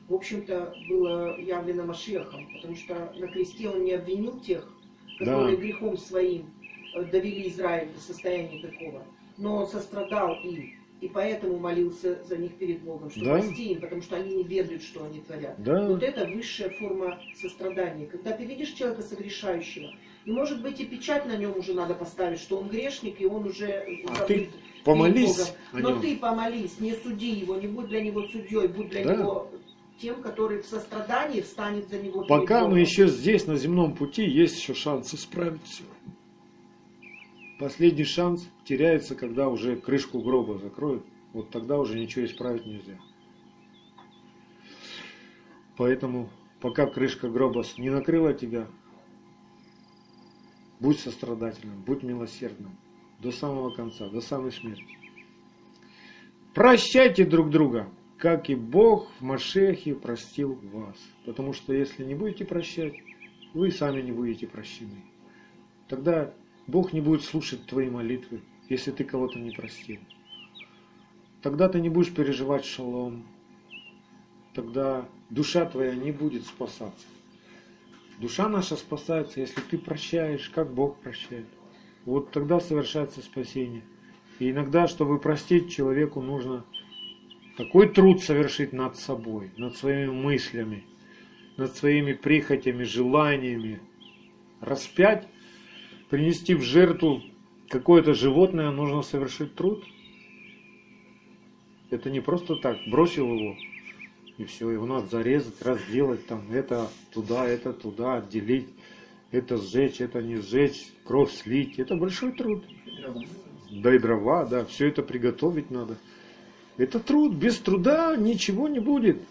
[0.08, 4.68] в общем-то, было явлено Машехом, потому что на кресте он не обвинил тех,
[5.18, 5.62] которые Да.
[5.62, 6.50] грехом своим
[6.94, 9.02] э, довели Израиль до состояния такого,
[9.36, 10.70] но он сострадал им,
[11.00, 13.32] и поэтому молился за них перед Богом, что Да.
[13.38, 15.60] прости им, потому что они не ведают, что они творят.
[15.60, 15.88] Да.
[15.88, 18.06] Вот это высшая форма сострадания.
[18.06, 19.90] Когда ты видишь человека согрешающего,
[20.24, 23.46] и может быть и печать на нем уже надо поставить, что он грешник, и он
[23.46, 24.50] уже А ты
[24.84, 29.16] помолись Но ты помолись, не суди его, не будь для него судьей, будь для Да.
[29.16, 29.50] него
[30.00, 32.24] тем, который в сострадании встанет за него.
[32.24, 35.84] Пока мы еще здесь, на земном пути, есть еще шанс исправить все.
[37.60, 41.04] Последний шанс теряется, когда уже крышку гроба закроют.
[41.32, 42.98] Вот тогда уже ничего исправить нельзя.
[45.76, 46.28] Поэтому,
[46.60, 48.66] пока крышка гроба не накрыла тебя,
[50.82, 52.76] будь сострадательным, будь милосердным
[53.20, 54.84] до самого конца, до самой смерти.
[56.54, 57.88] Прощайте друг друга,
[58.18, 60.96] как и Бог в Машехе простил вас.
[61.24, 62.94] Потому что если не будете прощать,
[63.54, 65.04] вы сами не будете прощены.
[65.88, 66.34] Тогда
[66.66, 70.00] Бог не будет слушать твои молитвы, если ты кого-то не простил.
[71.42, 73.24] Тогда ты не будешь переживать шалом.
[74.52, 77.06] Тогда душа твоя не будет спасаться.
[78.18, 81.46] Душа наша спасается, если ты прощаешь, как Бог прощает.
[82.04, 83.82] Вот тогда совершается спасение.
[84.38, 86.64] И иногда, чтобы простить человеку, нужно
[87.56, 90.84] такой труд совершить над собой, над своими мыслями,
[91.56, 93.80] над своими прихотями, желаниями.
[94.60, 95.28] Распять,
[96.08, 97.22] принести в жертву
[97.68, 99.84] какое-то животное, нужно совершить труд.
[101.90, 103.56] Это не просто так, бросил его,
[104.42, 108.68] и все, его надо зарезать, разделать, там, это туда, это туда, отделить,
[109.30, 111.78] это сжечь, это не сжечь, кровь слить.
[111.78, 112.64] Это большой труд.
[113.70, 115.96] Да и дрова, да, все это приготовить надо.
[116.76, 117.34] Это труд.
[117.34, 119.22] Без труда ничего не будет.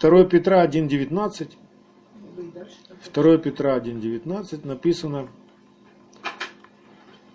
[0.00, 1.50] 2 Петра 1.19
[2.36, 3.12] Вы и дальше так.
[3.12, 5.28] 2 Петра 1.19 написано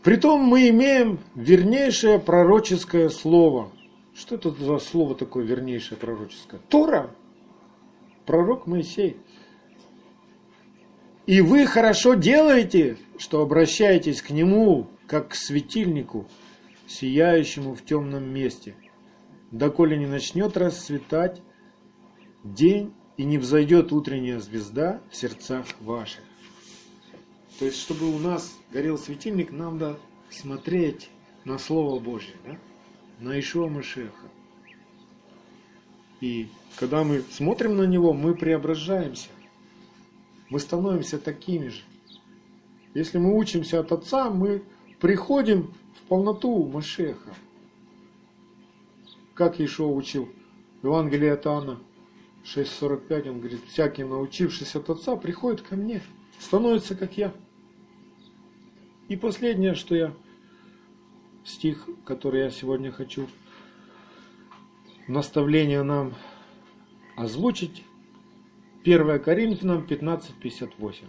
[0.03, 3.71] Притом мы имеем вернейшее пророческое слово.
[4.19, 6.59] Что это за слово такое вернейшее пророческое?
[6.67, 7.15] Тора.
[8.25, 9.15] Пророк Моисей.
[11.25, 16.27] И вы хорошо делаете, что обращаетесь к нему, как к светильнику,
[16.85, 18.75] сияющему в темном месте,
[19.51, 21.41] доколе не начнет расцветать
[22.43, 26.25] день и не взойдет утренняя звезда в сердцах ваших.
[27.57, 31.09] То есть, чтобы у нас горел светильник, нам надо смотреть
[31.45, 32.57] на Слово Божье, да?
[33.19, 34.27] На Ишуа Машеха.
[36.21, 39.29] И когда мы смотрим на него, мы преображаемся.
[40.49, 41.81] Мы становимся такими же.
[42.93, 44.63] Если мы учимся от Отца, мы
[44.99, 47.33] приходим в полноту Машеха.
[49.33, 50.29] Как Ишуа учил
[50.81, 51.79] Евангелие от Иоанна
[52.43, 56.01] 6.45, он говорит, всякий, научившись от Отца, приходит ко мне,
[56.39, 57.33] становится как я.
[59.07, 60.13] И последнее, что я,
[61.49, 63.27] стих, который я сегодня хочу
[65.07, 66.13] наставление нам
[67.15, 67.83] озвучить,
[68.83, 71.05] 1 Коринфянам 15.58.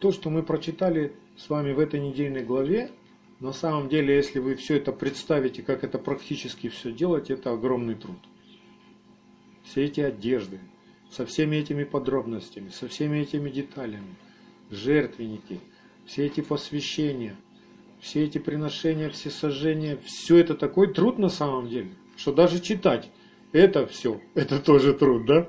[0.00, 2.90] То, что мы прочитали с вами в этой недельной главе,
[3.38, 7.94] на самом деле, если вы все это представите, как это практически все делать, это огромный
[7.94, 8.18] труд.
[9.62, 10.58] Все эти одежды,
[11.10, 14.16] со всеми этими подробностями, со всеми этими деталями,
[14.70, 15.60] жертвенники,
[16.06, 17.36] все эти посвящения,
[18.00, 23.10] все эти приношения, все сожжения, все это такой труд на самом деле, что даже читать
[23.52, 25.48] это все, это тоже труд, да?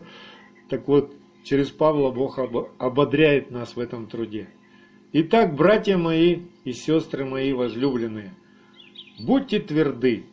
[0.69, 2.39] Так вот, через Павла Бог
[2.77, 4.49] ободряет нас в этом труде.
[5.13, 8.33] Итак, братья мои и сестры мои возлюбленные,
[9.19, 10.23] будьте тверды,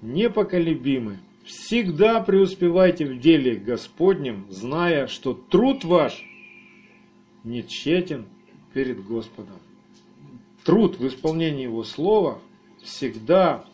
[0.00, 6.24] непоколебимы, всегда преуспевайте в деле Господнем, зная, что труд ваш
[7.42, 8.26] не тщетен
[8.72, 9.58] перед Господом.
[10.64, 12.40] Труд в исполнении Его Слова
[12.82, 13.64] всегда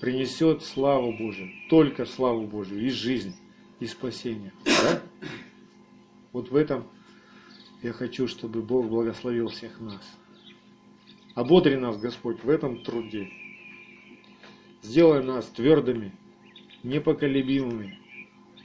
[0.00, 3.34] принесет славу Божию, только славу Божию и жизнь,
[3.80, 4.52] и спасение.
[4.64, 5.00] Да?
[6.32, 6.84] Вот в этом
[7.82, 10.02] я хочу, чтобы Бог благословил всех нас.
[11.34, 13.28] Ободри нас, Господь, в этом труде.
[14.82, 16.12] Сделай нас твердыми,
[16.82, 17.98] непоколебимыми,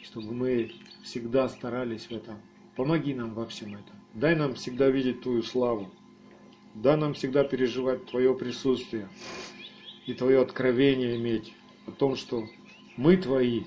[0.04, 0.72] чтобы мы
[1.04, 2.38] всегда старались в этом.
[2.76, 3.96] Помоги нам во всем этом.
[4.14, 5.92] Дай нам всегда видеть Твою славу.
[6.76, 9.10] Дай нам всегда переживать Твое присутствие
[10.06, 11.54] и Твое откровение иметь
[11.88, 12.48] о том, что
[12.96, 13.64] мы Твои,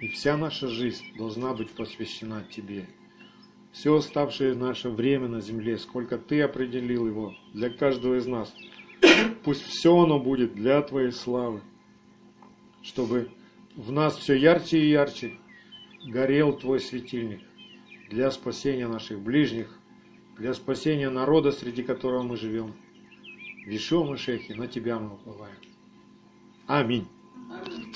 [0.00, 2.86] и вся наша жизнь должна быть посвящена Тебе.
[3.72, 8.54] Все оставшее наше время на земле, сколько Ты определил его для каждого из нас,
[9.42, 11.60] пусть все оно будет для Твоей славы,
[12.82, 13.30] чтобы
[13.74, 15.32] в нас все ярче и ярче
[16.06, 17.40] горел Твой светильник
[18.10, 19.76] для спасения наших ближних,
[20.38, 22.72] для спасения народа, среди которого мы живем.
[23.66, 25.56] Вишо, Машехи, на тебя мы уповаем.
[26.66, 27.06] Аминь.
[27.50, 27.92] Аминь.